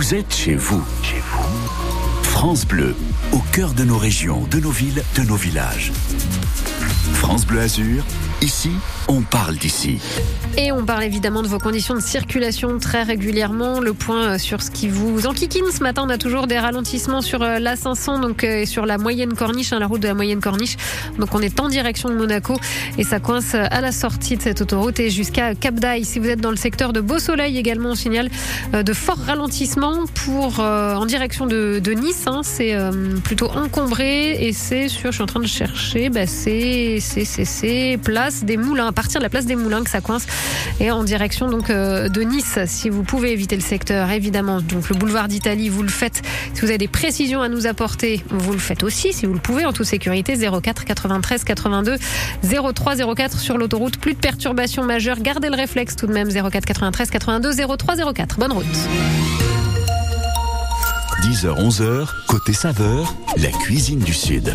Vous 0.00 0.14
êtes 0.14 0.34
chez 0.34 0.54
vous. 0.54 0.82
Chez 1.02 1.20
vous. 1.20 2.22
France 2.22 2.66
Bleu, 2.66 2.96
au 3.32 3.38
cœur 3.52 3.74
de 3.74 3.84
nos 3.84 3.98
régions, 3.98 4.46
de 4.50 4.58
nos 4.58 4.70
villes, 4.70 5.02
de 5.14 5.22
nos 5.24 5.36
villages. 5.36 5.92
France 7.12 7.44
Bleu 7.44 7.60
Azur, 7.60 8.02
ici, 8.42 8.70
on 9.08 9.22
parle 9.22 9.56
d'ici. 9.56 9.98
Et 10.56 10.72
on 10.72 10.84
parle 10.84 11.04
évidemment 11.04 11.42
de 11.42 11.48
vos 11.48 11.58
conditions 11.58 11.94
de 11.94 12.00
circulation 12.00 12.78
très 12.78 13.02
régulièrement. 13.02 13.80
Le 13.80 13.92
point 13.94 14.34
euh, 14.34 14.38
sur 14.38 14.62
ce 14.62 14.70
qui 14.70 14.88
vous 14.88 15.26
enquiquine 15.26 15.64
ce 15.72 15.82
matin, 15.82 16.02
on 16.06 16.10
a 16.10 16.18
toujours 16.18 16.46
des 16.46 16.58
ralentissements 16.58 17.22
sur 17.22 17.42
euh, 17.42 17.58
la 17.58 17.76
500 17.76 18.18
donc 18.18 18.44
euh, 18.44 18.60
et 18.60 18.66
sur 18.66 18.86
la 18.86 18.98
moyenne 18.98 19.34
corniche, 19.34 19.72
hein, 19.72 19.78
la 19.78 19.86
route 19.86 20.00
de 20.00 20.08
la 20.08 20.14
moyenne 20.14 20.40
corniche. 20.40 20.76
Donc 21.18 21.34
on 21.34 21.40
est 21.40 21.60
en 21.60 21.68
direction 21.68 22.08
de 22.08 22.14
Monaco 22.14 22.56
et 22.98 23.04
ça 23.04 23.20
coince 23.20 23.54
à 23.54 23.80
la 23.80 23.92
sortie 23.92 24.36
de 24.36 24.42
cette 24.42 24.60
autoroute 24.60 24.98
et 25.00 25.10
jusqu'à 25.10 25.54
Cap 25.54 25.74
d'Aille. 25.74 26.04
Si 26.04 26.18
vous 26.18 26.28
êtes 26.28 26.40
dans 26.40 26.50
le 26.50 26.56
secteur 26.56 26.92
de 26.92 27.00
Beau 27.00 27.18
Soleil 27.18 27.58
également, 27.58 27.90
on 27.90 27.94
signale 27.94 28.30
de 28.72 28.92
forts 28.92 29.18
ralentissements 29.18 30.06
pour 30.14 30.60
en 30.60 31.06
direction 31.06 31.46
de, 31.46 31.80
Nice. 31.90 32.24
hein. 32.26 32.40
c'est 32.42 32.76
plutôt 33.24 33.50
encombré 33.50 34.46
et 34.46 34.52
c'est 34.52 34.88
sur, 34.88 35.10
je 35.10 35.16
suis 35.16 35.22
en 35.22 35.26
train 35.26 35.40
de 35.40 35.46
chercher, 35.46 36.08
bah, 36.08 36.26
c'est 36.26 36.98
c'est 37.00 37.24
c'est 37.24 37.44
c'est 37.44 37.98
des 38.42 38.56
Moulins, 38.56 38.88
à 38.88 38.92
partir 38.92 39.20
de 39.20 39.24
la 39.24 39.30
place 39.30 39.46
des 39.46 39.56
Moulins 39.56 39.82
que 39.82 39.90
ça 39.90 40.00
coince 40.00 40.26
et 40.80 40.90
en 40.90 41.04
direction 41.04 41.48
donc 41.48 41.70
euh, 41.70 42.08
de 42.08 42.22
Nice. 42.22 42.58
Si 42.66 42.88
vous 42.88 43.02
pouvez 43.02 43.32
éviter 43.32 43.56
le 43.56 43.62
secteur, 43.62 44.10
évidemment, 44.10 44.60
donc 44.60 44.88
le 44.88 44.96
boulevard 44.96 45.28
d'Italie, 45.28 45.68
vous 45.68 45.82
le 45.82 45.88
faites. 45.88 46.22
Si 46.54 46.60
vous 46.60 46.68
avez 46.68 46.78
des 46.78 46.88
précisions 46.88 47.42
à 47.42 47.48
nous 47.48 47.66
apporter, 47.66 48.22
vous 48.30 48.52
le 48.52 48.58
faites 48.58 48.82
aussi, 48.82 49.12
si 49.12 49.26
vous 49.26 49.34
le 49.34 49.40
pouvez, 49.40 49.64
en 49.64 49.72
toute 49.72 49.86
sécurité. 49.86 50.34
04 50.36 50.84
93 50.84 51.44
82 51.44 51.96
03 52.74 53.14
04 53.14 53.38
sur 53.38 53.58
l'autoroute. 53.58 53.98
Plus 53.98 54.14
de 54.14 54.20
perturbations 54.20 54.84
majeures. 54.84 55.20
Gardez 55.20 55.48
le 55.48 55.56
réflexe 55.56 55.96
tout 55.96 56.06
de 56.06 56.12
même. 56.12 56.30
04 56.30 56.64
93 56.64 57.10
82 57.10 57.52
03 57.76 58.12
04. 58.14 58.38
Bonne 58.38 58.52
route. 58.52 58.64
10h, 61.22 61.54
11h, 61.54 62.08
côté 62.28 62.52
saveur, 62.52 63.14
la 63.36 63.50
cuisine 63.50 64.00
du 64.00 64.14
Sud. 64.14 64.54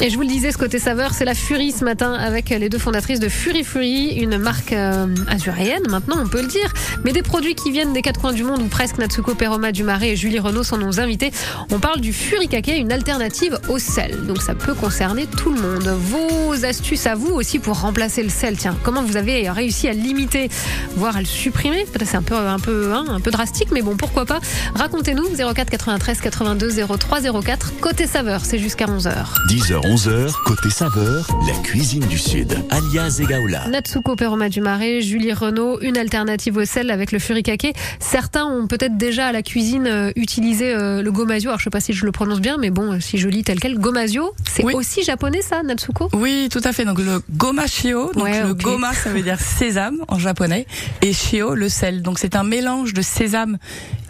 Et 0.00 0.10
je 0.10 0.16
vous 0.16 0.22
le 0.22 0.28
disais, 0.28 0.50
ce 0.50 0.58
côté 0.58 0.78
saveur, 0.78 1.14
c'est 1.14 1.24
la 1.24 1.34
Fury 1.34 1.72
ce 1.72 1.84
matin 1.84 2.12
avec 2.12 2.50
les 2.50 2.68
deux 2.68 2.78
fondatrices 2.78 3.20
de 3.20 3.28
Fury 3.28 3.64
Fury, 3.64 4.16
une 4.20 4.38
marque 4.38 4.72
euh, 4.72 5.06
azuréenne, 5.28 5.82
maintenant 5.88 6.16
on 6.20 6.26
peut 6.26 6.42
le 6.42 6.48
dire, 6.48 6.72
mais 7.04 7.12
des 7.12 7.22
produits 7.22 7.54
qui 7.54 7.70
viennent 7.70 7.92
des 7.92 8.02
quatre 8.02 8.20
coins 8.20 8.32
du 8.32 8.42
monde 8.42 8.60
ou 8.60 8.66
presque 8.66 8.98
Natsuko 8.98 9.34
Peroma 9.34 9.72
du 9.72 9.84
Marais 9.84 10.10
et 10.10 10.16
Julie 10.16 10.40
Renaud 10.40 10.64
sont 10.64 10.76
nos 10.76 11.00
invités. 11.00 11.30
On 11.70 11.78
parle 11.78 12.00
du 12.00 12.12
furikake, 12.12 12.72
une 12.76 12.92
alternative 12.92 13.58
au 13.68 13.78
sel. 13.78 14.26
Donc 14.26 14.42
ça 14.42 14.54
peut 14.54 14.74
concerner 14.74 15.26
tout 15.26 15.50
le 15.50 15.60
monde. 15.60 15.86
Vos 15.86 16.64
astuces 16.64 17.06
à 17.06 17.14
vous 17.14 17.32
aussi 17.32 17.58
pour 17.58 17.80
remplacer 17.80 18.22
le 18.22 18.30
sel. 18.30 18.56
Tiens, 18.56 18.76
comment 18.82 19.02
vous 19.02 19.16
avez 19.16 19.48
réussi 19.48 19.88
à 19.88 19.92
limiter, 19.92 20.48
voire 20.96 21.16
à 21.16 21.20
le 21.20 21.26
supprimer? 21.26 21.86
C'est 22.04 22.16
un 22.16 22.22
peu, 22.22 22.34
un 22.36 22.58
peu, 22.58 22.92
hein, 22.92 23.04
un 23.08 23.20
peu 23.20 23.30
drastique, 23.30 23.68
mais 23.72 23.80
bon, 23.80 23.96
pourquoi 23.96 24.26
pas? 24.26 24.40
Racontez-nous 24.74 25.28
04 25.54 25.70
93 25.70 26.20
82 26.20 26.86
03 26.98 27.20
04. 27.42 27.72
Côté 27.80 28.06
saveur, 28.06 28.44
c'est 28.44 28.58
jusqu'à 28.58 28.86
11h. 28.86 29.14
10h, 29.48 29.83
11h, 29.84 30.32
côté 30.46 30.70
saveur, 30.70 31.26
la 31.46 31.52
cuisine 31.62 32.06
du 32.06 32.16
Sud. 32.16 32.56
Alias 32.70 33.18
Egaola. 33.20 33.68
Natsuko 33.68 34.16
Peroma 34.16 34.48
du 34.48 34.62
Marais, 34.62 35.02
Julie 35.02 35.34
Renaud, 35.34 35.78
une 35.82 35.98
alternative 35.98 36.56
au 36.56 36.64
sel 36.64 36.90
avec 36.90 37.12
le 37.12 37.18
furikake. 37.18 37.74
Certains 38.00 38.46
ont 38.46 38.66
peut-être 38.66 38.96
déjà 38.96 39.26
à 39.26 39.32
la 39.32 39.42
cuisine 39.42 39.86
euh, 39.86 40.10
utilisé 40.16 40.74
euh, 40.74 41.02
le 41.02 41.12
gomasio. 41.12 41.50
Alors 41.50 41.58
je 41.58 41.64
sais 41.64 41.70
pas 41.70 41.80
si 41.80 41.92
je 41.92 42.06
le 42.06 42.12
prononce 42.12 42.40
bien, 42.40 42.56
mais 42.58 42.70
bon, 42.70 42.94
euh, 42.94 43.00
si 43.00 43.18
je 43.18 43.28
lis 43.28 43.42
tel 43.44 43.60
quel, 43.60 43.78
gomasio, 43.78 44.32
c'est 44.48 44.64
Oui. 44.64 44.72
aussi 44.72 45.02
japonais 45.02 45.42
ça, 45.42 45.62
Natsuko? 45.62 46.08
Oui, 46.14 46.48
tout 46.50 46.62
à 46.64 46.72
fait. 46.72 46.86
Donc 46.86 46.98
le 46.98 47.20
goma 47.36 47.66
shio, 47.66 48.10
donc 48.14 48.24
Ouais, 48.24 48.42
le 48.42 48.54
goma 48.54 48.94
ça 48.94 49.10
veut 49.10 49.20
dire 49.22 49.38
sésame 49.58 49.98
en 50.08 50.18
japonais 50.18 50.66
et 51.02 51.12
shio 51.12 51.54
le 51.54 51.68
sel. 51.68 52.00
Donc 52.00 52.18
c'est 52.18 52.36
un 52.36 52.44
mélange 52.44 52.94
de 52.94 53.02
sésame 53.02 53.58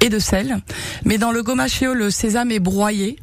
et 0.00 0.08
de 0.08 0.20
sel. 0.20 0.58
Mais 1.04 1.18
dans 1.18 1.32
le 1.32 1.42
goma 1.42 1.66
shio, 1.66 1.94
le 1.94 2.10
sésame 2.10 2.52
est 2.52 2.60
broyé. 2.60 3.16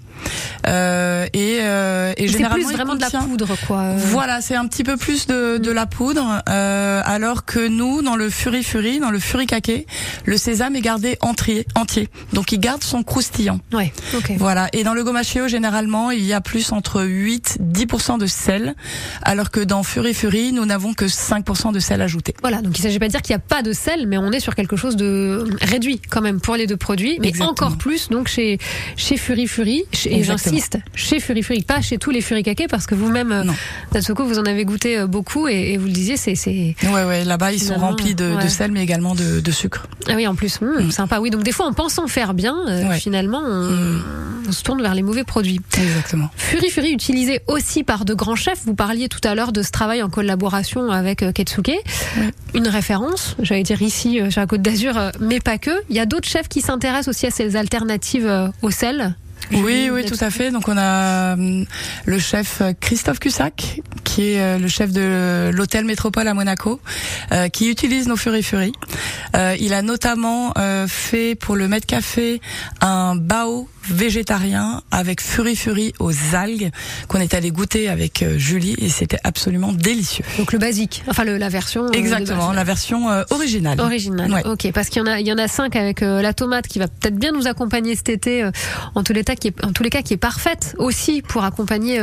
Euh, 0.67 1.25
et, 1.33 1.59
euh, 1.61 2.13
et 2.17 2.27
C'est 2.27 2.33
généralement 2.33 2.63
plus 2.65 2.71
il 2.71 2.75
vraiment 2.77 2.95
de 2.95 3.01
la 3.01 3.09
poudre, 3.09 3.55
quoi. 3.67 3.79
euh. 3.81 3.95
Voilà, 3.97 4.41
c'est 4.41 4.55
un 4.55 4.67
petit 4.67 4.83
peu 4.83 4.97
plus 4.97 5.25
de, 5.27 5.57
de 5.57 5.71
la 5.71 5.85
poudre, 5.85 6.41
euh, 6.49 7.01
alors 7.03 7.45
que 7.45 7.67
nous, 7.67 8.01
dans 8.01 8.15
le 8.15 8.29
Fury 8.29 8.63
Fury, 8.63 8.99
dans 8.99 9.09
le 9.11 9.19
Furikake, 9.19 9.85
le 10.25 10.37
sésame 10.37 10.75
est 10.75 10.81
gardé 10.81 11.17
entier, 11.21 11.65
entier. 11.75 12.09
Donc 12.33 12.51
il 12.51 12.59
garde 12.59 12.83
son 12.83 13.03
croustillant. 13.03 13.59
Ouais, 13.73 13.91
ok. 14.15 14.33
Voilà. 14.37 14.69
Et 14.73 14.83
dans 14.83 14.93
le 14.93 15.03
gomacheo, 15.03 15.47
généralement, 15.47 16.11
il 16.11 16.23
y 16.23 16.33
a 16.33 16.41
plus 16.41 16.71
entre 16.71 17.03
8 17.03 17.57
10% 17.61 18.19
de 18.19 18.25
sel, 18.27 18.75
alors 19.23 19.49
que 19.51 19.59
dans 19.59 19.83
Fury 19.83 20.13
Fury, 20.13 20.53
nous 20.53 20.65
n'avons 20.65 20.93
que 20.93 21.05
5% 21.05 21.71
de 21.73 21.79
sel 21.79 22.01
ajouté. 22.01 22.33
Voilà, 22.41 22.61
donc 22.61 22.77
il 22.77 22.81
s'agit 22.81 22.99
pas 22.99 23.07
de 23.07 23.11
dire 23.11 23.21
qu'il 23.21 23.33
n'y 23.35 23.41
a 23.41 23.45
pas 23.47 23.61
de 23.63 23.73
sel, 23.73 24.07
mais 24.07 24.17
on 24.17 24.31
est 24.31 24.39
sur 24.39 24.55
quelque 24.55 24.75
chose 24.75 24.95
de 24.95 25.43
réduit 25.61 25.99
quand 26.09 26.21
même 26.21 26.39
pour 26.39 26.55
les 26.55 26.67
deux 26.67 26.77
produits, 26.77 27.17
mais 27.19 27.29
Exactement. 27.29 27.51
encore 27.51 27.77
plus 27.77 28.09
donc 28.09 28.27
chez 28.27 28.59
chez 28.95 29.17
Fury 29.17 29.47
Fury, 29.47 29.83
chez- 29.93 30.10
et 30.11 30.23
j'insiste, 30.23 30.77
chez 30.95 31.19
Fury 31.19 31.43
Fury, 31.43 31.61
pas 31.63 31.81
chez 31.81 31.97
tous 31.97 32.11
les 32.11 32.21
furikake, 32.21 32.67
parce 32.69 32.85
que 32.85 32.95
vous-même, 32.95 33.31
euh. 33.31 33.43
Natsuko, 33.93 34.25
vous 34.25 34.39
en 34.39 34.45
avez 34.45 34.65
goûté 34.65 34.97
euh, 34.99 35.07
beaucoup 35.07 35.47
et, 35.47 35.73
et 35.73 35.77
vous 35.77 35.85
le 35.87 35.91
disiez, 35.91 36.17
c'est 36.17 36.35
c'est 36.35 36.75
Ouais, 36.83 37.03
ouais. 37.03 37.23
Là-bas, 37.25 37.51
ils 37.53 37.61
sont 37.61 37.75
remplis 37.75 38.15
de, 38.15 38.35
ouais. 38.35 38.43
de 38.43 38.49
sel, 38.49 38.71
mais 38.71 38.83
également 38.83 39.15
de, 39.15 39.39
de 39.39 39.51
sucre. 39.51 39.87
ah 40.09 40.13
oui 40.15 40.27
en 40.27 40.35
plus, 40.35 40.59
hum, 40.61 40.85
Mm. 40.87 40.91
sympa. 40.91 41.19
Oui, 41.19 41.29
donc 41.29 41.43
des 41.43 41.51
fois 41.51 41.65
en 41.67 41.73
pensant 41.73 42.07
faire 42.07 42.33
bien, 42.33 42.55
euh, 42.67 42.87
Ouais. 42.89 42.99
finalement 42.99 43.41
on, 43.45 43.69
Mm. 43.71 44.03
on 44.47 44.51
se 44.51 44.63
tourne 44.63 44.81
vers 44.81 44.95
les 44.95 45.03
mauvais 45.03 45.23
produits. 45.23 45.59
Exactement. 45.77 46.29
Fury 46.35 46.69
Fury 46.69 46.91
utilisé 46.91 47.41
aussi 47.47 47.83
par 47.83 48.05
de 48.05 48.13
grands 48.13 48.35
chefs. 48.35 48.61
Vous 48.65 48.75
parliez 48.75 49.07
tout 49.09 49.19
à 49.23 49.35
l'heure 49.35 49.51
de 49.51 49.61
ce 49.61 49.71
travail 49.71 50.01
en 50.03 50.09
collaboration 50.09 50.89
avec 50.91 51.23
euh, 51.23 51.31
Ketsuke. 51.31 51.71
Une 52.53 52.67
référence, 52.67 53.35
j'allais 53.41 53.63
dire 53.63 53.81
ici 53.81 54.19
euh, 54.19 54.29
sur 54.29 54.41
la 54.41 54.47
Côte 54.47 54.61
d'Azur, 54.61 54.97
euh, 54.97 55.09
mais 55.19 55.39
pas 55.39 55.57
que. 55.57 55.71
Il 55.89 55.95
y 55.95 55.99
a 55.99 56.05
d'autres 56.05 56.27
chefs 56.27 56.47
qui 56.47 56.61
s'intéressent 56.61 57.07
aussi 57.09 57.25
à 57.27 57.31
ces 57.31 57.55
alternatives 57.55 58.27
euh, 58.27 58.47
au 58.61 58.71
sel. 58.71 59.15
Oui, 59.53 59.89
oui, 59.91 60.05
tout 60.05 60.17
à 60.19 60.29
fait. 60.29 60.51
Donc 60.51 60.67
on 60.67 60.77
a 60.77 61.33
hum, 61.33 61.65
le 62.05 62.19
chef 62.19 62.61
euh, 62.61 62.73
Christophe 62.79 63.19
Cussac, 63.19 63.81
qui 64.03 64.33
est 64.33 64.41
euh, 64.41 64.57
le 64.57 64.67
chef 64.67 64.91
de 64.91 65.51
l'hôtel 65.53 65.85
Métropole 65.85 66.27
à 66.27 66.33
Monaco, 66.33 66.79
euh, 67.31 67.49
qui 67.49 67.69
utilise 67.69 68.07
nos 68.07 68.15
Fury 68.15 68.43
Fury. 68.43 68.71
Euh, 69.35 69.55
il 69.59 69.73
a 69.73 69.81
notamment 69.81 70.53
euh, 70.57 70.87
fait 70.87 71.35
pour 71.35 71.55
le 71.55 71.67
Met 71.67 71.81
Café 71.81 72.41
un 72.81 73.15
bao 73.15 73.67
végétarien 73.89 74.81
avec 74.91 75.21
Fury 75.21 75.55
Fury 75.55 75.93
aux 75.99 76.11
algues 76.33 76.69
qu'on 77.07 77.19
est 77.19 77.33
allé 77.33 77.51
goûter 77.51 77.89
avec 77.89 78.21
euh, 78.23 78.37
Julie 78.37 78.75
et 78.79 78.89
c'était 78.89 79.19
absolument 79.23 79.71
délicieux. 79.73 80.25
Donc 80.37 80.53
le 80.53 80.59
basique, 80.59 81.03
enfin 81.07 81.23
le, 81.23 81.37
la 81.37 81.49
version. 81.49 81.85
euh, 81.85 81.91
Exactement, 81.93 82.51
la 82.51 82.63
version 82.63 83.09
euh, 83.09 83.23
originale. 83.29 83.79
Original. 83.79 84.31
Ouais. 84.31 84.45
Ok, 84.45 84.71
parce 84.73 84.89
qu'il 84.89 84.99
y 85.01 85.03
en 85.03 85.07
a, 85.07 85.19
il 85.19 85.27
y 85.27 85.31
en 85.33 85.37
a 85.37 85.47
cinq 85.47 85.75
avec 85.75 86.01
la 86.01 86.33
tomate 86.33 86.67
qui 86.67 86.79
va 86.79 86.87
peut-être 86.87 87.15
bien 87.15 87.31
nous 87.31 87.47
accompagner 87.47 87.95
cet 87.95 88.09
été. 88.09 88.49
en 88.95 89.03
tous 89.03 89.13
les 89.13 89.23
cas, 89.23 89.35
qui 89.35 89.49
est, 89.49 89.65
en 89.65 89.71
tous 89.73 89.83
les 89.83 89.89
cas, 89.89 90.01
qui 90.01 90.13
est 90.13 90.17
parfaite 90.17 90.75
aussi 90.77 91.21
pour 91.21 91.43
accompagner 91.43 92.01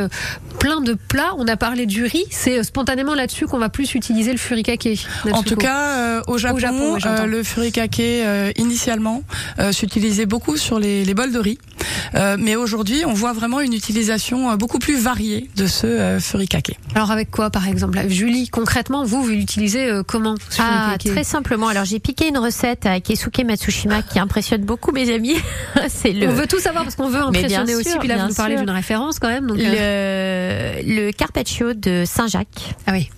plein 0.59 0.81
de 0.81 0.93
plats. 0.93 1.33
On 1.37 1.47
a 1.47 1.57
parlé 1.57 1.85
du 1.85 2.03
riz, 2.05 2.25
c'est 2.31 2.63
spontanément 2.63 3.15
là-dessus 3.15 3.45
qu'on 3.47 3.59
va 3.59 3.69
plus 3.69 3.93
utiliser 3.95 4.31
le 4.31 4.37
furikake. 4.37 5.07
En 5.31 5.43
tout 5.43 5.55
cas, 5.55 6.21
au 6.27 6.37
Japon, 6.37 6.59
Japon, 6.59 6.99
j'entends. 6.99 7.23
euh, 7.23 7.25
le 7.25 7.43
furikake 7.43 8.01
initialement 8.57 9.23
s'utilisait 9.71 10.25
beaucoup 10.25 10.57
sur 10.57 10.79
les, 10.79 11.03
les 11.05 11.13
bols 11.13 11.31
de 11.31 11.39
riz, 11.39 11.57
Euh, 12.15 12.37
mais 12.39 12.55
aujourd'hui, 12.55 13.03
on 13.05 13.13
voit 13.13 13.33
vraiment 13.33 13.59
une 13.59 13.73
utilisation 13.73 14.49
euh, 14.51 14.55
beaucoup 14.55 14.79
plus 14.79 14.97
variée 14.99 15.49
de 15.55 15.67
ce 15.67 15.87
euh, 15.87 16.19
furikake. 16.19 16.77
Alors 16.95 17.11
avec 17.11 17.31
quoi, 17.31 17.49
par 17.49 17.67
exemple? 17.67 17.99
Julie, 18.07 18.49
concrètement, 18.49 19.03
vous, 19.03 19.21
vous 19.23 19.29
l'utilisez 19.29 19.87
euh, 19.89 20.03
comment? 20.03 20.35
Ce 20.49 20.61
Ah, 20.61 20.95
très 21.03 21.23
simplement. 21.23 21.67
Alors, 21.67 21.85
j'ai 21.85 21.99
piqué 21.99 22.27
une 22.27 22.37
recette 22.37 22.85
à 22.85 22.99
Keisuke 22.99 23.43
Matsushima 23.45 24.01
qui 24.01 24.19
impressionne 24.19 24.63
beaucoup 24.63 24.91
mes 24.91 25.13
amis. 25.13 25.35
C'est 25.87 26.11
le, 26.11 26.27
On 26.27 26.33
veut 26.33 26.47
tout 26.47 26.59
savoir 26.59 26.83
parce 26.83 26.95
qu'on 26.95 27.09
veut 27.09 27.21
impressionner 27.21 27.75
aussi. 27.75 27.89
sûr, 27.91 27.99
Puis 27.99 28.07
là, 28.07 28.17
vous 28.17 28.29
nous 28.29 28.33
parlez 28.35 28.57
d'une 28.57 28.69
référence 28.69 29.19
quand 29.19 29.29
même. 29.29 29.47
Donc, 29.47 29.59
euh, 29.59 30.81
le, 30.83 31.05
le 31.07 31.11
carpaccio 31.11 31.73
de 31.73 32.03
Saint-Jacques. 32.05 32.75
Ah 32.87 32.91
oui. 32.93 33.09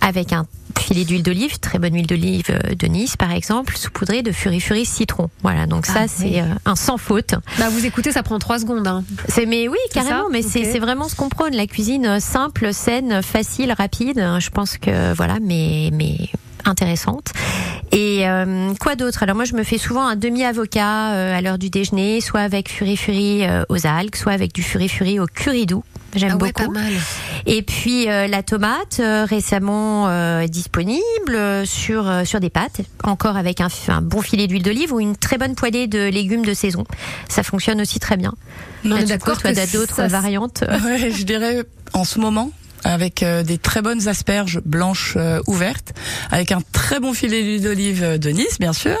avec 0.00 0.32
un 0.32 0.46
filet 0.80 1.04
d'huile 1.04 1.22
d'olive, 1.22 1.58
très 1.60 1.78
bonne 1.78 1.94
huile 1.94 2.06
d'olive 2.06 2.46
euh, 2.50 2.74
de 2.74 2.86
Nice 2.86 3.16
par 3.16 3.32
exemple, 3.32 3.76
saupoudrée 3.76 4.22
de 4.22 4.32
Fury 4.32 4.84
citron. 4.84 5.28
Voilà, 5.42 5.66
donc 5.66 5.86
ça 5.86 5.94
Ah, 6.04 6.08
c'est 6.08 6.24
oui. 6.24 6.40
euh, 6.40 6.44
un 6.64 6.76
sans 6.76 6.96
faute. 6.98 7.34
Bah, 7.58 7.68
vous 7.70 7.84
écoutez, 7.84 8.12
ça 8.12 8.22
prend 8.22 8.38
trois 8.38 8.58
secondes. 8.58 8.86
Hein. 8.86 9.04
C'est 9.28 9.46
mais 9.46 9.68
oui, 9.68 9.78
C'est 9.88 9.94
carrément, 9.94 10.24
ça 10.24 10.28
mais 10.32 10.42
c'est 10.42 10.64
c'est 10.64 10.78
vraiment 10.78 11.08
ce 11.08 11.14
qu'on 11.16 11.28
prône, 11.28 11.54
la 11.54 11.66
cuisine 11.66 12.06
euh, 12.06 12.20
simple, 12.20 12.72
saine, 12.72 13.22
facile, 13.22 13.72
rapide. 13.76 14.24
Je 14.38 14.50
pense 14.50 14.78
que 14.78 15.12
voilà, 15.14 15.38
mais 15.42 15.90
mais 15.92 16.16
intéressante. 16.64 17.32
Et 17.92 18.28
euh, 18.28 18.74
quoi 18.80 18.94
d'autre? 18.96 19.22
Alors 19.22 19.36
moi 19.36 19.44
je 19.44 19.54
me 19.54 19.62
fais 19.62 19.78
souvent 19.78 20.06
un 20.06 20.16
demi 20.16 20.44
avocat 20.44 21.12
euh, 21.14 21.36
à 21.36 21.40
l'heure 21.40 21.58
du 21.58 21.70
déjeuner, 21.70 22.20
soit 22.20 22.40
avec 22.40 22.68
Fury 22.70 23.44
euh, 23.46 23.64
aux 23.70 23.86
algues, 23.86 24.14
soit 24.16 24.32
avec 24.32 24.52
du 24.52 24.62
Fury 24.62 25.18
au 25.20 25.26
curry 25.26 25.64
doux. 25.66 25.84
J'aime 26.18 26.32
Ah 26.32 26.42
ouais, 26.42 26.52
beaucoup. 26.52 26.72
pas 26.72 26.80
mal. 26.80 26.92
Et 27.46 27.62
puis 27.62 28.08
euh, 28.08 28.26
la 28.26 28.42
tomate 28.42 29.00
euh, 29.00 29.24
récemment 29.24 30.08
euh, 30.08 30.46
disponible 30.46 31.66
sur 31.66 32.26
sur 32.26 32.40
des 32.40 32.50
pâtes, 32.50 32.80
encore 33.04 33.36
avec 33.36 33.60
un, 33.60 33.68
bon 34.02 34.20
filet 34.20 34.46
d'huile 34.46 34.62
d'olive 34.62 34.92
ou 34.92 35.00
une 35.00 35.16
très 35.16 35.38
bonne 35.38 35.54
poêlée 35.54 35.86
de 35.86 36.08
légumes 36.08 36.44
de 36.44 36.54
saison. 36.54 36.84
Ça 37.28 37.42
fonctionne 37.42 37.80
aussi 37.80 37.98
très 37.98 38.16
bien. 38.16 38.34
On 38.84 38.88
est 38.88 38.90
Natsuko, 38.90 39.08
d'accord 39.08 39.40
toi, 39.40 39.52
d'autres 39.72 40.02
variantes. 40.02 40.64
Ouais, 40.84 41.10
je 41.10 41.24
dirais 41.24 41.64
en 41.92 42.04
ce 42.04 42.18
moment 42.18 42.50
avec 42.84 43.22
euh, 43.22 43.42
des 43.42 43.58
très 43.58 43.82
bonnes 43.82 44.08
asperges 44.08 44.60
blanches 44.64 45.14
euh, 45.16 45.40
ouvertes, 45.46 45.92
avec 46.30 46.52
un 46.52 46.60
très 46.72 47.00
bon 47.00 47.12
filet 47.12 47.42
d'huile 47.42 47.62
d'olive 47.62 48.02
euh, 48.02 48.18
de 48.18 48.30
Nice, 48.30 48.58
bien 48.60 48.72
sûr, 48.72 48.96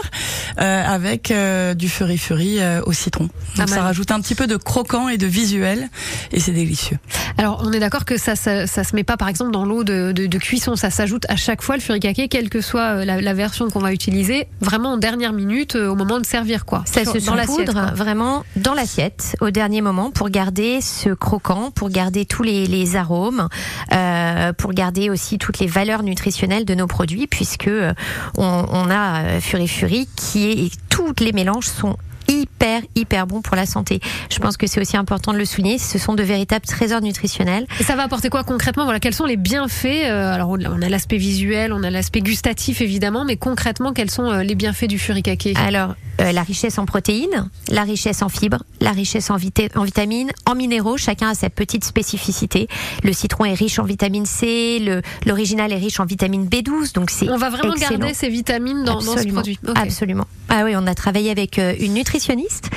euh, 0.60 0.84
avec 0.86 1.30
euh, 1.30 1.74
du 1.74 1.88
fury 1.88 2.18
fury 2.18 2.60
euh, 2.60 2.80
au 2.86 2.92
citron. 2.92 3.28
Pas 3.28 3.62
Donc 3.62 3.68
ça 3.68 3.76
mal. 3.76 3.84
rajoute 3.84 4.10
un 4.10 4.20
petit 4.20 4.34
peu 4.34 4.46
de 4.46 4.56
croquant 4.56 5.08
et 5.08 5.16
de 5.18 5.26
visuel, 5.26 5.88
et 6.32 6.40
c'est 6.40 6.52
délicieux. 6.52 6.98
Alors, 7.36 7.62
on 7.64 7.72
est 7.72 7.78
d'accord 7.80 8.04
que 8.04 8.16
ça, 8.18 8.34
ça, 8.36 8.66
ça 8.66 8.82
se 8.84 8.96
met 8.96 9.04
pas, 9.04 9.16
par 9.16 9.28
exemple, 9.28 9.52
dans 9.52 9.64
l'eau 9.64 9.84
de, 9.84 10.12
de, 10.12 10.26
de 10.26 10.38
cuisson. 10.38 10.74
Ça 10.76 10.90
s'ajoute 10.90 11.24
à 11.28 11.36
chaque 11.36 11.62
fois 11.62 11.76
le 11.76 11.82
furikake, 11.82 12.28
quelle 12.30 12.48
que 12.50 12.60
soit 12.60 13.04
la, 13.04 13.20
la 13.20 13.34
version 13.34 13.68
qu'on 13.70 13.78
va 13.80 13.92
utiliser, 13.92 14.48
vraiment 14.60 14.92
en 14.92 14.96
dernière 14.96 15.32
minute, 15.32 15.76
euh, 15.76 15.88
au 15.88 15.94
moment 15.94 16.18
de 16.18 16.26
servir, 16.26 16.64
quoi. 16.66 16.82
Ça 16.86 17.02
Sur- 17.04 17.12
se 17.12 17.18
dans 17.26 17.36
saupoudre 17.46 17.92
vraiment 17.94 18.44
dans 18.56 18.74
l'assiette 18.74 19.36
au 19.40 19.50
dernier 19.50 19.80
moment 19.82 20.10
pour 20.10 20.30
garder 20.30 20.80
ce 20.80 21.10
croquant, 21.10 21.70
pour 21.70 21.90
garder 21.90 22.24
tous 22.24 22.42
les, 22.42 22.66
les 22.66 22.96
arômes, 22.96 23.48
euh, 23.92 24.52
pour 24.52 24.72
garder 24.72 25.10
aussi 25.10 25.38
toutes 25.38 25.58
les 25.58 25.66
valeurs 25.66 26.02
nutritionnelles 26.02 26.64
de 26.64 26.74
nos 26.74 26.86
produits, 26.86 27.26
puisque 27.26 27.68
euh, 27.68 27.92
on, 28.36 28.90
a 28.90 29.22
euh, 29.22 29.40
Fury 29.40 29.68
Fury 29.68 30.08
qui 30.16 30.48
est 30.48 30.58
et 30.58 30.70
tous 30.88 31.14
les 31.20 31.32
mélanges 31.32 31.66
sont 31.66 31.96
hyper 32.28 32.82
hyper 32.94 33.26
bons 33.26 33.42
pour 33.42 33.56
la 33.56 33.66
santé. 33.66 34.00
Je 34.30 34.38
pense 34.38 34.56
que 34.56 34.66
c'est 34.66 34.80
aussi 34.80 34.96
important 34.96 35.32
de 35.32 35.38
le 35.38 35.44
souligner. 35.44 35.78
Ce 35.78 35.98
sont 35.98 36.14
de 36.14 36.22
véritables 36.22 36.66
trésors 36.66 37.00
nutritionnels. 37.00 37.66
Et 37.80 37.82
ça 37.84 37.96
va 37.96 38.02
apporter 38.04 38.28
quoi 38.28 38.44
concrètement? 38.44 38.84
Voilà, 38.84 39.00
quels 39.00 39.14
sont 39.14 39.24
les 39.26 39.36
bienfaits 39.36 39.86
euh, 40.04 40.32
Alors, 40.34 40.50
on 40.50 40.82
a 40.82 40.88
l'aspect 40.88 41.16
visuel, 41.16 41.72
on 41.72 41.82
a 41.82 41.90
l'aspect 41.90 42.20
gustatif 42.20 42.80
évidemment, 42.80 43.24
mais 43.24 43.36
concrètement, 43.36 43.92
quels 43.92 44.10
sont 44.10 44.30
euh, 44.30 44.42
les 44.42 44.54
bienfaits 44.54 44.86
du 44.86 44.98
furikake? 44.98 45.48
Alors, 45.56 45.94
euh, 46.20 46.32
la 46.32 46.42
richesse 46.42 46.78
en 46.78 46.86
protéines, 46.86 47.48
la 47.70 47.82
richesse 47.82 48.22
en 48.22 48.28
fibres, 48.28 48.62
la 48.80 48.90
richesse 48.90 49.30
en, 49.30 49.36
vita- 49.36 49.68
en 49.76 49.84
vitamines, 49.84 50.30
en 50.46 50.54
minéraux, 50.54 50.96
chacun 50.96 51.28
a 51.30 51.34
sa 51.34 51.48
petite 51.50 51.84
spécificité. 51.84 52.68
Le 53.04 53.12
citron 53.12 53.44
est 53.44 53.54
riche 53.54 53.78
en 53.78 53.84
vitamine 53.84 54.26
C, 54.26 54.80
l'original 55.26 55.72
est 55.72 55.76
riche 55.76 56.00
en 56.00 56.04
vitamine 56.06 56.46
B12, 56.46 56.92
donc 56.94 57.10
c'est 57.10 57.28
On 57.30 57.36
va 57.36 57.50
vraiment 57.50 57.74
excellent. 57.74 57.98
garder 58.00 58.14
ces 58.14 58.28
vitamines 58.28 58.84
dans, 58.84 59.00
dans 59.00 59.16
ce 59.16 59.26
produit. 59.28 59.58
Absolument. 59.76 60.26
Ah 60.48 60.62
oui, 60.64 60.72
on 60.76 60.86
a 60.86 60.94
travaillé 60.94 61.30
avec 61.30 61.58
une 61.58 61.96
nutritionniste 62.18 62.70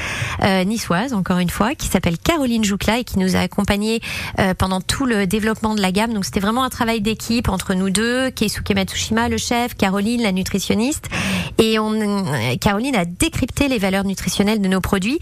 euh, 0.43 0.63
niçoise, 0.63 1.13
encore 1.13 1.39
une 1.39 1.49
fois, 1.49 1.73
qui 1.73 1.88
s'appelle 1.88 2.17
Caroline 2.17 2.63
Joucla 2.63 2.99
et 2.99 3.04
qui 3.04 3.17
nous 3.17 3.36
a 3.36 3.39
accompagnés 3.39 3.99
euh, 4.39 4.54
pendant 4.54 4.82
tout 4.82 5.06
le 5.06 5.25
développement 5.25 5.73
de 5.73 5.82
la 5.82 5.91
gamme. 5.91 6.13
Donc 6.13 6.25
c'était 6.25 6.39
vraiment 6.39 6.63
un 6.63 6.69
travail 6.69 7.01
d'équipe 7.01 7.49
entre 7.49 7.73
nous 7.73 7.89
deux, 7.89 8.30
Keisuke 8.30 8.71
Matsushima, 8.75 9.30
le 9.30 9.38
chef, 9.38 9.75
Caroline, 9.75 10.21
la 10.21 10.32
nutritionniste. 10.32 11.10
Et 11.58 11.80
on, 11.80 11.93
euh, 11.93 12.56
Caroline 12.62 12.95
a 12.95 13.06
décrypté 13.06 13.67
les 13.67 13.80
valeurs 13.80 14.04
nutritionnelles 14.04 14.62
de 14.62 14.67
nos 14.67 14.82
produits. 14.82 15.19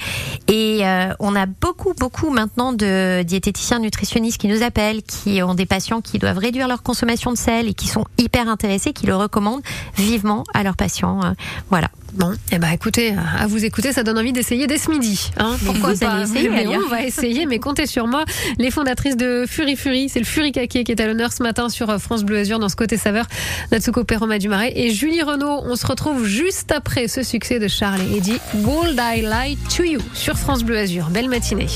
Et 0.49 0.81
on 1.19 1.35
a 1.35 1.45
beaucoup, 1.45 1.93
beaucoup 1.93 2.29
maintenant 2.29 2.73
de 2.73 3.23
diététiciens 3.23 3.79
nutritionnistes 3.79 4.39
qui 4.39 4.47
nous 4.47 4.63
appellent, 4.63 5.03
qui 5.03 5.41
ont 5.41 5.53
des 5.53 5.65
patients 5.65 6.01
qui 6.01 6.19
doivent 6.19 6.37
réduire 6.37 6.67
leur 6.67 6.83
consommation 6.83 7.31
de 7.31 7.37
sel 7.37 7.67
et 7.67 7.73
qui 7.73 7.87
sont 7.87 8.05
hyper 8.17 8.49
intéressés, 8.49 8.91
qui 8.93 9.05
le 9.05 9.15
recommandent 9.15 9.61
vivement 9.95 10.43
à 10.53 10.63
leurs 10.63 10.75
patients. 10.75 11.21
Voilà. 11.69 11.89
Bon, 12.13 12.33
eh 12.51 12.57
ben 12.57 12.69
écoutez, 12.69 13.13
à 13.39 13.47
vous 13.47 13.63
écouter, 13.65 13.93
ça 13.93 14.03
donne 14.03 14.17
envie 14.17 14.33
d'essayer 14.33 14.67
dès 14.67 14.77
ce 14.77 14.89
midi. 14.89 15.31
Hein 15.37 15.57
Pourquoi 15.65 15.93
vous 15.93 15.99
pas 15.99 16.11
allez 16.11 16.23
essayer, 16.23 16.49
Mais. 16.49 16.67
On 16.67 16.87
va 16.87 17.03
essayer, 17.03 17.45
mais 17.45 17.59
comptez 17.59 17.85
sur 17.85 18.07
moi. 18.07 18.25
Les 18.57 18.71
fondatrices 18.71 19.17
de 19.17 19.45
Fury 19.47 19.75
Fury, 19.75 20.09
c'est 20.09 20.19
le 20.19 20.25
Fury 20.25 20.51
Kake 20.51 20.83
qui 20.83 20.91
est 20.91 20.99
à 20.99 21.07
l'honneur 21.07 21.31
ce 21.31 21.43
matin 21.43 21.69
sur 21.69 21.99
France 21.99 22.23
Bleu 22.23 22.39
Azur 22.39 22.59
dans 22.59 22.69
ce 22.69 22.75
côté 22.75 22.97
saveur. 22.97 23.25
Natsuko 23.71 24.03
Perroma 24.03 24.39
du 24.39 24.49
Marais 24.49 24.73
et 24.75 24.91
Julie 24.91 25.21
Renaud. 25.21 25.61
On 25.65 25.75
se 25.75 25.85
retrouve 25.85 26.25
juste 26.25 26.71
après 26.71 27.07
ce 27.07 27.23
succès 27.23 27.59
de 27.59 27.67
Charles 27.67 28.01
et 28.01 28.17
Eddie, 28.17 28.39
Would 28.63 28.99
I 28.99 29.21
Lie 29.21 29.57
to 29.75 29.83
You 29.83 29.99
sur 30.13 30.37
France 30.37 30.63
Bleu 30.63 30.77
Azur. 30.77 31.09
Belle 31.09 31.29
matinée. 31.29 31.67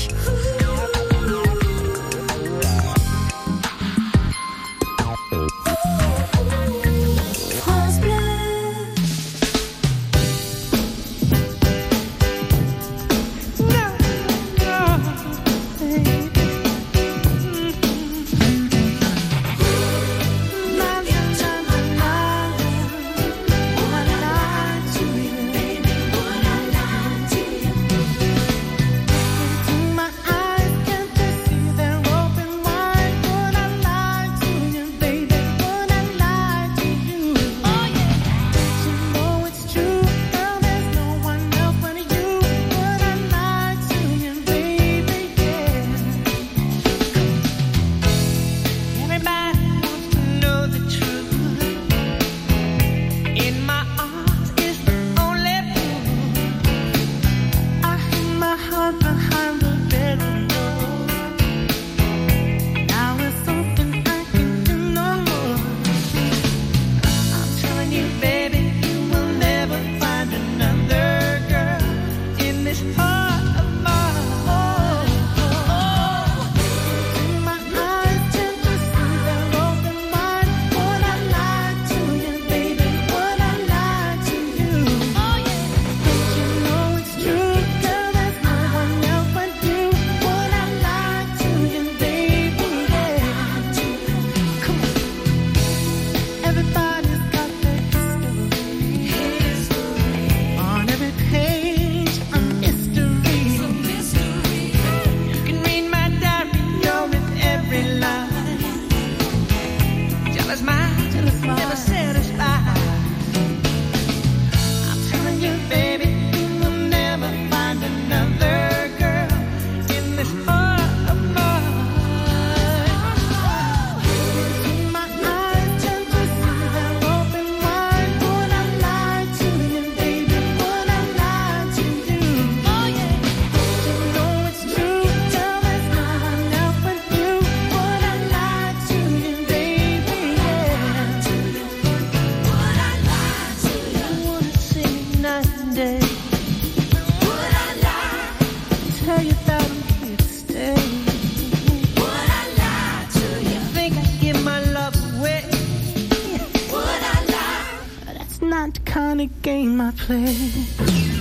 change 159.54 159.70
my 159.70 159.92
place. 159.92 161.13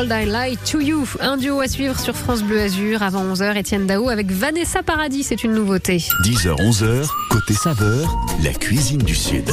World 0.00 0.12
I 0.14 0.24
Lie 0.24 0.56
to 0.70 0.80
You. 0.80 1.06
Un 1.20 1.36
duo 1.36 1.60
à 1.60 1.68
suivre 1.68 1.98
sur 2.00 2.16
France 2.16 2.42
Bleu 2.42 2.58
Azur 2.58 3.02
avant 3.02 3.22
11h. 3.22 3.54
Étienne 3.54 3.86
Dao 3.86 4.08
avec 4.08 4.30
Vanessa 4.30 4.82
Paradis, 4.82 5.24
c'est 5.24 5.44
une 5.44 5.52
nouveauté. 5.52 5.98
10h, 6.24 6.56
11h, 6.56 7.06
côté 7.28 7.52
saveur, 7.52 8.08
la 8.42 8.54
cuisine 8.54 9.02
du 9.02 9.14
Sud. 9.14 9.50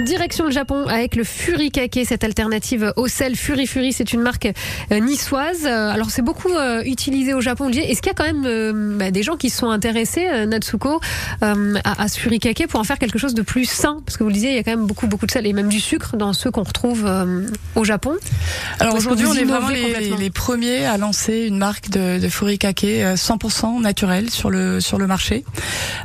Direction 0.00 0.46
le 0.46 0.50
Japon 0.50 0.86
avec 0.86 1.14
le 1.14 1.24
Furikake, 1.24 2.00
cette 2.06 2.24
alternative 2.24 2.92
au 2.96 3.06
sel. 3.06 3.36
Furi 3.36 3.66
Furi, 3.66 3.92
c'est 3.92 4.12
une 4.12 4.20
marque 4.20 4.48
euh, 4.92 4.98
niçoise. 4.98 5.66
Euh, 5.66 5.90
Alors 5.90 6.10
c'est 6.10 6.22
beaucoup 6.22 6.52
euh, 6.52 6.82
utilisé 6.84 7.34
au 7.34 7.40
Japon. 7.40 7.68
Est-ce 7.68 8.00
qu'il 8.00 8.06
y 8.06 8.10
a 8.10 8.14
quand 8.14 8.32
même 8.32 8.98
bah, 8.98 9.10
des 9.10 9.22
gens 9.22 9.36
qui 9.36 9.50
se 9.50 9.58
sont 9.58 9.70
intéressés, 9.70 10.46
Natsuko, 10.46 11.00
euh, 11.42 11.74
à, 11.84 12.02
à 12.02 12.08
ce 12.08 12.18
Furikake 12.18 12.66
pour 12.68 12.80
en 12.80 12.84
faire 12.84 12.98
quelque 12.98 13.18
chose 13.18 13.34
de 13.34 13.42
plus 13.42 13.66
sain? 13.66 14.00
Parce 14.06 14.16
que 14.16 14.22
vous 14.22 14.30
le 14.30 14.34
disiez, 14.34 14.50
il 14.50 14.56
y 14.56 14.58
a 14.58 14.62
quand 14.62 14.76
même 14.76 14.86
beaucoup 14.86 15.06
beaucoup 15.06 15.26
de 15.26 15.30
sel 15.30 15.46
et 15.46 15.52
même 15.52 15.68
du 15.68 15.80
sucre 15.80 16.16
dans 16.16 16.32
ceux 16.32 16.50
qu'on 16.50 16.62
retrouve 16.62 17.04
euh, 17.06 17.46
au 17.74 17.84
Japon. 17.84 18.14
Alors 18.78 18.94
aujourd'hui, 18.94 19.26
on 19.26 19.34
est 19.34 19.44
vraiment 19.44 19.68
les, 19.68 20.30
premiers 20.30 20.86
à 20.86 20.96
lancer 20.96 21.44
une 21.46 21.58
marque 21.58 21.90
de, 21.90 22.18
de 22.18 22.28
furikake 22.28 22.84
euh, 22.84 23.14
100% 23.16 23.80
naturel 23.82 24.30
sur 24.30 24.50
le 24.50 24.80
sur 24.80 24.98
le 24.98 25.06
marché. 25.06 25.44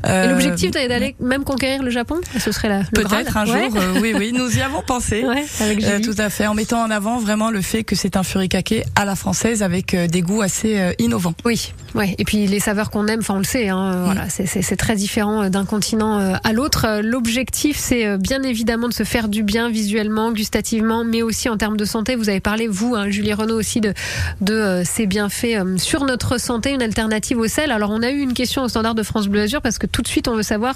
Et 0.07 0.27
l'objectif 0.27 0.71
d'aller 0.71 1.15
même 1.19 1.43
conquérir 1.43 1.83
le 1.83 1.91
Japon 1.91 2.19
Ce 2.37 2.51
serait 2.51 2.69
la, 2.69 2.83
Peut-être 2.93 3.37
un 3.37 3.45
jour. 3.45 3.77
Euh, 3.85 3.99
oui, 4.01 4.13
oui, 4.17 4.31
nous 4.33 4.57
y 4.57 4.61
avons 4.61 4.81
pensé. 4.81 5.23
Ouais, 5.25 5.45
avec 5.59 5.83
Euh, 5.83 5.99
tout 5.99 6.15
à 6.17 6.29
fait, 6.29 6.47
en 6.47 6.53
mettant 6.53 6.81
en 6.83 6.89
avant 6.91 7.17
vraiment 7.17 7.49
le 7.51 7.61
fait 7.61 7.83
que 7.83 7.95
c'est 7.95 8.17
un 8.17 8.23
furikake 8.23 8.83
à 8.95 9.05
la 9.05 9.15
française 9.15 9.63
avec 9.63 9.93
euh, 9.93 10.07
des 10.07 10.21
goûts 10.21 10.41
assez 10.41 10.93
innovants. 10.99 11.33
Oui, 11.45 11.73
ouais. 11.93 12.15
Et 12.17 12.23
puis 12.25 12.47
les 12.47 12.59
saveurs 12.59 12.89
qu'on 12.89 13.07
aime, 13.07 13.19
enfin 13.19 13.35
on 13.35 13.39
le 13.39 13.43
sait, 13.43 13.69
hein, 13.69 14.03
voilà, 14.05 14.29
c'est- 14.29 14.75
très 14.75 14.95
différent 14.95 15.49
d'un 15.49 15.63
continent 15.65 16.35
à 16.43 16.53
l'autre. 16.53 16.99
L'objectif, 17.01 17.77
c'est 17.77 18.17
bien 18.17 18.43
évidemment 18.43 18.87
de 18.89 18.93
se 18.93 19.03
faire 19.03 19.29
du 19.29 19.41
bien 19.43 19.69
visuellement, 19.69 20.31
gustativement, 20.33 21.03
mais 21.05 21.21
aussi 21.21 21.47
en 21.49 21.55
termes 21.57 21.77
de 21.77 21.85
santé. 21.85 22.15
Vous 22.15 22.27
avez 22.29 22.41
parlé, 22.41 22.67
vous, 22.67 22.93
hein, 22.95 23.09
Julie 23.09 23.33
Renaud, 23.33 23.57
aussi 23.57 23.79
de, 23.79 23.93
de 24.41 24.81
ces 24.85 25.05
bienfaits 25.07 25.77
sur 25.77 26.03
notre 26.03 26.37
santé, 26.39 26.71
une 26.71 26.81
alternative 26.81 27.37
au 27.39 27.47
sel. 27.47 27.71
Alors 27.71 27.89
on 27.91 28.01
a 28.01 28.11
eu 28.11 28.19
une 28.19 28.33
question 28.33 28.63
au 28.63 28.67
standard 28.67 28.95
de 28.95 29.03
France 29.03 29.27
Bleu 29.27 29.41
Azur 29.41 29.61
parce 29.61 29.77
que 29.77 29.87
tout 29.87 30.01
de 30.01 30.07
suite 30.07 30.27
on 30.27 30.35
veut 30.35 30.43
savoir 30.43 30.75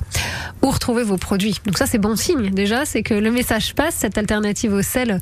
où 0.61 0.69
retrouver 0.69 1.03
vos 1.03 1.17
produits. 1.17 1.55
Donc 1.65 1.77
ça 1.77 1.85
c'est 1.85 1.97
bon 1.97 2.15
signe 2.15 2.51
déjà, 2.51 2.85
c'est 2.89 3.03
que 3.03 3.13
le 3.13 3.31
message 3.31 3.75
passe, 3.75 3.95
cette 3.95 4.17
alternative 4.17 4.73
au 4.73 4.81
sel 4.81 5.19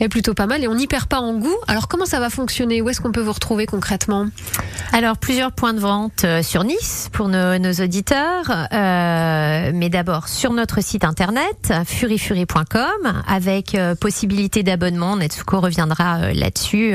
est 0.00 0.08
plutôt 0.08 0.34
pas 0.34 0.46
mal 0.46 0.62
et 0.62 0.68
on 0.68 0.74
n'y 0.74 0.86
perd 0.86 1.06
pas 1.06 1.20
en 1.20 1.36
goût. 1.38 1.56
Alors 1.66 1.88
comment 1.88 2.06
ça 2.06 2.20
va 2.20 2.30
fonctionner? 2.30 2.80
Où 2.80 2.88
est-ce 2.88 3.00
qu'on 3.00 3.12
peut 3.12 3.20
vous 3.20 3.32
retrouver 3.32 3.66
concrètement? 3.66 4.26
Alors 4.92 5.18
plusieurs 5.18 5.52
points 5.52 5.74
de 5.74 5.80
vente 5.80 6.24
euh, 6.24 6.42
sur 6.42 6.64
Nice 6.64 7.08
pour 7.12 7.28
nos, 7.28 7.58
nos 7.58 7.72
auditeurs, 7.72 8.68
euh, 8.72 9.72
mais 9.74 9.88
d'abord 9.88 10.28
sur 10.28 10.52
notre 10.52 10.82
site 10.82 11.04
internet 11.04 11.72
furifuri.com 11.84 13.22
avec 13.26 13.74
euh, 13.74 13.94
possibilité 13.94 14.62
d'abonnement. 14.62 15.16
Netsuko 15.16 15.60
reviendra 15.60 16.18
euh, 16.18 16.32
là-dessus 16.32 16.94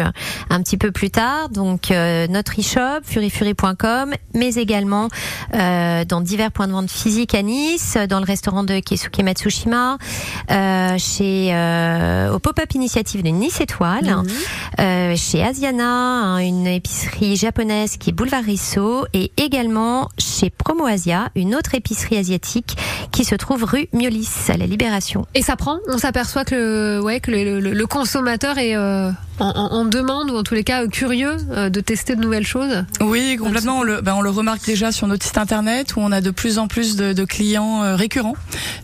un 0.50 0.62
petit 0.62 0.78
peu 0.78 0.92
plus 0.92 1.10
tard. 1.10 1.50
Donc 1.50 1.90
notre 1.90 2.60
e-shop 2.60 3.04
furifuri.com, 3.04 4.14
mais 4.34 4.56
également 4.56 5.10
dans 5.52 6.22
divers 6.22 6.52
points 6.52 6.68
de 6.68 6.74
vente 6.74 6.90
physiques 6.90 7.36
à 7.36 7.42
Nice, 7.42 7.98
dans 8.10 8.20
le 8.20 8.26
restaurant 8.26 8.64
de 8.64 8.80
Keisuke 8.80 9.22
Matsushima, 9.24 9.98
euh, 10.52 10.98
chez 10.98 11.50
euh, 11.54 12.34
au 12.34 12.40
pop-up 12.40 12.74
initiative 12.74 13.24
de 13.24 13.30
Nice 13.30 13.62
Étoile, 13.62 14.16
euh, 14.80 15.16
chez 15.16 15.44
Asiana, 15.44 15.84
hein, 15.86 16.38
une 16.40 16.68
épicerie 16.68 17.36
japonaise 17.36 17.98
qui 17.98 18.10
est 18.10 18.14
boulevard 18.14 18.44
Risso, 18.44 19.06
et 19.14 19.32
également 19.38 20.10
chez 20.18 20.50
Promo 20.50 20.86
Asia, 20.86 21.30
une 21.36 21.56
autre 21.56 21.76
épicerie 21.76 22.18
asiatique 22.18 22.78
qui 23.12 23.24
se 23.26 23.36
trouve 23.36 23.64
rue 23.64 23.88
Miolis 23.94 24.30
à 24.50 24.58
la 24.58 24.66
Libération. 24.66 25.26
Et 25.36 25.42
ça 25.42 25.56
prend 25.56 25.78
On 25.88 25.98
s'aperçoit 25.98 26.46
que, 26.46 26.56
le, 26.56 27.02
ouais, 27.04 27.20
que 27.20 27.32
le, 27.32 27.60
le- 27.60 27.74
le 27.74 27.88
consommateur 27.88 28.58
est 28.58 28.76
euh, 28.76 29.12
en, 29.44 29.86
demande 29.86 30.32
ou 30.32 30.38
en 30.38 30.44
tous 30.44 30.54
les 30.54 30.64
cas 30.64 30.84
euh, 30.84 30.88
curieux 30.88 31.38
euh, 31.52 31.70
de 31.70 31.80
tester 31.80 32.16
de 32.16 32.22
nouvelles 32.22 32.48
choses. 32.48 32.86
Oui, 33.02 33.38
complètement. 33.38 33.80
On 33.80 33.84
le, 33.84 34.02
ben, 34.02 34.16
on 34.16 34.22
le 34.22 34.30
remarque 34.30 34.66
déjà 34.66 34.92
sur 34.92 35.08
notre 35.08 35.26
site 35.26 35.38
internet 35.38 35.96
où 35.96 36.00
on 36.00 36.12
a 36.12 36.22
de 36.22 36.32
plus 36.32 36.58
en 36.58 36.68
plus 36.68 36.96
de, 36.96 37.14
de 37.14 37.26
clients 37.26 37.84
euh, 37.84 37.96
récurrents 37.96 38.36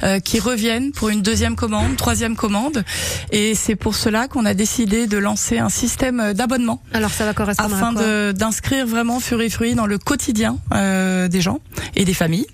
euh, 0.03 0.20
qui 0.20 0.39
reviennent 0.39 0.91
pour 0.91 1.10
une 1.10 1.22
deuxième 1.22 1.55
commande, 1.55 1.95
troisième 1.95 2.36
commande. 2.36 2.84
Et 3.32 3.55
c'est 3.55 3.76
pour 3.76 3.95
cela 3.95 4.28
qu'on 4.28 4.45
a 4.45 4.53
décidé 4.53 5.07
de 5.07 5.18
lancer 5.18 5.57
un 5.57 5.70
système 5.70 6.34
d'abonnement 6.34 6.82
Alors 6.93 7.12
ça 7.12 7.26
va 7.26 7.34
correspondre 7.34 7.76
afin 7.76 7.95
à 7.95 8.34
d'inscrire 8.34 8.86
vraiment 8.86 9.20
Fury 9.20 9.49
Fruit 9.49 9.76
dans 9.76 9.86
le 9.86 9.97
quotidien 9.97 10.57
euh, 10.74 11.28
des 11.28 11.41
gens 11.41 11.60
et 11.95 12.05
des 12.05 12.14
familles. 12.14 12.47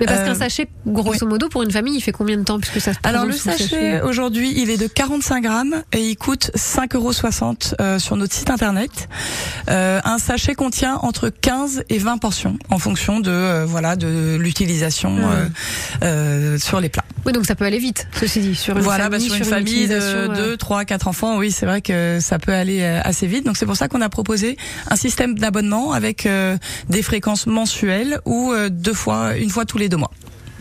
Mais 0.00 0.06
parce 0.06 0.20
Euh, 0.20 0.26
qu'un 0.26 0.34
sachet, 0.34 0.68
grosso 0.86 1.26
modo, 1.26 1.48
pour 1.48 1.62
une 1.62 1.70
famille, 1.70 1.96
il 1.96 2.00
fait 2.00 2.12
combien 2.12 2.36
de 2.36 2.44
temps 2.44 2.58
puisque 2.58 2.80
ça 2.80 2.92
se 2.92 2.98
Alors 3.02 3.26
le 3.26 3.32
sous 3.32 3.50
sachet 3.50 4.00
aujourd'hui, 4.02 4.52
il 4.56 4.70
est 4.70 4.76
de 4.76 4.86
45 4.86 5.42
grammes 5.42 5.82
et 5.92 6.08
il 6.08 6.16
coûte 6.16 6.50
5,60 6.56 6.96
euros 6.96 7.12
euh, 7.80 7.98
sur 7.98 8.16
notre 8.16 8.34
site 8.34 8.50
internet. 8.50 9.08
Euh, 9.68 10.00
un 10.04 10.18
sachet 10.18 10.54
contient 10.54 10.96
entre 10.96 11.28
15 11.28 11.84
et 11.88 11.98
20 11.98 12.18
portions 12.18 12.58
en 12.70 12.78
fonction 12.78 13.20
de 13.20 13.30
euh, 13.30 13.64
voilà 13.66 13.96
de 13.96 14.36
l'utilisation 14.36 15.16
euh, 16.02 16.58
sur 16.58 16.80
les 16.80 16.88
plats. 16.88 17.04
Oui, 17.26 17.32
donc 17.32 17.46
ça 17.46 17.54
peut 17.54 17.64
aller 17.64 17.78
vite, 17.78 18.06
ceci 18.12 18.40
dit, 18.40 18.54
sur 18.54 18.76
une 18.76 18.82
voilà, 18.82 19.04
famille, 19.04 19.28
bah, 19.28 19.34
sur 19.34 19.44
une 19.44 19.50
famille 19.50 19.88
de 19.88 19.98
euh, 19.98 20.28
2, 20.28 20.56
3, 20.58 20.84
4 20.84 21.08
enfants, 21.08 21.38
oui, 21.38 21.50
c'est 21.50 21.64
vrai 21.64 21.80
que 21.80 22.18
ça 22.20 22.38
peut 22.38 22.52
aller 22.52 22.84
assez 22.84 23.26
vite. 23.26 23.46
Donc 23.46 23.56
c'est 23.56 23.66
pour 23.66 23.76
ça 23.76 23.88
qu'on 23.88 24.02
a 24.02 24.08
proposé 24.08 24.58
un 24.90 24.96
système 24.96 25.38
d'abonnement 25.38 25.92
avec 25.92 26.28
des 26.88 27.02
fréquences 27.02 27.46
mensuelles 27.46 28.20
ou 28.26 28.52
deux 28.70 28.94
fois, 28.94 29.36
une 29.36 29.50
fois 29.50 29.64
tous 29.64 29.78
les 29.78 29.88
deux 29.88 29.96
mois. 29.96 30.10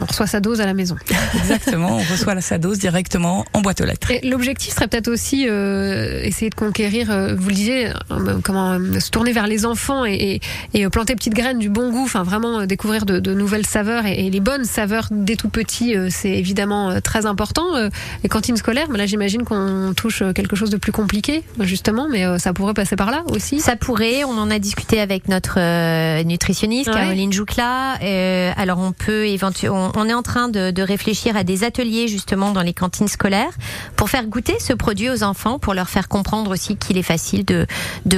On 0.01 0.05
reçoit 0.05 0.27
sa 0.27 0.39
dose 0.39 0.59
à 0.61 0.65
la 0.65 0.73
maison. 0.73 0.95
Exactement, 1.35 1.97
on 1.97 2.11
reçoit 2.11 2.33
la- 2.35 2.41
sa 2.41 2.57
dose 2.57 2.79
directement 2.79 3.45
en 3.53 3.61
boîte 3.61 3.79
aux 3.81 3.85
lettres. 3.85 4.11
Et 4.11 4.27
l'objectif 4.27 4.73
serait 4.73 4.87
peut-être 4.87 5.07
aussi 5.07 5.47
euh, 5.47 6.21
essayer 6.23 6.49
de 6.49 6.55
conquérir, 6.55 7.11
euh, 7.11 7.35
vous 7.35 7.49
le 7.49 7.55
disiez, 7.55 7.87
euh, 8.11 8.37
comment 8.43 8.71
euh, 8.73 8.99
se 8.99 9.09
tourner 9.11 9.31
vers 9.33 9.47
les 9.47 9.65
enfants 9.65 10.05
et, 10.05 10.13
et, 10.13 10.41
et, 10.73 10.85
euh, 10.85 10.89
planter 10.89 11.15
petites 11.15 11.33
graines 11.35 11.59
du 11.59 11.69
bon 11.69 11.91
goût, 11.91 12.03
enfin 12.03 12.23
vraiment 12.23 12.61
euh, 12.61 12.65
découvrir 12.65 13.05
de, 13.05 13.19
de 13.19 13.33
nouvelles 13.33 13.65
saveurs 13.65 14.05
et, 14.05 14.25
et 14.25 14.29
les 14.29 14.39
bonnes 14.39 14.65
saveurs 14.65 15.07
dès 15.11 15.35
tout 15.35 15.49
petit, 15.49 15.95
euh, 15.95 16.07
c'est 16.09 16.31
évidemment 16.31 16.89
euh, 16.91 16.99
très 16.99 17.25
important. 17.25 17.75
Euh, 17.75 17.89
les 18.23 18.29
cantines 18.29 18.57
scolaires, 18.57 18.87
mais 18.89 18.97
là 18.97 19.05
j'imagine 19.05 19.43
qu'on 19.43 19.93
touche 19.95 20.21
euh, 20.21 20.33
quelque 20.33 20.55
chose 20.55 20.69
de 20.69 20.77
plus 20.77 20.91
compliqué, 20.91 21.43
justement, 21.61 22.07
mais 22.09 22.25
euh, 22.25 22.37
ça 22.39 22.53
pourrait 22.53 22.73
passer 22.73 22.95
par 22.95 23.11
là 23.11 23.23
aussi. 23.29 23.59
Ça 23.59 23.75
pourrait, 23.75 24.23
on 24.23 24.37
en 24.37 24.49
a 24.49 24.59
discuté 24.59 24.99
avec 24.99 25.27
notre 25.29 25.59
euh, 25.59 26.23
nutritionniste 26.23 26.89
Ouais. 26.89 26.93
Caroline 26.95 27.31
Joucla. 27.33 27.95
Euh, 28.01 28.51
alors 28.57 28.79
on 28.79 28.91
peut 28.91 29.25
éventuellement, 29.27 29.82
on, 29.95 30.09
est 30.09 30.13
en 30.13 30.21
train 30.21 30.49
de, 30.49 30.81
réfléchir 30.81 31.38
à 31.38 31.43
des 31.43 31.63
ateliers 31.63 32.07
justement 32.07 32.51
dans 32.51 32.61
les 32.61 32.73
cantines 32.73 33.07
scolaires 33.07 33.51
pour 33.95 34.09
faire 34.09 34.25
goûter 34.25 34.57
ce 34.59 34.73
produit 34.73 35.09
aux 35.09 35.23
enfants, 35.23 35.59
pour 35.59 35.73
leur 35.73 35.89
faire 35.89 36.07
comprendre 36.07 36.51
aussi 36.51 36.75
qu'il 36.75 36.97
est 36.97 37.03
facile 37.03 37.45
de, 37.45 37.65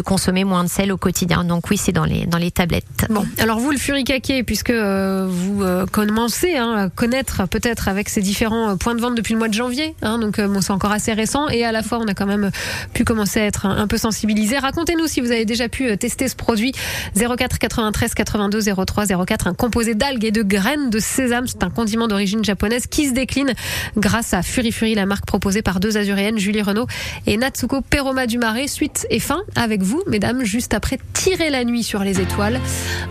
consommer 0.01 0.43
moins 0.43 0.63
de 0.63 0.69
sel 0.69 0.91
au 0.91 0.97
quotidien. 0.97 1.43
Donc 1.43 1.69
oui, 1.69 1.77
c'est 1.77 1.91
dans 1.91 2.05
les 2.05 2.25
dans 2.25 2.37
les 2.37 2.51
tablettes. 2.51 3.07
Bon, 3.09 3.25
alors 3.39 3.59
vous, 3.59 3.71
le 3.71 3.77
furikake, 3.77 4.43
puisque 4.45 4.69
euh, 4.69 5.27
vous 5.29 5.63
euh, 5.63 5.85
commencez 5.85 6.55
hein, 6.55 6.73
à 6.85 6.89
connaître 6.89 7.47
peut-être 7.47 7.87
avec 7.87 8.09
ces 8.09 8.21
différents 8.21 8.71
euh, 8.71 8.75
points 8.75 8.95
de 8.95 9.01
vente 9.01 9.15
depuis 9.15 9.33
le 9.33 9.39
mois 9.39 9.47
de 9.47 9.53
janvier, 9.53 9.95
hein, 10.01 10.19
donc 10.19 10.39
bon, 10.39 10.61
c'est 10.61 10.71
encore 10.71 10.91
assez 10.91 11.13
récent, 11.13 11.47
et 11.49 11.63
à 11.63 11.71
la 11.71 11.81
fois 11.81 11.99
on 11.99 12.07
a 12.07 12.13
quand 12.13 12.25
même 12.25 12.51
pu 12.93 13.03
commencer 13.03 13.39
à 13.39 13.45
être 13.45 13.65
un, 13.65 13.77
un 13.77 13.87
peu 13.87 13.97
sensibilisé. 13.97 14.57
Racontez-nous 14.57 15.07
si 15.07 15.21
vous 15.21 15.31
avez 15.31 15.45
déjà 15.45 15.69
pu 15.69 15.97
tester 15.97 16.27
ce 16.27 16.35
produit 16.35 16.73
04 17.15 17.57
93 17.57 18.13
82 18.13 18.61
03 18.85 19.05
04, 19.25 19.47
un 19.47 19.53
composé 19.53 19.95
d'algues 19.95 20.25
et 20.25 20.31
de 20.31 20.43
graines 20.43 20.89
de 20.89 20.99
sésame. 20.99 21.47
C'est 21.57 21.65
un 21.65 21.69
condiment 21.69 22.09
d'origine 22.09 22.43
japonaise 22.43 22.85
qui 22.85 23.07
se 23.07 23.13
décline 23.13 23.53
grâce 23.95 24.33
à 24.33 24.41
Fury 24.41 24.73
Fury, 24.73 24.93
la 24.93 25.05
marque 25.05 25.25
proposée 25.25 25.61
par 25.61 25.79
deux 25.79 25.95
azuréennes, 25.97 26.37
Julie 26.37 26.61
Renault 26.61 26.87
et 27.27 27.37
Natsuko 27.37 27.79
Peroma 27.79 28.27
du 28.27 28.37
Marais. 28.37 28.67
Suite 28.67 29.07
et 29.09 29.21
fin 29.21 29.41
avec 29.55 29.81
vous, 29.81 30.03
mesdames, 30.07 30.43
juste 30.43 30.73
après 30.73 30.99
Tirer 31.13 31.49
la 31.49 31.63
nuit 31.63 31.83
sur 31.83 32.03
les 32.03 32.19
étoiles. 32.19 32.59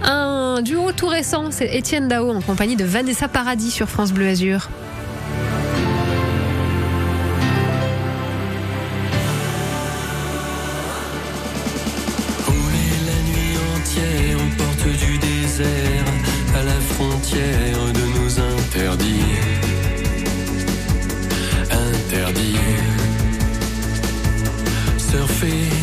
Un 0.02 0.60
duo 0.62 0.92
tout 0.92 1.06
récent, 1.06 1.50
c'est 1.50 1.74
Étienne 1.74 2.06
Dao 2.06 2.30
en 2.30 2.42
compagnie 2.42 2.76
de 2.76 2.84
Vanessa 2.84 3.28
Paradis 3.28 3.70
sur 3.70 3.88
France 3.88 4.12
Bleu 4.12 4.28
Azur. 4.28 4.68
coffee. 25.44 25.73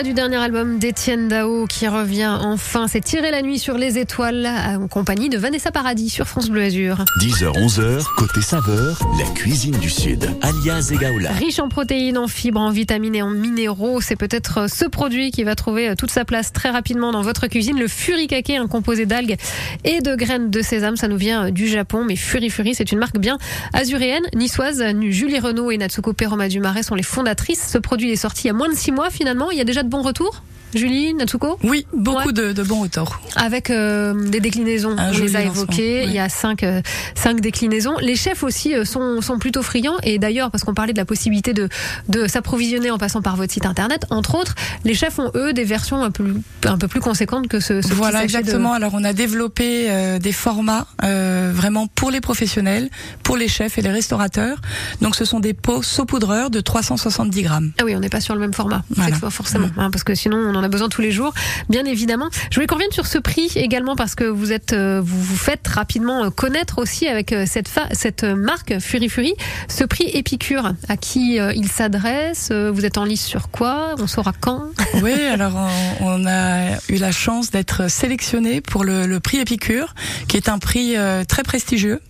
Extrait 0.00 0.14
du 0.14 0.14
dernier 0.14 0.36
album 0.36 0.78
d'Étienne 0.78 1.28
Dao 1.28 1.66
qui 1.66 1.86
revient 1.86 2.38
enfin. 2.40 2.86
C'est 2.88 3.02
Tirer 3.02 3.30
la 3.30 3.42
nuit 3.42 3.58
sur 3.58 3.76
les 3.76 3.98
étoiles 3.98 4.48
en 4.78 4.88
compagnie 4.88 5.28
de 5.28 5.36
Vanessa 5.36 5.70
Paradis 5.70 6.08
sur 6.08 6.26
France 6.26 6.48
Bleu 6.48 6.62
Azur. 6.62 7.04
10h, 7.20 7.52
11h, 7.52 8.06
côté 8.16 8.40
saveur, 8.40 8.98
la 9.18 9.26
cuisine 9.34 9.76
du 9.78 9.90
Sud. 9.90 10.30
Alias 10.40 10.90
Egaola. 10.90 11.32
Riche 11.32 11.58
en 11.58 11.68
protéines, 11.68 12.16
en 12.16 12.28
fibres, 12.28 12.60
en 12.60 12.70
vitamines 12.70 13.14
et 13.14 13.20
en 13.20 13.30
minéraux, 13.30 14.00
c'est 14.00 14.16
peut-être 14.16 14.70
ce 14.70 14.86
produit 14.86 15.32
qui 15.32 15.44
va 15.44 15.54
trouver 15.54 15.94
toute 15.96 16.10
sa 16.10 16.24
place 16.24 16.52
très 16.52 16.70
rapidement 16.70 17.12
dans 17.12 17.22
votre 17.22 17.46
cuisine. 17.48 17.78
Le 17.78 17.88
furikake, 17.88 18.50
un 18.50 18.68
composé 18.68 19.04
d'algues 19.04 19.36
et 19.84 20.00
de 20.00 20.14
graines 20.14 20.50
de 20.50 20.62
sésame, 20.62 20.96
ça 20.96 21.08
nous 21.08 21.18
vient 21.18 21.50
du 21.50 21.68
Japon, 21.68 22.04
mais 22.06 22.16
Furi 22.16 22.48
Furi, 22.48 22.74
c'est 22.74 22.92
une 22.92 22.98
marque 22.98 23.18
bien 23.18 23.36
azuréenne, 23.74 24.24
niçoise. 24.34 24.82
Julie 25.08 25.40
Renault 25.40 25.70
et 25.70 25.76
Natsuko 25.76 26.14
Peroma 26.14 26.48
du 26.48 26.60
Marais 26.60 26.84
sont 26.84 26.94
les 26.94 27.02
fondatrices. 27.02 27.68
Ce 27.70 27.78
produit 27.78 28.10
est 28.10 28.16
sorti 28.16 28.44
il 28.44 28.46
y 28.48 28.50
a 28.50 28.54
moins 28.54 28.70
de 28.70 28.76
six 28.76 28.92
mois 28.92 29.10
finalement. 29.10 29.50
Il 29.50 29.58
y 29.58 29.60
a 29.60 29.64
déjà 29.64 29.82
bons 29.90 30.02
retours 30.06 30.42
Julie, 30.74 31.14
Natsuko 31.14 31.58
Oui, 31.64 31.86
beaucoup 31.92 32.28
Ouais. 32.28 32.32
de, 32.32 32.52
de 32.52 32.62
bons 32.62 32.80
retours. 32.82 33.20
avec 33.36 33.70
euh, 33.70 34.28
des 34.28 34.40
déclinaisons. 34.40 34.94
On 34.98 35.18
les 35.18 35.36
a 35.36 35.42
évoquées. 35.42 36.00
ouais. 36.00 36.04
Il 36.06 36.12
y 36.12 36.18
a 36.18 36.28
cinq, 36.28 36.62
euh, 36.62 36.80
cinq 37.14 37.40
déclinaisons. 37.40 37.96
Les 38.00 38.14
chefs 38.16 38.42
aussi 38.42 38.74
euh, 38.74 38.84
sont, 38.84 39.20
sont 39.20 39.38
plutôt 39.38 39.62
friands. 39.62 39.96
Et 40.02 40.18
d'ailleurs, 40.18 40.50
parce 40.50 40.64
qu'on 40.64 40.74
parlait 40.74 40.92
de 40.92 40.98
la 40.98 41.04
possibilité 41.04 41.52
de, 41.54 41.68
de 42.08 42.26
s'approvisionner 42.26 42.90
en 42.90 42.98
passant 42.98 43.22
par 43.22 43.36
votre 43.36 43.52
site 43.52 43.66
internet, 43.66 44.06
entre 44.10 44.34
autres, 44.36 44.54
les 44.84 44.94
chefs 44.94 45.18
ont 45.18 45.30
eux 45.34 45.52
des 45.52 45.64
versions 45.64 46.02
un 46.02 46.10
peu, 46.10 46.34
un 46.64 46.78
peu 46.78 46.88
plus 46.88 47.00
conséquentes 47.00 47.48
que 47.48 47.60
ce, 47.60 47.82
ce 47.82 47.92
Voilà, 47.94 48.18
de- 48.20 48.24
exactement. 48.24 48.72
Alors, 48.72 48.92
on 48.94 49.02
a 49.04 49.12
développé 49.12 49.88
des 50.20 50.32
formats 50.32 50.86
vraiment 51.02 51.86
pour 51.88 52.10
les 52.10 52.20
professionnels, 52.20 52.90
pour 53.22 53.36
les 53.36 53.48
chefs 53.48 53.78
et 53.78 53.82
les 53.82 53.90
restaurateurs. 53.90 54.58
Donc, 55.00 55.16
ce 55.16 55.24
sont 55.24 55.40
des 55.40 55.54
pots 55.54 55.82
saupoudreurs 55.82 56.50
de 56.50 56.60
370 56.60 57.42
grammes. 57.42 57.72
Ah 57.80 57.84
oui, 57.84 57.94
on 57.96 58.00
n'est 58.00 58.08
pas 58.08 58.20
sur 58.20 58.34
le 58.34 58.40
même 58.40 58.52
format, 58.54 58.82
Voilà. 58.90 59.16
forcément, 59.30 59.68
hein, 59.76 59.90
parce 59.90 60.04
que 60.04 60.14
sinon 60.14 60.36
on 60.38 60.54
en 60.54 60.59
a 60.62 60.68
besoin 60.68 60.88
tous 60.88 61.02
les 61.02 61.12
jours, 61.12 61.32
bien 61.68 61.84
évidemment. 61.84 62.28
Je 62.50 62.54
voulais 62.56 62.66
qu'on 62.66 62.76
revienne 62.76 62.92
sur 62.92 63.06
ce 63.06 63.18
prix 63.18 63.50
également 63.56 63.96
parce 63.96 64.14
que 64.14 64.24
vous 64.24 64.52
êtes, 64.52 64.72
euh, 64.72 65.00
vous 65.02 65.20
vous 65.20 65.36
faites 65.36 65.66
rapidement 65.66 66.24
euh, 66.24 66.30
connaître 66.30 66.78
aussi 66.78 67.06
avec 67.06 67.32
euh, 67.32 67.44
cette 67.46 67.70
cette 67.92 68.24
marque 68.24 68.78
Fury 68.80 69.08
Fury. 69.08 69.34
Ce 69.68 69.84
prix 69.84 70.04
Épicure, 70.12 70.72
à 70.88 70.96
qui 70.96 71.36
il 71.36 71.68
s'adresse 71.68 72.50
Vous 72.50 72.84
êtes 72.84 72.98
en 72.98 73.04
lice 73.04 73.24
sur 73.24 73.50
quoi 73.50 73.94
On 73.98 74.06
saura 74.06 74.32
quand? 74.38 74.64
Oui, 75.02 75.12
alors 75.12 75.52
on, 76.00 76.26
a 76.26 76.76
eu 76.88 76.96
la 76.96 77.12
chance 77.12 77.50
d'être 77.50 77.88
sélectionné 77.88 78.60
pour 78.60 78.84
le, 78.84 79.06
le 79.06 79.20
prix 79.20 79.38
Épicure, 79.38 79.94
qui 80.28 80.36
est 80.36 80.48
un 80.48 80.58
prix 80.58 80.96
très 81.28 81.42
prestigieux, 81.42 82.00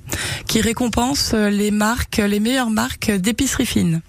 qui 0.47 0.61
récompense 0.61 1.35
les 1.35 1.71
marques, 1.71 2.19
les 2.19 2.41
meilleures 2.41 2.71
marques 2.71 3.11
d'épicerie 3.11 3.67
fine. 3.67 4.01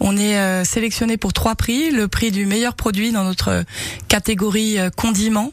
On 0.00 0.16
est 0.16 0.64
sélectionné 0.64 1.16
pour 1.16 1.32
trois 1.32 1.54
prix 1.54 1.90
le 1.90 2.08
prix 2.08 2.30
du 2.30 2.46
meilleur 2.46 2.74
produit 2.74 3.12
dans 3.12 3.24
notre 3.24 3.64
catégorie 4.08 4.78
euh, 4.78 4.90
condiments, 4.90 5.52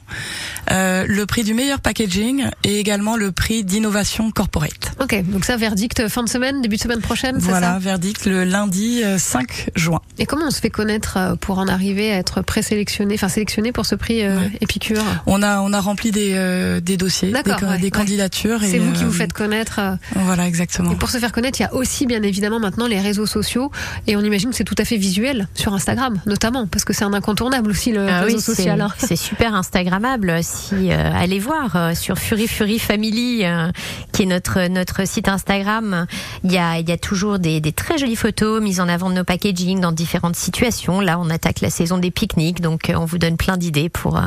euh, 0.72 1.06
le 1.08 1.26
prix 1.26 1.44
du 1.44 1.54
meilleur 1.54 1.80
packaging 1.80 2.46
et 2.64 2.80
également 2.80 3.16
le 3.18 3.32
prix 3.32 3.64
d'innovation 3.64 4.32
corporate. 4.32 4.94
Ok, 5.02 5.22
donc 5.26 5.46
ça, 5.46 5.58
verdict 5.58 6.08
fin 6.08 6.24
de 6.24 6.30
semaine, 6.30 6.62
début 6.62 6.76
de 6.78 6.82
semaine 6.82 7.02
prochaine, 7.02 7.38
c'est 7.40 7.50
Voilà, 7.50 7.74
ça 7.74 7.80
verdict 7.80 8.26
le 8.26 8.44
lundi 8.44 9.02
euh, 9.04 9.18
5 9.18 9.70
juin. 9.76 10.02
Et 10.20 10.26
comment 10.26 10.46
on 10.48 10.52
se 10.52 10.60
fait 10.60 10.70
connaître 10.70 11.18
euh, 11.18 11.36
pour 11.36 11.58
en 11.60 11.68
arriver 11.68 12.12
à 12.12 12.18
être 12.18 12.42
présélectionné, 12.42 13.16
enfin 13.16 13.30
sélectionné 13.30 13.72
pour 13.72 13.86
ce 13.86 13.96
prix 13.96 14.24
euh, 14.24 14.40
Épicure 14.62 15.04
On 15.26 15.42
a 15.44 15.62
on 15.62 15.74
a 15.74 15.80
rempli 15.80 16.12
des 16.12 16.34
euh, 16.36 16.80
des 16.80 16.98
dossiers, 16.98 17.30
des, 17.30 17.34
D'accord, 17.34 17.60
ca- 17.60 17.70
ouais, 17.70 17.78
des 17.78 17.84
ouais. 17.86 17.90
candidatures. 17.92 18.60
C'est 18.62 18.78
vous 18.80 18.92
qui 18.94 19.04
euh, 19.04 19.08
vous 19.08 19.14
faites 19.14 19.34
connaître. 19.34 19.80
euh, 19.80 19.96
Voilà, 20.16 20.48
exactement. 20.48 20.92
Et 20.92 20.96
pour 20.96 21.10
se 21.10 21.18
faire 21.18 21.32
connaître, 21.32 21.60
il 21.60 21.64
y 21.64 21.66
a 21.66 21.74
aussi 21.74 22.06
bien 22.06 22.22
évidemment 22.24 22.60
maintenant 22.60 22.88
les 22.88 23.00
réseaux 23.00 23.26
sociaux 23.26 23.72
et 24.08 24.16
on 24.16 24.22
imagine 24.22 24.50
que 24.52 24.56
c'est 24.56 24.64
tout 24.64 24.76
à 24.78 24.86
fait 24.86 24.98
visuel 24.98 25.48
sur 25.54 25.74
Instagram 25.74 26.22
notamment 26.26 26.68
parce 26.68 26.86
que 26.86 26.94
c'est 26.94 27.04
un 27.04 27.14
incontournable 27.14 27.70
aussi 27.72 27.92
le 27.92 28.08
Ah 28.12 28.22
réseau 28.22 28.36
oui, 28.38 28.41
c'est- 28.41 28.55
social. 28.55 28.82
hein. 28.82 28.89
C'est 28.97 29.16
super 29.16 29.55
Instagrammable. 29.55 30.39
Si 30.43 30.91
euh, 30.91 31.12
allez 31.16 31.39
voir 31.39 31.76
euh, 31.76 31.93
sur 31.95 32.18
Fury 32.18 32.47
Fury 32.47 32.80
Family, 32.80 33.45
euh, 33.45 33.72
qui 34.12 34.24
est 34.24 34.26
notre 34.26 34.68
notre 34.68 35.07
site 35.07 35.28
Instagram, 35.28 36.05
il 36.43 36.51
y 36.51 36.57
a 36.57 36.80
il 36.80 36.88
y 36.89 36.91
a 36.91 36.97
toujours 36.97 37.39
des, 37.39 37.59
des 37.62 37.72
très 37.72 37.97
jolies 37.97 38.16
photos 38.16 38.62
mises 38.62 38.80
en 38.80 38.88
avant 38.89 39.09
de 39.09 39.16
nos 39.16 39.24
packaging 39.24 39.80
dans 39.80 39.91
différentes 39.91 40.36
situations. 40.36 40.99
Là, 40.99 41.20
on 41.20 41.30
attaque 41.30 41.62
la 41.62 41.70
saison 41.70 41.97
des 41.97 42.12
pique-niques, 42.12 42.62
donc 42.62 42.91
on 42.95 43.05
vous 43.05 43.18
donne 43.18 43.38
plein 43.38 43.57
d'idées 43.57 43.89
pour 43.89 44.22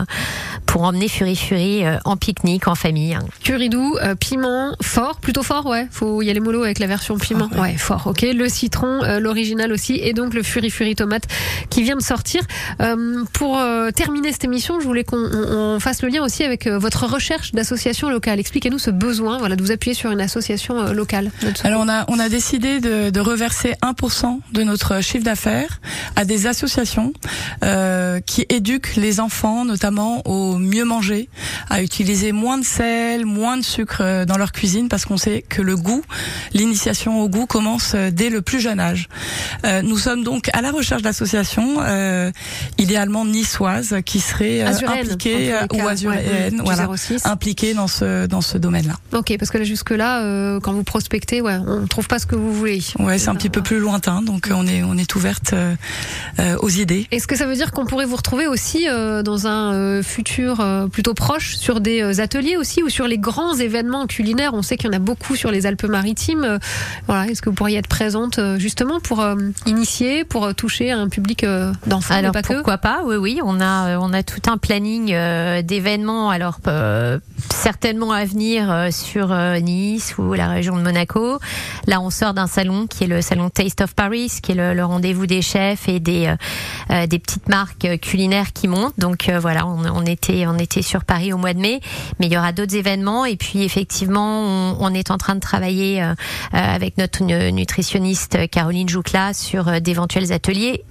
pour 0.67 0.83
emmener 0.83 1.09
Fury 1.09 1.37
Fury 1.37 1.83
en 2.05 2.17
pique-nique 2.17 2.67
en 2.69 2.75
famille. 2.75 3.19
Curidou, 3.43 3.97
euh, 4.03 4.15
piment 4.15 4.75
fort, 4.83 5.21
plutôt 5.21 5.43
fort, 5.43 5.67
ouais. 5.67 5.87
Faut 5.91 6.23
y 6.23 6.31
aller 6.31 6.41
mollo 6.41 6.63
avec 6.65 6.79
la 6.79 6.87
version 6.87 7.17
piment, 7.19 7.49
ouais. 7.59 7.77
fort. 7.77 8.07
Ok, 8.07 8.23
le 8.23 8.49
citron, 8.49 9.01
l'original 9.21 9.73
aussi, 9.73 9.95
et 10.03 10.13
donc 10.13 10.35
le 10.35 10.43
Fury 10.43 10.71
Fury 10.71 10.95
tomate 10.95 11.25
qui 11.71 11.83
vient 11.83 11.97
de 11.97 12.03
sortir. 12.03 12.43
Pour 13.33 13.59
euh, 13.75 13.91
terminer 13.91 14.33
cette 14.33 14.45
émission, 14.45 14.81
je 14.81 14.87
voulais 14.87 15.05
qu'on 15.05 15.17
on- 15.19 15.75
on 15.77 15.81
fasse 15.81 16.03
le 16.03 16.09
lien 16.09 16.23
aussi 16.23 16.45
avec 16.45 16.67
euh, 16.67 16.79
votre 16.79 17.07
recherche 17.07 17.53
d'association 17.53 18.09
locale. 18.11 18.39
Expliquez-nous 18.41 18.79
ce 18.79 18.91
besoin, 18.91 19.39
voilà, 19.39 19.57
de 19.57 19.63
vous 19.63 19.71
appuyer 19.73 19.95
sur 19.95 20.11
une 20.11 20.21
association 20.21 20.79
euh, 20.81 20.93
locale. 20.93 21.31
Alors 21.65 21.83
on 21.83 21.89
a 21.89 22.05
on 22.09 22.19
a 22.19 22.29
décidé 22.29 22.81
de, 22.81 23.11
de 23.11 23.21
reverser 23.21 23.75
1% 23.83 24.41
de 24.53 24.63
notre 24.63 25.01
chiffre 25.03 25.25
d'affaires 25.25 25.81
à 26.17 26.25
des 26.25 26.47
associations 26.47 27.13
euh, 27.65 28.21
qui 28.21 28.47
éduquent 28.49 28.97
les 28.97 29.21
enfants 29.21 29.65
notamment 29.65 30.23
au 30.27 30.57
mieux 30.59 30.85
manger, 30.85 31.29
à 31.71 31.83
utiliser 31.83 32.33
moins 32.33 32.59
de 32.59 32.65
sel, 32.65 33.27
moins 33.27 33.57
de 33.57 33.63
sucre 33.65 34.25
dans 34.27 34.37
leur 34.39 34.53
cuisine 34.53 34.89
parce 34.89 35.05
qu'on 35.05 35.17
sait 35.17 35.43
que 35.49 35.63
le 35.63 35.77
goût, 35.77 36.03
l'initiation 36.53 37.21
au 37.21 37.29
goût 37.29 37.47
commence 37.47 37.95
dès 37.95 38.31
le 38.31 38.43
plus 38.43 38.61
jeune 38.61 38.81
âge. 38.81 39.09
Nous 39.83 39.99
sommes 39.99 40.23
donc 40.25 40.49
à 40.53 40.61
la 40.63 40.71
recherche 40.71 41.03
d'associations 41.03 41.77
idéalement 42.79 43.25
qui 44.05 44.21
seraient 44.21 44.63
euh, 44.63 44.69
impliquées 44.69 45.51
dans 45.51 45.57
euh, 45.57 45.65
ou 45.65 45.77
cas, 45.77 45.89
azuréennes, 45.91 46.61
ouais, 46.61 46.65
voilà, 46.65 46.89
06. 46.97 47.27
impliquées 47.27 47.75
dans 47.75 47.89
ce 47.89 48.27
dans 48.27 48.41
ce 48.41 48.59
domaine-là. 48.59 48.95
Ok, 49.13 49.35
parce 49.39 49.51
que 49.51 49.59
là 49.59 49.65
jusque 49.65 49.91
là, 49.91 50.59
quand 50.61 50.73
vous 50.73 50.85
prospectez, 50.85 51.41
ouais, 51.41 51.57
on 51.67 51.87
trouve 51.87 52.07
pas 52.09 52.19
ce 52.19 52.27
que 52.27 52.37
vous 52.37 52.53
voulez. 52.53 52.81
Ouais, 52.99 53.19
c'est 53.19 53.29
un 53.29 53.35
petit 53.35 53.51
peu 53.51 53.63
plus 53.63 53.79
lointain, 53.79 54.23
donc 54.23 54.49
euh, 54.49 54.55
on 54.57 54.67
est 54.67 54.83
on 54.83 54.97
est 54.97 55.15
ouverte 55.15 55.53
euh, 55.53 55.75
euh, 56.39 56.57
aux 56.61 56.69
idées. 56.69 57.07
Est-ce 57.11 57.27
que 57.27 57.37
ça 57.37 57.47
veut 57.47 57.55
dire 57.55 57.73
qu'on 57.73 57.87
pourrait 57.87 58.07
vous 58.07 58.17
retrouver 58.17 58.47
aussi 58.47 58.89
euh, 58.89 59.23
dans 59.23 59.47
un 59.47 59.73
euh, 59.75 60.03
futur 60.03 60.61
euh, 60.61 60.87
plutôt 60.87 61.15
proche 61.15 61.57
sur 61.57 61.81
des 61.81 62.03
euh, 62.03 62.21
ateliers 62.23 62.57
aussi 62.57 62.83
ou 62.83 62.89
sur 62.89 63.07
les 63.07 63.19
grands 63.19 63.55
événements 63.55 64.07
culinaires? 64.07 64.55
On 64.55 64.63
sait 64.63 64.77
qu'il 64.77 64.87
y 64.87 64.91
en 64.91 64.97
a 64.97 65.01
beaucoup 65.01 65.37
sur 65.37 65.51
les 65.51 65.67
Alpes-Maritimes. 65.67 66.45
Euh, 66.45 66.59
voilà, 67.07 67.27
est-ce 67.31 67.43
que 67.43 67.49
vous 67.51 67.55
pourriez 67.55 67.79
être 67.79 67.89
présente 67.89 68.39
euh, 68.39 68.59
justement 68.59 69.01
pour 69.01 69.21
euh, 69.21 69.35
initier, 69.67 70.25
pour 70.25 70.45
euh, 70.47 70.53
toucher 70.53 70.91
un 70.91 71.09
public 71.09 71.45
euh, 71.45 71.73
d'enfants, 71.87 72.15
Alors 72.15 72.33
pas 72.33 72.43
que? 72.43 72.55
pourquoi 72.55 72.79
pas? 72.79 73.03
Oui, 73.05 73.17
oui, 73.17 73.41
on 73.45 73.61
a 73.61 73.89
euh, 73.89 73.99
on 74.01 74.13
a 74.13 74.23
tout 74.23 74.51
un 74.51 74.59
planning 74.59 75.13
euh, 75.13 75.63
d'événements. 75.63 76.31
Alors 76.31 76.59
euh, 76.67 77.19
certainement 77.53 78.13
à 78.13 78.25
venir 78.25 78.89
sur 78.91 79.35
Nice 79.61 80.15
ou 80.19 80.33
la 80.33 80.49
région 80.49 80.77
de 80.77 80.83
Monaco. 80.83 81.39
Là, 81.87 82.01
on 82.01 82.11
sort 82.11 82.35
d'un 82.35 82.47
salon 82.47 82.87
qui 82.87 83.05
est 83.05 83.07
le 83.07 83.21
salon 83.23 83.51
Taste 83.51 83.83
of 83.83 83.95
Paris, 83.95 84.33
qui 84.43 84.53
est 84.53 84.55
le, 84.55 84.75
le 84.75 84.85
rendez-vous 84.85 85.27
des 85.27 85.43
chefs 85.43 85.89
et 85.89 86.01
des 86.01 86.35
des 86.89 87.19
petites 87.19 87.49
marques 87.49 87.99
culinaires 88.01 88.53
qui 88.53 88.69
montent. 88.69 88.99
Donc 88.99 89.31
voilà, 89.41 89.67
on, 89.67 89.85
on 89.85 90.05
était 90.07 90.47
on 90.47 90.59
était 90.59 90.83
sur 90.83 91.05
Paris 91.05 91.33
au 91.33 91.39
mois 91.39 91.55
de 91.55 91.61
mai, 91.61 91.81
mais 92.19 92.27
il 92.27 92.33
y 92.33 92.39
aura 92.39 92.53
d'autres 92.53 92.77
événements. 92.77 93.25
Et 93.25 93.37
puis 93.37 93.63
effectivement, 93.63 94.41
on, 94.41 94.77
on 94.81 94.95
est 94.95 95.11
en 95.11 95.19
train 95.19 95.35
de 95.35 95.41
travailler 95.41 96.03
avec 96.53 96.97
notre 96.99 97.23
nu- 97.23 97.53
nutritionniste 97.53 98.49
Caroline 98.51 98.89
Joucla 98.89 99.35
sur 99.35 99.81
d'éventuels 99.81 100.33
ateliers 100.33 100.85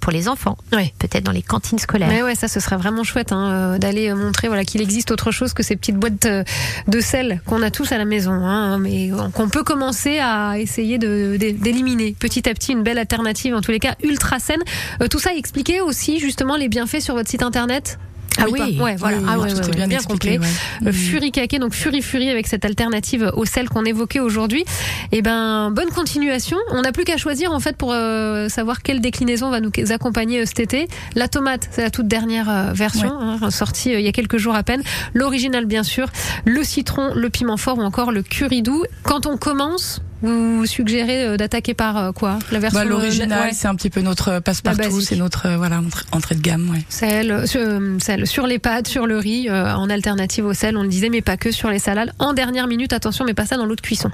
pour 0.00 0.12
les 0.12 0.28
enfants, 0.28 0.56
peut-être 0.98 1.24
dans 1.24 1.32
les 1.32 1.42
cantines 1.42 1.78
scolaires. 1.78 1.97
Mais 2.06 2.22
ouais, 2.22 2.34
ça, 2.34 2.48
ce 2.48 2.60
serait 2.60 2.76
vraiment 2.76 3.04
chouette 3.04 3.32
hein, 3.32 3.50
euh, 3.50 3.78
d'aller 3.78 4.08
euh, 4.08 4.14
montrer 4.14 4.48
voilà 4.48 4.64
qu'il 4.64 4.80
existe 4.80 5.10
autre 5.10 5.30
chose 5.30 5.52
que 5.52 5.62
ces 5.62 5.76
petites 5.76 5.96
boîtes 5.96 6.26
euh, 6.26 6.44
de 6.86 7.00
sel 7.00 7.40
qu'on 7.46 7.62
a 7.62 7.70
tous 7.70 7.92
à 7.92 7.98
la 7.98 8.04
maison, 8.04 8.32
hein, 8.32 8.78
mais 8.78 9.10
qu'on 9.34 9.48
peut 9.48 9.64
commencer 9.64 10.18
à 10.18 10.58
essayer 10.58 10.98
d'éliminer 10.98 12.14
petit 12.18 12.48
à 12.48 12.54
petit 12.54 12.72
une 12.72 12.82
belle 12.82 12.98
alternative, 12.98 13.54
en 13.54 13.60
tous 13.60 13.70
les 13.70 13.80
cas 13.80 13.94
ultra 14.02 14.38
saine. 14.38 14.62
Tout 15.10 15.18
ça 15.18 15.34
expliqué 15.34 15.80
aussi 15.80 16.18
justement 16.18 16.56
les 16.56 16.68
bienfaits 16.68 17.00
sur 17.00 17.14
votre 17.14 17.28
site 17.28 17.42
internet? 17.42 17.98
Ah 18.36 18.44
oui. 18.50 18.78
ouais, 18.80 18.96
voilà, 18.96 19.18
Oui, 19.18 19.24
ah 19.28 19.38
ouais, 19.38 19.48
tout 19.50 19.56
ouais, 19.56 19.62
est 19.62 19.66
ouais, 19.68 19.74
bien 19.76 19.86
bien, 19.88 19.96
expliqué, 19.98 20.36
complet. 20.36 20.46
ouais. 20.48 20.54
Le 20.86 20.92
Fury 20.92 21.32
Cake, 21.32 21.58
donc 21.58 21.74
Fury 21.74 22.02
Fury 22.02 22.30
avec 22.30 22.46
cette 22.46 22.64
alternative 22.64 23.32
au 23.34 23.44
sel 23.44 23.68
qu'on 23.68 23.84
évoquait 23.84 24.20
aujourd'hui. 24.20 24.64
Et 25.12 25.22
ben, 25.22 25.70
bonne 25.70 25.88
continuation. 25.90 26.56
On 26.70 26.82
n'a 26.82 26.92
plus 26.92 27.04
qu'à 27.04 27.16
choisir 27.16 27.52
en 27.52 27.60
fait 27.60 27.76
pour 27.76 27.92
euh, 27.92 28.48
savoir 28.48 28.82
quelle 28.82 29.00
déclinaison 29.00 29.50
va 29.50 29.60
nous 29.60 29.70
accompagner 29.90 30.40
euh, 30.40 30.46
cet 30.46 30.60
été. 30.60 30.88
La 31.14 31.28
tomate, 31.28 31.68
c'est 31.72 31.82
la 31.82 31.90
toute 31.90 32.06
dernière 32.08 32.48
euh, 32.50 32.72
version, 32.72 33.10
hein, 33.18 33.50
sortie 33.50 33.94
euh, 33.94 34.00
il 34.00 34.04
y 34.04 34.08
a 34.08 34.12
quelques 34.12 34.38
jours 34.38 34.54
à 34.54 34.62
peine. 34.62 34.82
L'original 35.14 35.66
bien 35.66 35.82
sûr, 35.82 36.08
le 36.44 36.62
citron, 36.62 37.12
le 37.14 37.30
piment 37.30 37.56
fort 37.56 37.78
ou 37.78 37.82
encore 37.82 38.12
le 38.12 38.22
curry 38.22 38.62
doux. 38.62 38.84
Quand 39.02 39.26
on 39.26 39.36
commence, 39.36 40.00
vous 40.22 40.66
suggérez 40.66 41.24
euh, 41.24 41.36
d'attaquer 41.36 41.74
par 41.74 41.96
euh, 41.96 42.12
quoi? 42.12 42.38
La 42.50 42.58
version 42.58 42.80
Bah, 42.80 42.84
L'original, 42.86 43.38
euh, 43.40 43.44
ouais. 43.46 43.50
c'est 43.52 43.68
un 43.68 43.74
petit 43.74 43.90
peu 43.90 44.00
notre 44.00 44.40
passe-partout, 44.40 45.00
c'est 45.00 45.16
notre 45.16 45.48
voilà 45.56 45.80
entrée- 46.12 46.34
de 46.34 46.40
gamme. 46.40 46.68
Ouais. 46.70 46.82
Sel, 46.88 47.46
sur, 47.48 47.60
sel, 48.00 48.26
sur 48.26 48.46
les 48.46 48.58
pâtes, 48.58 48.88
sur 48.88 49.06
le 49.06 49.18
riz, 49.18 49.48
euh, 49.48 49.72
en 49.74 49.88
alternative 49.90 50.44
au 50.46 50.52
sel, 50.54 50.76
on 50.76 50.82
le 50.82 50.88
disait, 50.88 51.08
mais 51.08 51.20
pas 51.22 51.36
que 51.36 51.50
sur 51.52 51.70
les 51.70 51.78
salades. 51.78 52.12
En 52.18 52.32
dernière 52.32 52.66
minute, 52.66 52.92
attention, 52.92 53.24
mais 53.24 53.34
pas 53.34 53.46
ça 53.46 53.56
dans 53.56 53.64
l'eau 53.66 53.76
de 53.76 53.80
cuisson. 53.80 54.10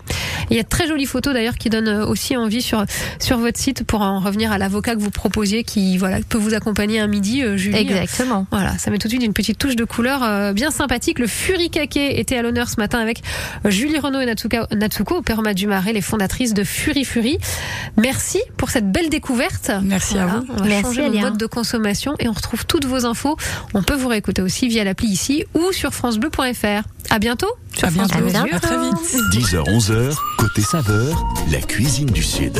Il 0.50 0.56
y 0.56 0.60
a 0.60 0.62
de 0.62 0.68
très 0.68 0.86
jolies 0.86 1.06
photos 1.06 1.32
d'ailleurs 1.34 1.56
qui 1.56 1.70
donnent 1.70 2.02
aussi 2.02 2.36
envie 2.36 2.62
sur 2.62 2.84
sur 3.18 3.38
votre 3.38 3.58
site 3.58 3.84
pour 3.84 4.02
en 4.02 4.20
revenir 4.20 4.52
à 4.52 4.58
l'avocat 4.58 4.94
que 4.94 5.00
vous 5.00 5.10
proposiez, 5.10 5.64
qui 5.64 5.96
voilà 5.98 6.18
peut 6.28 6.38
vous 6.38 6.54
accompagner 6.54 7.00
un 7.00 7.06
midi, 7.06 7.42
euh, 7.42 7.56
Julie. 7.56 7.76
Exactement. 7.78 8.46
Voilà, 8.50 8.76
ça 8.78 8.90
met 8.90 8.98
tout 8.98 9.08
de 9.08 9.12
suite 9.12 9.24
une 9.24 9.32
petite 9.32 9.58
touche 9.58 9.76
de 9.76 9.84
couleur 9.84 10.22
euh, 10.22 10.52
bien 10.52 10.70
sympathique. 10.70 11.18
Le 11.18 11.26
Fury 11.26 11.70
Kake 11.70 11.96
était 11.96 12.36
à 12.36 12.42
l'honneur 12.42 12.68
ce 12.68 12.76
matin 12.78 12.98
avec 12.98 13.22
Julie 13.64 13.98
Renaud 13.98 14.20
et 14.20 14.26
Natsuka, 14.26 14.66
Natsuko, 14.72 15.22
Perma 15.22 15.54
Dumaret, 15.94 16.00
les 16.00 16.00
fondatrices 16.02 16.54
de 16.54 16.64
Fury 16.64 17.04
Fury. 17.04 17.38
Merci 17.96 18.40
pour 18.56 18.70
cette 18.70 18.90
belle 18.90 19.08
découverte. 19.08 19.70
Merci 19.82 20.18
à 20.18 20.26
vous. 20.26 20.46
On 20.50 20.56
va 20.56 20.64
Merci, 20.66 20.82
changer 20.84 21.06
Elia. 21.06 21.22
modes 21.22 21.38
de 21.38 21.46
consommation 21.46 22.14
et 22.18 22.28
on 22.28 22.32
retrouve 22.32 22.66
toutes 22.66 22.84
vos 22.86 23.06
infos. 23.06 23.36
On 23.74 23.82
peut 23.82 23.94
vous 23.94 24.08
réécouter 24.08 24.42
aussi 24.42 24.68
via 24.68 24.84
l'appli 24.84 25.08
ici 25.08 25.44
ou 25.54 25.72
sur 25.72 25.92
francebleu.fr. 25.94 26.82
À 27.10 27.18
bientôt 27.18 27.48
sur 27.76 27.88
À 27.88 27.90
France 27.90 28.08
bientôt. 28.08 28.42
Bleu. 28.44 28.54
À 28.54 28.60
très 28.60 28.76
vite. 28.78 28.94
10h-11h, 29.32 30.14
côté 30.38 30.62
saveur, 30.62 31.24
la 31.50 31.60
cuisine 31.60 32.06
du 32.10 32.22
Sud. 32.22 32.58